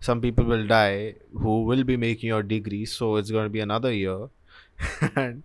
Some 0.10 0.22
people 0.28 0.46
will 0.54 0.66
die 0.68 1.16
who 1.46 1.56
will 1.72 1.84
be 1.92 1.98
making 2.06 2.28
your 2.36 2.44
degree, 2.56 2.86
so 2.86 3.16
it's 3.22 3.32
gonna 3.38 3.54
be 3.58 3.62
another 3.68 3.92
year, 3.92 4.30
and 5.16 5.44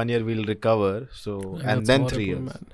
one 0.00 0.08
year 0.14 0.24
we'll 0.30 0.44
recover. 0.54 0.92
So 1.22 1.38
and 1.64 1.86
then 1.92 2.06
three 2.14 2.26
years. 2.32 2.40
man. 2.50 2.66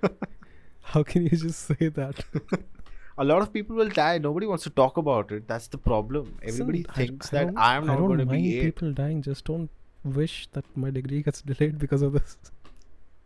How 0.94 1.02
can 1.02 1.24
you 1.24 1.30
just 1.44 1.60
say 1.70 1.88
that? 2.00 2.24
A 3.18 3.24
lot 3.24 3.42
of 3.42 3.52
people 3.52 3.74
will 3.76 3.88
die. 3.88 4.18
Nobody 4.18 4.46
wants 4.46 4.64
to 4.64 4.70
talk 4.70 4.96
about 4.96 5.32
it. 5.32 5.48
That's 5.48 5.66
the 5.68 5.78
problem. 5.78 6.28
Everybody 6.42 6.78
Listen, 6.84 6.92
I- 6.92 6.98
thinks 7.06 7.32
I 7.32 7.38
that 7.38 7.48
I'm 7.48 7.82
I 7.84 7.86
not 7.86 7.96
don't 7.98 8.06
going 8.06 8.18
to 8.20 8.26
be 8.26 8.32
mind 8.42 8.46
it. 8.46 8.62
people 8.66 8.92
dying. 8.92 9.22
Just 9.22 9.44
don't 9.44 9.68
wish 10.16 10.48
that 10.52 10.64
my 10.76 10.90
degree 10.90 11.22
gets 11.22 11.42
delayed 11.42 11.78
because 11.78 12.02
of 12.02 12.12
this. 12.12 12.36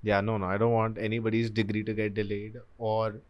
Yeah, 0.03 0.21
no, 0.21 0.37
no. 0.39 0.47
I 0.47 0.59
don't 0.59 0.73
want 0.73 0.99
anybody's 0.99 1.51
degree 1.51 1.83
to 1.85 1.95
get 1.95 2.15
delayed, 2.15 2.59
or 2.79 3.21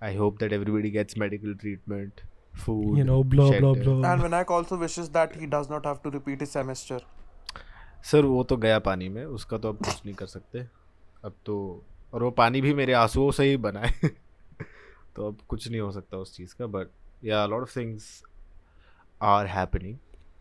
I 0.00 0.12
hope 0.14 0.38
that 0.38 0.52
everybody 0.52 0.90
gets 0.90 1.16
medical 1.16 1.54
treatment, 1.54 2.22
food. 2.52 2.98
You 2.98 3.04
know, 3.04 3.22
blah 3.24 3.48
blah 3.48 3.58
shelter. 3.58 3.84
blah. 3.84 4.12
And 4.12 4.22
Vinayak 4.22 4.50
also 4.50 4.76
wishes 4.76 5.08
that 5.10 5.34
he 5.36 5.46
does 5.46 5.68
not 5.68 5.84
have 5.84 6.02
to 6.02 6.10
repeat 6.10 6.40
his 6.40 6.50
semester. 6.50 7.00
Sir 8.02 8.24
वो 8.24 8.42
तो 8.44 8.56
गया 8.56 8.78
पानी 8.78 9.08
में 9.08 9.24
उसका 9.24 9.58
तो 9.58 9.68
अब 9.68 9.76
कुछ 9.76 10.04
नहीं 10.06 10.14
कर 10.14 10.26
सकते 10.26 10.60
अब 11.24 11.34
तो 11.46 11.84
और 12.14 12.22
वो 12.22 12.30
पानी 12.30 12.60
भी 12.60 12.74
मेरे 12.74 12.92
आंसुओं 12.92 13.30
से 13.30 13.44
ही 13.44 13.56
बना 13.56 13.80
है 13.80 14.08
तो 15.16 15.26
अब 15.26 15.38
कुछ 15.48 15.68
नहीं 15.68 15.80
हो 15.80 15.90
सकता 15.92 16.16
उस 16.16 16.36
चीज़ 16.36 16.54
का 16.54 16.66
but 16.66 16.88
yeah 17.24 17.46
lot 17.46 17.62
of 17.62 17.76
things 17.76 18.22
are 19.22 19.46
happening 19.46 19.96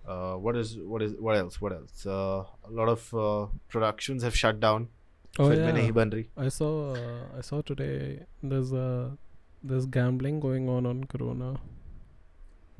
uh, 0.07 0.35
what 0.35 0.55
is 0.55 0.77
what 0.77 1.01
is 1.01 1.13
what 1.19 1.35
else 1.37 1.59
what 1.59 1.73
else? 1.73 2.05
Uh, 2.05 2.43
a 2.67 2.71
lot 2.71 2.89
of 2.89 3.13
uh, 3.13 3.47
productions 3.69 4.23
have 4.23 4.35
shut 4.35 4.59
down. 4.59 4.89
Oh, 5.37 5.51
yeah. 5.51 6.21
i 6.37 6.47
saw 6.47 6.93
uh, 6.93 7.37
i 7.37 7.41
saw 7.41 7.61
today 7.61 8.25
there's 8.41 8.71
uh, 8.71 9.09
there's 9.61 9.85
gambling 9.85 10.39
going 10.39 10.69
on 10.69 10.85
on 10.85 11.03
corona. 11.05 11.55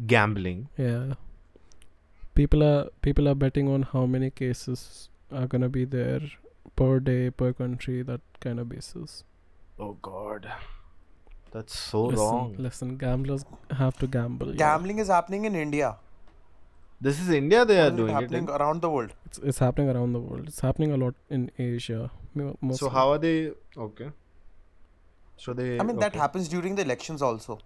Gambling? 0.07 0.69
Yeah. 0.77 1.15
People 2.33 2.63
are 2.63 2.89
people 3.01 3.27
are 3.27 3.35
betting 3.35 3.67
on 3.67 3.81
how 3.81 4.05
many 4.05 4.29
cases 4.29 5.09
are 5.31 5.47
going 5.47 5.61
to 5.63 5.69
be 5.69 5.83
there 5.83 6.21
per 6.75 6.99
day 6.99 7.29
per 7.29 7.51
country 7.53 8.01
that 8.03 8.21
kind 8.39 8.59
of 8.59 8.69
basis. 8.69 9.23
Oh 9.79 9.93
god. 10.01 10.49
That's 11.51 11.77
so 11.77 12.05
listen, 12.05 12.25
wrong. 12.25 12.55
listen 12.57 12.97
gamblers 12.97 13.45
have 13.71 13.97
to 13.99 14.07
gamble 14.07 14.53
gambling 14.53 14.97
yeah. 14.97 15.03
is 15.03 15.07
happening 15.07 15.45
in 15.45 15.55
india. 15.55 15.95
This 17.01 17.19
is 17.21 17.29
india 17.37 17.65
they 17.65 17.79
are 17.85 17.91
doing 17.91 18.09
it 18.09 18.13
happening 18.17 18.43
in- 18.43 18.49
around 18.57 18.81
the 18.81 18.89
world. 18.89 19.13
It's 19.25 19.39
it's 19.51 19.59
happening 19.59 19.89
around 19.93 20.13
the 20.13 20.19
world. 20.19 20.47
It's 20.51 20.61
happening 20.61 20.91
a 20.91 20.97
lot 21.05 21.15
in 21.29 21.49
Asia. 21.69 22.03
mo- 22.39 22.75
so 22.79 22.89
how 22.93 23.03
are 23.11 23.19
they 23.23 23.33
okay 23.87 24.07
so 25.43 25.53
they 25.59 25.67
I 25.79 25.83
mean, 25.83 25.97
okay. 25.97 25.99
that 26.05 26.15
happens 26.21 26.47
during 26.53 26.75
the 26.75 26.83
elections 26.89 27.21
also. 27.29 27.57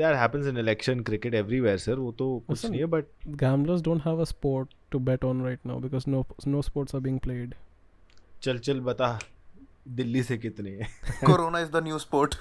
that 0.00 0.16
happens 0.20 0.46
in 0.50 0.56
election 0.60 1.02
cricket 1.08 1.34
everywhere 1.38 1.78
sir 1.82 1.94
वो 1.98 2.10
तो 2.22 2.26
कुछ 2.48 2.56
Listen, 2.56 2.70
नहीं 2.72 2.80
है 2.80 2.88
but 2.94 3.12
gamblers 3.42 3.84
don't 3.88 4.04
have 4.06 4.18
a 4.24 4.26
sport 4.32 4.74
to 4.94 5.00
bet 5.10 5.24
on 5.28 5.40
right 5.48 5.62
now 5.70 5.76
because 5.84 6.06
no 6.14 6.24
no 6.56 6.62
sports 6.68 6.98
are 6.98 7.02
being 7.06 7.20
played. 7.28 7.54
चल 8.42 8.58
चल 8.68 8.80
बता 8.90 9.08
दिल्ली 10.00 10.22
से 10.30 10.38
कितने 10.38 10.70
हैं 10.80 10.88
Corona 11.30 11.62
is 11.66 11.72
the 11.78 11.82
new 11.88 12.00
sport. 12.06 12.36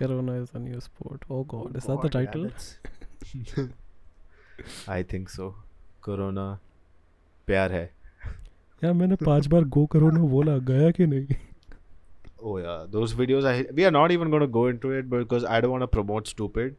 Corona 0.00 0.36
is 0.42 0.52
a 0.60 0.62
new 0.66 0.80
sport. 0.88 1.24
Oh 1.36 1.42
God, 1.54 1.80
is 1.82 1.88
that 1.92 2.04
the 2.06 2.12
title? 2.18 2.46
I 4.88 5.04
think 5.04 5.28
so 5.28 5.50
corona 6.02 6.58
प्यार 7.46 7.72
है। 7.72 7.90
यार 8.84 8.92
मैंने 8.92 9.14
पाँच 9.14 9.46
बार 9.46 9.64
गो 9.64 9.86
कोरोना 9.86 10.20
बोला 10.20 10.58
गया 10.58 10.90
कि 10.90 11.06
नहीं? 11.06 11.26
ओह 12.42 12.60
यार 12.60 12.86
those 12.86 13.14
videos 13.16 13.44
I 13.44 13.62
we 13.62 13.84
are 13.84 13.90
not 13.90 14.10
even 14.10 14.30
gonna 14.30 14.46
go 14.46 14.68
into 14.68 14.92
it 14.92 15.04
because 15.04 15.46
I 15.46 15.60
don't 15.60 15.70
want 15.70 15.80
to 15.80 15.86
promote 15.86 16.26
stupid 16.26 16.74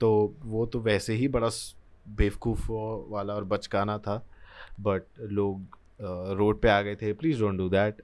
तो 0.00 0.36
वो 0.42 0.66
तो 0.66 0.80
वैसे 0.80 1.14
ही 1.14 1.28
बड़ा 1.28 1.48
बेवकूफ़ 2.08 2.66
वाला 3.12 3.34
और 3.34 3.44
बचकाना 3.44 3.98
था। 3.98 4.28
बट 4.80 5.02
लोग 5.20 5.78
रोड 6.38 6.60
पे 6.60 6.68
आ 6.68 6.80
गए 6.80 6.96
थे। 6.96 7.12
Please 7.12 7.40
don't 7.40 7.58
do 7.58 7.68
that 7.68 8.02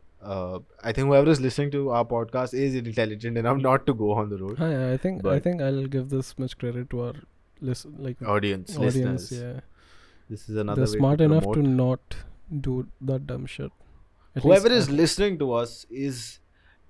I 0.87 0.92
think 0.92 1.07
whoever 1.07 1.29
is 1.29 1.42
listening 1.42 1.72
to 1.72 1.88
our 1.88 2.05
podcast 2.05 2.55
is 2.55 2.77
intelligent 2.77 3.37
and 3.37 3.46
I 3.46 3.53
am 3.53 3.61
not 3.61 3.87
to 3.87 3.94
go 3.94 4.14
on 4.14 4.31
the 4.31 4.33
road 4.33 4.61
I 4.61 4.96
think 4.96 5.27
I 5.27 5.40
think 5.40 5.62
I 5.62 5.72
will 5.72 5.87
give 5.87 6.03
this 6.03 6.40
much 6.40 6.55
credit 6.55 6.88
to 6.88 7.00
our 7.00 7.22
listen 7.60 7.94
like 7.98 8.22
audience 8.22 8.76
audience. 8.76 8.96
listeners 8.96 9.32
Yeah, 9.32 9.60
this 10.28 10.48
is 10.48 10.56
another 10.56 10.82
they're 10.84 10.92
way 10.92 10.98
smart 10.98 11.18
to 11.18 11.24
enough 11.24 11.44
to 11.52 11.62
not 11.62 12.16
do 12.60 12.86
that 13.00 13.26
dumb 13.26 13.46
shit. 13.46 13.70
At 14.36 14.42
whoever 14.42 14.68
least 14.68 14.88
is 14.88 14.90
listening 14.90 15.38
to 15.38 15.52
us 15.52 15.86
is 15.90 16.38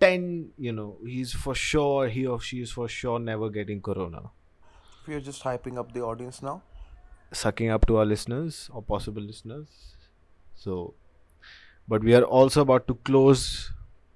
10 0.00 0.50
you 0.59 0.72
know 0.72 0.96
he's 1.07 1.33
for 1.33 1.55
sure 1.55 2.09
he 2.09 2.27
or 2.27 2.40
she 2.40 2.61
is 2.61 2.72
for 2.72 2.88
sure 2.88 3.18
never 3.18 3.48
getting 3.50 3.81
corona 3.81 4.22
We 5.07 5.14
are 5.14 5.20
just 5.20 5.42
hyping 5.44 5.79
up 5.79 5.92
the 5.92 6.03
audience 6.03 6.42
now. 6.42 6.62
sucking 7.38 7.70
up 7.74 7.85
to 7.90 7.96
our 8.00 8.05
listeners 8.09 8.59
or 8.72 8.81
possible 8.83 9.22
listeners 9.22 9.68
so 10.64 10.94
but 11.92 12.03
we 12.09 12.14
are 12.18 12.22
also 12.40 12.62
about 12.66 12.87
to 12.90 12.94
close 13.09 13.44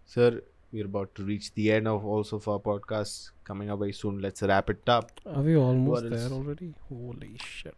sir 0.07 0.29
we're 0.73 0.87
about 0.91 1.15
to 1.21 1.25
reach 1.31 1.49
the 1.55 1.71
end 1.79 1.89
of 1.95 2.05
also 2.17 2.39
for 2.45 2.55
our 2.55 2.61
podcast 2.69 3.31
coming 3.49 3.71
up 3.71 3.79
very 3.79 3.93
soon. 3.93 4.21
Let's 4.21 4.43
wrap 4.43 4.71
it 4.71 4.89
up. 4.89 5.11
Are 5.35 5.43
we 5.43 5.57
almost 5.57 6.11
there 6.11 6.31
already? 6.39 6.75
Holy 6.89 7.37
shit. 7.45 7.75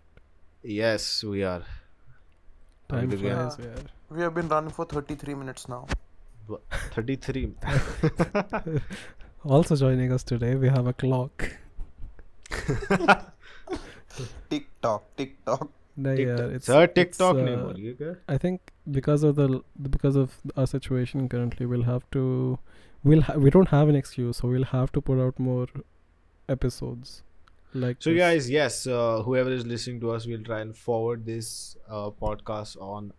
Yes, 0.62 1.24
we 1.24 1.44
are. 1.44 1.62
Time 2.88 3.11
flies, 3.11 3.56
yeah. 3.59 3.83
We 4.11 4.20
have 4.22 4.35
been 4.35 4.48
running 4.48 4.70
for 4.70 4.85
33 4.85 5.35
minutes 5.35 5.68
now. 5.68 5.87
33. 6.94 7.54
also 9.44 9.76
joining 9.76 10.12
us 10.12 10.24
today, 10.24 10.56
we 10.56 10.68
have 10.68 10.88
a 10.88 10.92
clock. 10.92 11.48
tick 14.50 14.66
tock, 14.83 15.04
tick 15.16 15.44
tock. 15.44 15.70
No, 15.96 16.12
yeah, 16.12 16.56
it's 16.56 16.66
sir 16.66 16.87
TikTok 16.87 17.37
it's, 17.37 18.00
uh, 18.00 18.14
I 18.26 18.38
think 18.38 18.72
because 18.90 19.22
of 19.22 19.37
the 19.37 19.61
because 19.90 20.16
of 20.16 20.37
our 20.56 20.66
situation 20.66 21.28
currently, 21.28 21.66
we'll 21.66 21.83
have 21.83 22.04
to 22.12 22.59
we'll 23.04 23.22
ha- 23.22 23.34
we 23.34 23.50
don't 23.50 23.68
have 23.68 23.88
an 23.88 23.96
excuse, 23.96 24.38
so 24.38 24.48
we'll 24.48 24.64
have 24.64 24.92
to 24.92 25.00
put 25.00 25.18
out 25.20 25.38
more 25.38 25.66
episodes. 26.48 27.22
Like 27.72 27.98
So, 28.00 28.10
this. 28.10 28.18
guys, 28.18 28.50
yes, 28.50 28.86
uh, 28.86 29.22
whoever 29.22 29.50
is 29.50 29.64
listening 29.66 30.00
to 30.00 30.10
us, 30.12 30.26
we'll 30.26 30.42
try 30.42 30.60
and 30.60 30.76
forward 30.76 31.24
this 31.24 31.76
uh, 31.88 32.10
podcast 32.10 32.80
on 32.80 33.12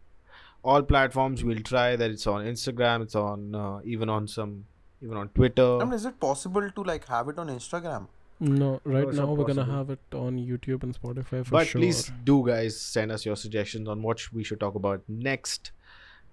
all 0.63 0.83
platforms. 0.83 1.43
We'll 1.43 1.61
try 1.61 1.95
that 1.95 2.11
it's 2.11 2.27
on 2.27 2.45
Instagram, 2.45 3.01
it's 3.03 3.15
on 3.15 3.55
uh, 3.55 3.79
even 3.85 4.09
on 4.09 4.27
some, 4.27 4.65
even 5.01 5.15
on 5.17 5.29
Twitter. 5.29 5.77
I 5.81 5.85
mean, 5.85 5.93
is 5.93 6.05
it 6.05 6.19
possible 6.19 6.69
to 6.69 6.83
like 6.83 7.07
have 7.07 7.29
it 7.29 7.39
on 7.39 7.47
Instagram? 7.47 8.07
No, 8.41 8.81
right 8.83 9.07
it's 9.07 9.17
now 9.17 9.31
we're 9.33 9.45
gonna 9.45 9.63
have 9.65 9.91
it 9.91 9.99
on 10.13 10.37
YouTube 10.37 10.81
and 10.83 10.99
Spotify 10.99 11.45
for 11.45 11.51
but 11.51 11.67
sure. 11.67 11.79
please 11.79 12.11
do, 12.23 12.43
guys, 12.45 12.79
send 12.81 13.11
us 13.11 13.23
your 13.23 13.35
suggestions 13.35 13.87
on 13.87 14.01
what 14.01 14.17
sh- 14.19 14.29
we 14.33 14.43
should 14.43 14.59
talk 14.59 14.73
about 14.75 15.01
next. 15.07 15.71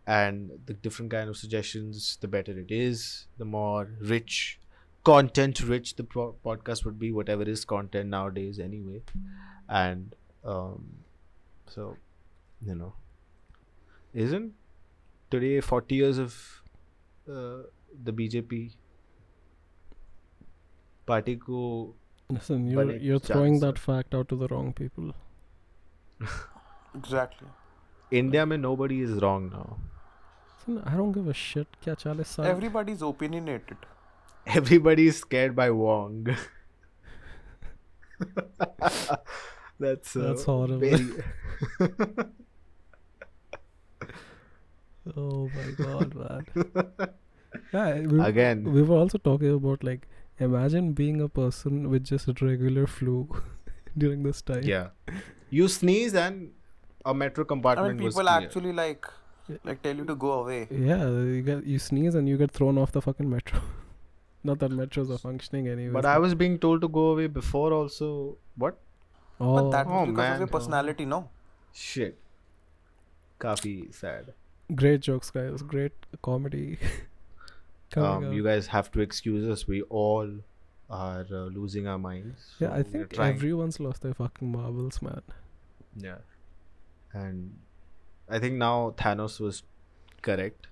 And 0.09 0.51
the 0.64 0.73
different 0.73 1.11
kind 1.11 1.29
of 1.29 1.37
suggestions, 1.37 2.16
the 2.23 2.29
better 2.29 2.59
it 2.59 2.71
is, 2.71 3.27
the 3.37 3.44
more 3.44 3.90
rich, 4.01 4.59
content 5.05 5.61
rich 5.61 5.97
the 5.97 6.05
pro- 6.05 6.35
podcast 6.44 6.87
would 6.87 6.99
be, 6.99 7.12
whatever 7.12 7.42
is 7.42 7.64
content 7.64 8.09
nowadays, 8.09 8.59
anyway. 8.59 9.03
And 9.68 10.14
um, 10.44 10.87
so, 11.66 11.97
you 12.62 12.75
know, 12.75 12.94
isn't 14.14 14.55
today 15.30 15.61
40 15.61 15.95
years 15.95 16.18
of 16.18 16.62
uh, 17.30 17.64
the 18.03 18.12
BJP 18.12 18.72
party 21.05 21.37
ko 21.37 21.95
Listen, 22.30 22.66
you're 22.70 22.97
you're 22.97 23.18
throwing 23.18 23.55
chance 23.55 23.62
that 23.62 23.78
fact 23.78 24.14
out 24.14 24.28
to 24.30 24.37
the 24.37 24.49
wrong 24.49 24.72
people. 24.72 25.12
Exactly. 26.95 27.49
India 28.11 28.45
mein 28.51 28.61
nobody 28.61 29.01
is 29.01 29.12
wrong 29.22 29.49
now. 29.51 29.78
I 30.85 30.97
don't 30.97 31.12
give 31.12 31.29
a 31.29 31.35
shit. 31.35 31.66
Everybody's 32.39 33.03
opinionated. 33.03 33.77
Everybody's 34.47 35.19
scared 35.19 35.57
by 35.57 35.71
Wong. 35.71 36.27
that's 39.79 40.16
uh, 40.16 40.21
that's 40.29 40.45
horrible. 40.45 40.99
Oh 45.16 45.51
my 45.55 45.85
god, 45.85 46.14
man. 46.14 46.45
Yeah, 47.73 48.01
we, 48.01 48.21
again, 48.21 48.64
we 48.73 48.83
were 48.83 48.97
also 48.97 49.19
talking 49.19 49.53
about 49.55 49.83
like 49.83 50.07
imagine 50.39 50.93
being 50.93 51.21
a 51.23 51.29
person 51.29 51.89
with 51.91 52.05
just 52.05 52.29
a 52.29 52.35
regular 52.41 52.87
flu 52.87 53.27
during 53.99 54.23
this 54.23 54.43
time. 54.43 54.64
Yeah, 54.64 54.89
you 55.51 55.69
sneeze 55.69 56.14
and 56.14 56.51
a 57.05 57.14
metro 57.14 57.45
compartment. 57.45 57.89
I 57.89 57.93
mean, 57.95 58.11
people 58.11 58.29
actually 58.29 58.73
like 58.73 59.07
like 59.64 59.82
tell 59.82 59.96
you 59.96 60.05
to 60.05 60.14
go 60.14 60.32
away. 60.40 60.66
Yeah, 60.70 61.07
you 61.09 61.42
get 61.42 61.64
you 61.64 61.78
sneeze 61.78 62.14
and 62.14 62.28
you 62.28 62.36
get 62.36 62.51
thrown 62.51 62.78
off 62.78 62.92
the 62.92 63.03
fucking 63.03 63.28
metro. 63.28 63.61
Not 64.44 64.59
that 64.61 64.70
metros 64.70 65.11
are 65.14 65.18
functioning 65.18 65.68
anyway. 65.68 65.92
But 65.92 66.07
I 66.07 66.18
was 66.18 66.34
being 66.34 66.59
told 66.59 66.80
to 66.82 66.88
go 66.88 67.07
away 67.12 67.26
before 67.26 67.72
also. 67.72 68.36
What? 68.57 68.78
Oh, 69.40 69.55
But 69.57 69.70
that 69.70 69.86
was 69.86 70.03
Oh, 70.09 70.11
because 70.11 70.34
of 70.34 70.38
your 70.40 70.49
personality, 70.49 71.05
no? 71.05 71.28
Shit. 71.72 72.18
Kafi 73.40 73.94
sad. 73.94 74.32
great 74.74 75.01
jokes, 75.01 75.30
guys. 75.30 75.62
Great 75.62 75.92
comedy. 76.22 76.78
Um, 77.96 78.32
you 78.34 78.44
guys 78.44 78.66
have 78.66 78.90
to 78.92 79.01
excuse 79.01 79.49
us. 79.49 79.66
We 79.66 79.80
all 79.82 80.30
are 80.90 81.26
uh, 81.32 81.44
losing 81.46 81.86
our 81.86 81.99
minds. 81.99 82.55
yeah, 82.61 82.70
I 82.72 82.82
think 82.82 83.18
everyone's 83.18 83.80
lost 83.80 84.03
their 84.03 84.12
fucking 84.12 84.53
marbles, 84.53 85.01
man. 85.01 85.22
Yeah. 85.96 86.16
And 87.14 87.57
I 88.31 88.39
think 88.39 88.55
now 88.55 88.95
Thanos 88.97 89.41
was 89.41 89.62
correct. 90.22 90.66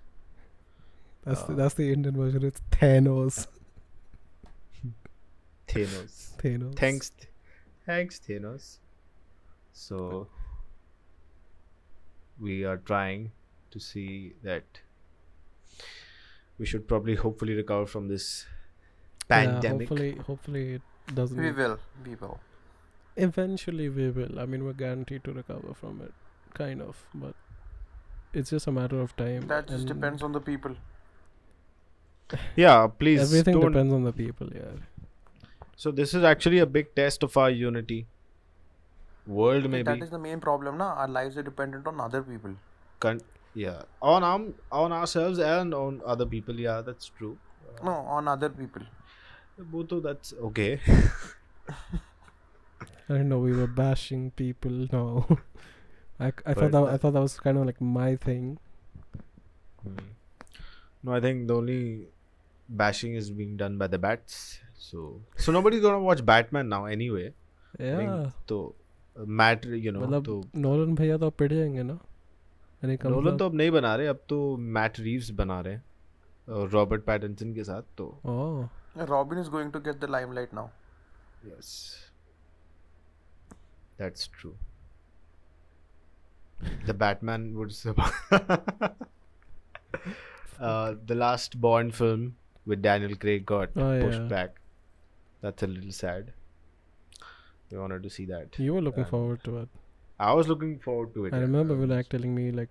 That's 1.24 1.42
the, 1.42 1.52
Uh, 1.52 1.56
that's 1.56 1.74
the 1.74 1.92
Indian 1.92 2.16
version. 2.16 2.44
It's 2.44 2.60
Thanos. 2.70 3.46
Thanos. 5.68 6.36
Thanos. 6.38 6.74
Thanks, 6.76 7.12
thanks, 7.84 8.20
Thanos. 8.20 8.78
So 9.72 10.28
we 12.40 12.64
are 12.64 12.76
trying 12.76 13.32
to 13.70 13.80
see 13.80 14.34
that 14.42 14.64
we 16.58 16.66
should 16.66 16.86
probably 16.88 17.14
hopefully 17.16 17.54
recover 17.54 17.86
from 17.86 18.08
this 18.08 18.46
Yeah, 19.28 19.44
pandemic. 19.44 19.88
hopefully, 19.88 20.16
hopefully 20.26 20.74
it 20.74 20.82
doesn't. 21.14 21.36
We 21.42 21.50
will. 21.52 21.78
We 22.04 22.14
will. 22.14 22.38
Eventually, 23.16 23.88
we 23.88 24.10
will. 24.10 24.38
I 24.38 24.46
mean, 24.46 24.64
we're 24.64 24.72
guaranteed 24.84 25.24
to 25.24 25.32
recover 25.32 25.74
from 25.74 26.00
it, 26.02 26.12
kind 26.54 26.80
of. 26.82 27.04
But 27.14 27.34
it's 28.36 28.50
just 28.50 28.66
a 28.66 28.72
matter 28.72 29.00
of 29.00 29.14
time. 29.16 29.46
That 29.52 29.68
just 29.68 29.86
depends 29.86 30.22
on 30.22 30.32
the 30.32 30.40
people. 30.40 30.76
yeah, 32.56 32.86
please 32.86 33.20
Everything 33.22 33.60
don't. 33.60 33.72
depends 33.72 33.92
on 33.92 34.04
the 34.04 34.12
people. 34.12 34.48
Yeah. 34.54 34.76
So 35.76 35.90
this 35.90 36.14
is 36.14 36.24
actually 36.24 36.58
a 36.58 36.66
big 36.66 36.94
test 36.94 37.22
of 37.22 37.36
our 37.36 37.50
unity. 37.50 38.06
World 39.26 39.68
maybe. 39.70 39.92
is 40.02 40.10
the 40.10 40.18
main 40.18 40.40
problem, 40.40 40.78
na? 40.78 40.92
Our 41.04 41.08
lives 41.08 41.36
are 41.36 41.42
dependent 41.42 41.86
on 41.86 42.00
other 42.00 42.22
people. 42.22 42.52
Con- 43.00 43.20
yeah, 43.54 43.82
on 44.00 44.22
um, 44.22 44.54
on 44.70 44.92
ourselves 44.92 45.38
and 45.38 45.74
on 45.74 46.00
other 46.14 46.26
people. 46.26 46.60
Yeah, 46.66 46.82
that's 46.82 47.10
true. 47.18 47.36
No, 47.82 47.94
on 48.18 48.28
other 48.28 48.50
people. 48.50 48.82
Both 49.58 49.92
of 49.92 50.02
that's 50.02 50.34
okay. 50.50 50.80
I 53.08 53.14
don't 53.14 53.28
know. 53.28 53.38
We 53.38 53.52
were 53.56 53.66
bashing 53.66 54.30
people. 54.32 54.86
No. 54.92 55.26
I, 56.18 56.28
I 56.46 56.54
thought 56.54 56.70
that 56.72 56.84
I 56.92 56.96
thought 56.96 57.12
that 57.14 57.20
was 57.20 57.38
kind 57.46 57.58
of 57.58 57.66
like 57.66 57.80
my 57.80 58.16
thing. 58.16 58.58
Hmm. 59.82 59.96
No, 61.02 61.12
I 61.12 61.20
think 61.20 61.46
the 61.48 61.54
only 61.56 62.08
bashing 62.68 63.14
is 63.14 63.30
being 63.30 63.56
done 63.56 63.76
by 63.78 63.86
the 63.86 63.98
bats. 63.98 64.60
So 64.86 65.20
so 65.36 65.52
nobody's 65.52 65.82
gonna 65.82 66.00
watch 66.00 66.24
Batman 66.24 66.68
now 66.68 66.84
anyway. 66.86 67.32
Yeah. 67.78 68.30
तो 68.48 68.60
Matt 69.40 69.64
you 69.84 69.92
know 69.92 70.00
मतलब 70.00 70.24
तो 70.24 70.42
Nolan 70.64 70.94
भैया 70.94 71.16
तो 71.18 71.30
पिट 71.40 71.52
जाएँगे 71.52 71.82
ना 71.82 71.98
Nolan 72.84 73.36
तो 73.36 73.46
अब 73.46 73.54
नहीं 73.54 73.70
बना 73.70 73.94
रहे 73.96 74.06
अब 74.06 74.18
तो 74.28 74.56
मैट 74.78 74.98
रीव्स 75.00 75.30
बना 75.40 75.60
रहे 75.60 75.74
हैं 75.74 75.82
और 76.56 76.68
रॉबर्ट 76.70 77.04
पैटिंसन 77.04 77.54
के 77.54 77.64
साथ 77.64 77.82
तो 77.98 78.08
Oh. 78.24 78.68
Robin 79.08 79.38
is 79.38 79.48
going 79.54 79.70
to 79.72 79.80
get 79.86 80.00
the 80.02 80.08
limelight 80.16 80.52
now. 80.58 80.66
yes 81.48 81.70
that's 83.98 84.26
true 84.38 84.54
the 86.86 86.94
batman 86.94 87.54
was 87.58 87.86
uh, 90.60 90.94
the 91.06 91.14
last 91.14 91.60
bond 91.60 91.94
film 91.94 92.36
with 92.64 92.82
daniel 92.82 93.14
craig 93.24 93.44
got 93.46 93.70
Oh, 93.76 94.00
pushed 94.00 94.20
yeah. 94.22 94.28
back 94.28 94.56
that's 95.42 95.62
a 95.62 95.66
little 95.66 95.92
sad 95.92 96.32
we 97.70 97.78
wanted 97.78 98.02
to 98.04 98.10
see 98.10 98.24
that 98.26 98.58
You 98.58 98.74
were 98.74 98.80
looking 98.80 99.02
And 99.02 99.10
forward 99.10 99.44
to 99.44 99.58
it. 99.58 99.68
i 100.18 100.32
was 100.32 100.48
looking 100.48 100.78
forward 100.78 101.12
to 101.14 101.26
it 101.26 101.34
I 101.34 101.38
remember 101.38 101.76
was- 101.76 102.06
telling 102.08 102.34
me 102.34 102.50
like 102.50 102.70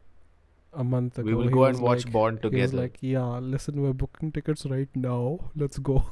a 0.73 0.83
month 0.83 1.17
ago. 1.19 1.25
we 1.27 1.33
will 1.35 1.49
go 1.49 1.65
and 1.65 1.79
watch 1.79 2.03
like, 2.05 2.13
bond 2.13 2.39
He 2.41 2.47
was 2.47 2.51
together 2.71 2.77
like, 2.83 2.97
"Yeah, 2.99 3.37
listen, 3.39 3.81
we're 3.81 3.93
booking 3.93 4.31
tickets 4.33 4.65
right 4.65 4.89
now. 4.93 5.39
Let's 5.55 5.77
go." 5.77 6.03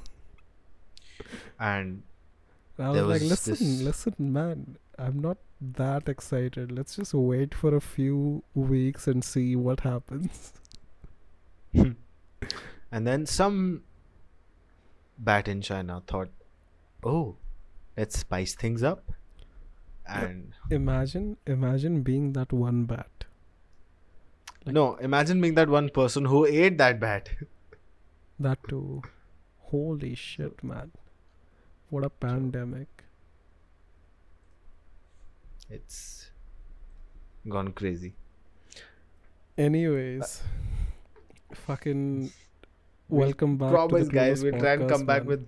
and 1.60 2.04
And 2.78 2.88
I 2.88 2.94
There 2.94 3.06
was 3.06 3.22
like, 3.22 3.30
"Listen, 3.30 3.84
listen, 3.88 4.16
man. 4.38 4.78
I'm 5.06 5.20
not 5.20 5.38
that 5.80 6.10
excited. 6.10 6.72
Let's 6.72 6.96
just 6.96 7.14
wait 7.14 7.54
for 7.54 7.76
a 7.76 7.82
few 7.82 8.44
weeks 8.54 9.08
and 9.08 9.24
see 9.24 9.56
what 9.56 9.82
happens." 9.82 10.54
And 12.96 13.08
then 13.08 13.26
some 13.26 13.82
bat 15.18 15.48
in 15.48 15.62
China 15.62 16.04
thought, 16.06 16.30
oh, 17.04 17.38
let's 17.98 18.20
spice 18.20 18.54
things 18.54 18.84
up. 18.84 19.12
And 20.08 20.54
Imagine, 20.70 21.38
imagine 21.48 22.04
being 22.04 22.34
that 22.34 22.54
one 22.54 22.84
bat. 22.86 23.26
Like- 24.66 24.76
no, 24.76 24.96
imagine 24.98 25.42
being 25.42 25.56
that 25.56 25.70
one 25.70 25.90
person 25.90 26.26
who 26.26 26.46
ate 26.46 26.78
that 26.78 27.00
bat. 27.00 27.30
That 28.40 28.60
too. 28.68 29.02
Holy 29.72 30.16
shit, 30.16 30.64
man! 30.64 30.92
What 31.90 32.04
a 32.04 32.10
pandemic. 32.10 33.03
It's 35.70 36.30
gone 37.48 37.72
crazy. 37.74 38.14
Anyways, 39.58 40.42
fucking 41.54 42.32
welcome 43.10 43.58
back. 43.58 43.72
Promise, 43.72 44.00
to 44.02 44.06
the 44.06 44.12
guys, 44.12 44.44
we'll 44.44 44.60
try 44.60 44.74
and 44.74 44.84
podcast, 44.84 44.90
come 44.90 45.06
back 45.06 45.26
with 45.26 45.48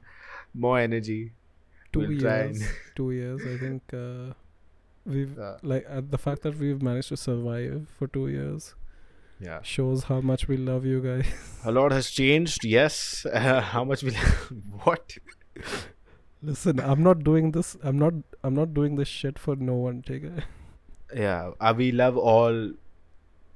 more 0.54 0.80
energy. 0.80 1.32
2 1.94 2.00
we'll 2.00 2.20
try 2.20 2.38
and- 2.40 2.56
years. 2.58 2.70
two 2.96 3.12
years. 3.12 3.42
I 3.46 3.58
think 3.58 3.82
uh, 3.94 4.34
we've 5.06 5.38
Uh, 5.40 5.58
like 5.64 5.86
uh, 5.90 6.02
the 6.08 6.18
fact 6.18 6.42
that 6.44 6.58
we've 6.58 6.82
managed 6.82 7.10
to 7.10 7.18
survive 7.18 7.88
for 7.98 8.08
two 8.08 8.28
years 8.28 8.76
yeah. 9.40 9.62
shows 9.64 10.04
how 10.06 10.22
much 10.22 10.48
we 10.48 10.58
love 10.58 10.86
you 10.86 11.02
guys. 11.02 11.26
A 11.64 11.72
lot 11.72 11.92
has 11.92 12.10
changed, 12.12 12.64
yes. 12.64 13.26
how 13.34 13.84
much 13.84 14.04
will. 14.04 14.14
what? 14.84 15.18
Listen, 16.46 16.80
I'm 16.80 17.02
not 17.02 17.24
doing 17.24 17.52
this. 17.52 17.76
I'm 17.84 17.98
not. 17.98 18.14
I'm 18.44 18.54
not 18.54 18.74
doing 18.74 18.98
this 18.98 19.08
shit 19.08 19.40
for 19.40 19.56
no 19.56 19.76
one. 19.84 20.02
Take 20.10 20.24
it. 20.24 20.44
Yeah. 21.14 21.52
Uh, 21.60 21.74
we 21.76 21.92
love 21.92 22.18
all, 22.18 22.72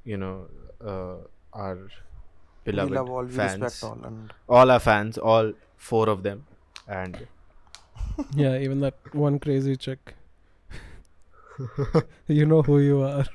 you 0.03 0.17
know, 0.17 0.47
uh, 0.83 1.17
our 1.53 1.77
beloved 2.63 2.89
we 2.89 2.97
love 2.97 3.09
all, 3.09 3.23
we 3.25 3.31
fans. 3.31 3.61
respect 3.61 3.91
all, 3.91 4.05
and 4.05 4.33
all 4.47 4.71
our 4.71 4.79
fans, 4.79 5.19
all 5.19 5.53
four 5.77 6.09
of 6.09 6.23
them, 6.23 6.45
and 6.87 7.27
yeah, 8.35 8.57
even 8.57 8.79
that 8.79 8.95
one 9.13 9.39
crazy 9.39 9.75
chick. 9.75 10.15
you 12.27 12.45
know 12.45 12.63
who 12.63 12.79
you 12.79 13.01
are. 13.03 13.25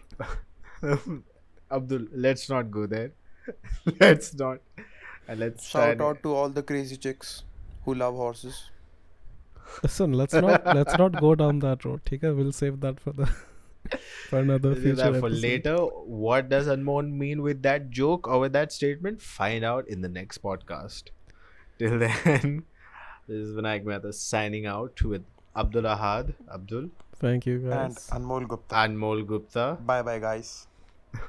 Abdul. 1.71 2.07
Let's 2.13 2.49
not 2.49 2.71
go 2.73 2.87
there. 2.87 3.13
let's 4.01 4.35
not. 4.35 4.59
And 5.29 5.41
let's 5.41 5.67
shout 5.69 6.01
out 6.01 6.23
to 6.23 6.35
all 6.35 6.49
the 6.49 6.63
crazy 6.63 6.97
chicks 6.97 7.45
who 7.85 7.95
love 7.95 8.15
horses 8.15 8.71
listen 9.83 10.13
let's 10.13 10.35
not 10.35 10.67
let's 10.67 10.97
not 10.99 11.21
go 11.21 11.35
down 11.35 11.59
that 11.59 11.85
road 11.85 12.01
okay? 12.13 12.31
We'll 12.31 12.53
save 12.53 12.81
that 12.81 13.01
for 13.01 13.13
the 13.13 13.29
for 14.29 14.39
another 14.39 14.75
future 14.75 15.19
for 15.21 15.31
later. 15.31 15.77
What 15.77 16.49
does 16.49 16.67
Anmol 16.67 17.11
mean 17.11 17.43
with 17.43 17.63
that 17.63 17.91
joke 17.91 18.29
or 18.29 18.41
with 18.41 18.53
that 18.53 18.73
statement? 18.73 19.21
Find 19.21 19.65
out 19.65 19.89
in 19.89 20.01
the 20.01 20.09
next 20.09 20.43
podcast. 20.43 21.05
Till 21.79 21.99
then 22.05 22.65
this 23.27 23.37
is 23.37 23.55
vinayak 23.57 23.85
mehta 23.85 24.13
signing 24.13 24.67
out 24.67 25.03
with 25.03 25.25
abdul 25.57 25.83
ahad. 25.83 26.35
Abdul? 26.53 26.89
Thank 27.17 27.47
you 27.47 27.59
guys. 27.59 28.09
And 28.13 28.25
anmol 28.25 28.49
gupta. 28.49 28.75
Anmol 28.75 29.27
gupta. 29.27 29.79
Bye 29.93 30.03
bye 30.03 30.19
guys. 30.19 30.67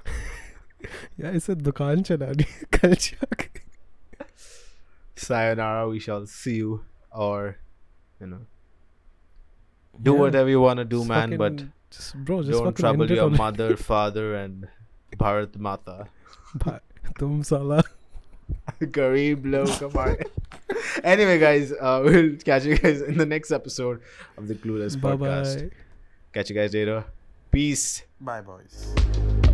Yeah 1.17 1.31
it's 1.37 1.49
a 1.49 1.55
चलानी 1.55 2.45
कल 2.73 2.93
जाके 2.93 3.49
sayonara 5.25 5.89
we 5.89 5.99
shall 5.99 6.25
see 6.27 6.57
you. 6.57 6.83
Or 7.11 7.57
you 8.25 8.31
know 8.33 8.41
do 10.01 10.13
yeah. 10.13 10.19
whatever 10.19 10.49
you 10.49 10.61
want 10.67 10.77
to 10.83 10.85
do 10.85 10.99
just 10.99 11.09
man 11.09 11.37
fucking, 11.37 11.37
but 11.37 11.65
just, 11.97 12.15
bro 12.29 12.41
just 12.43 12.63
don't 12.63 12.77
trouble 12.85 13.11
your 13.17 13.29
mother 13.43 13.69
father 13.77 14.35
and 14.35 14.67
bharat 15.25 15.57
mata 15.67 16.07
tum 17.19 17.43
sala 17.43 17.83
Garib 18.81 19.45
log 19.45 20.23
Anyway, 21.03 21.39
guys, 21.39 21.71
uh, 21.71 22.01
we'll 22.03 22.35
catch 22.37 22.65
you 22.65 22.77
guys 22.77 23.01
in 23.01 23.17
the 23.17 23.25
next 23.25 23.51
episode 23.51 24.01
of 24.37 24.47
the 24.47 24.55
Clueless 24.55 24.99
Bye-bye. 24.99 25.27
podcast. 25.27 25.71
Catch 26.33 26.49
you 26.49 26.55
guys 26.55 26.73
later. 26.73 27.05
Peace. 27.51 28.03
Bye, 28.19 28.41
boys. 28.41 29.44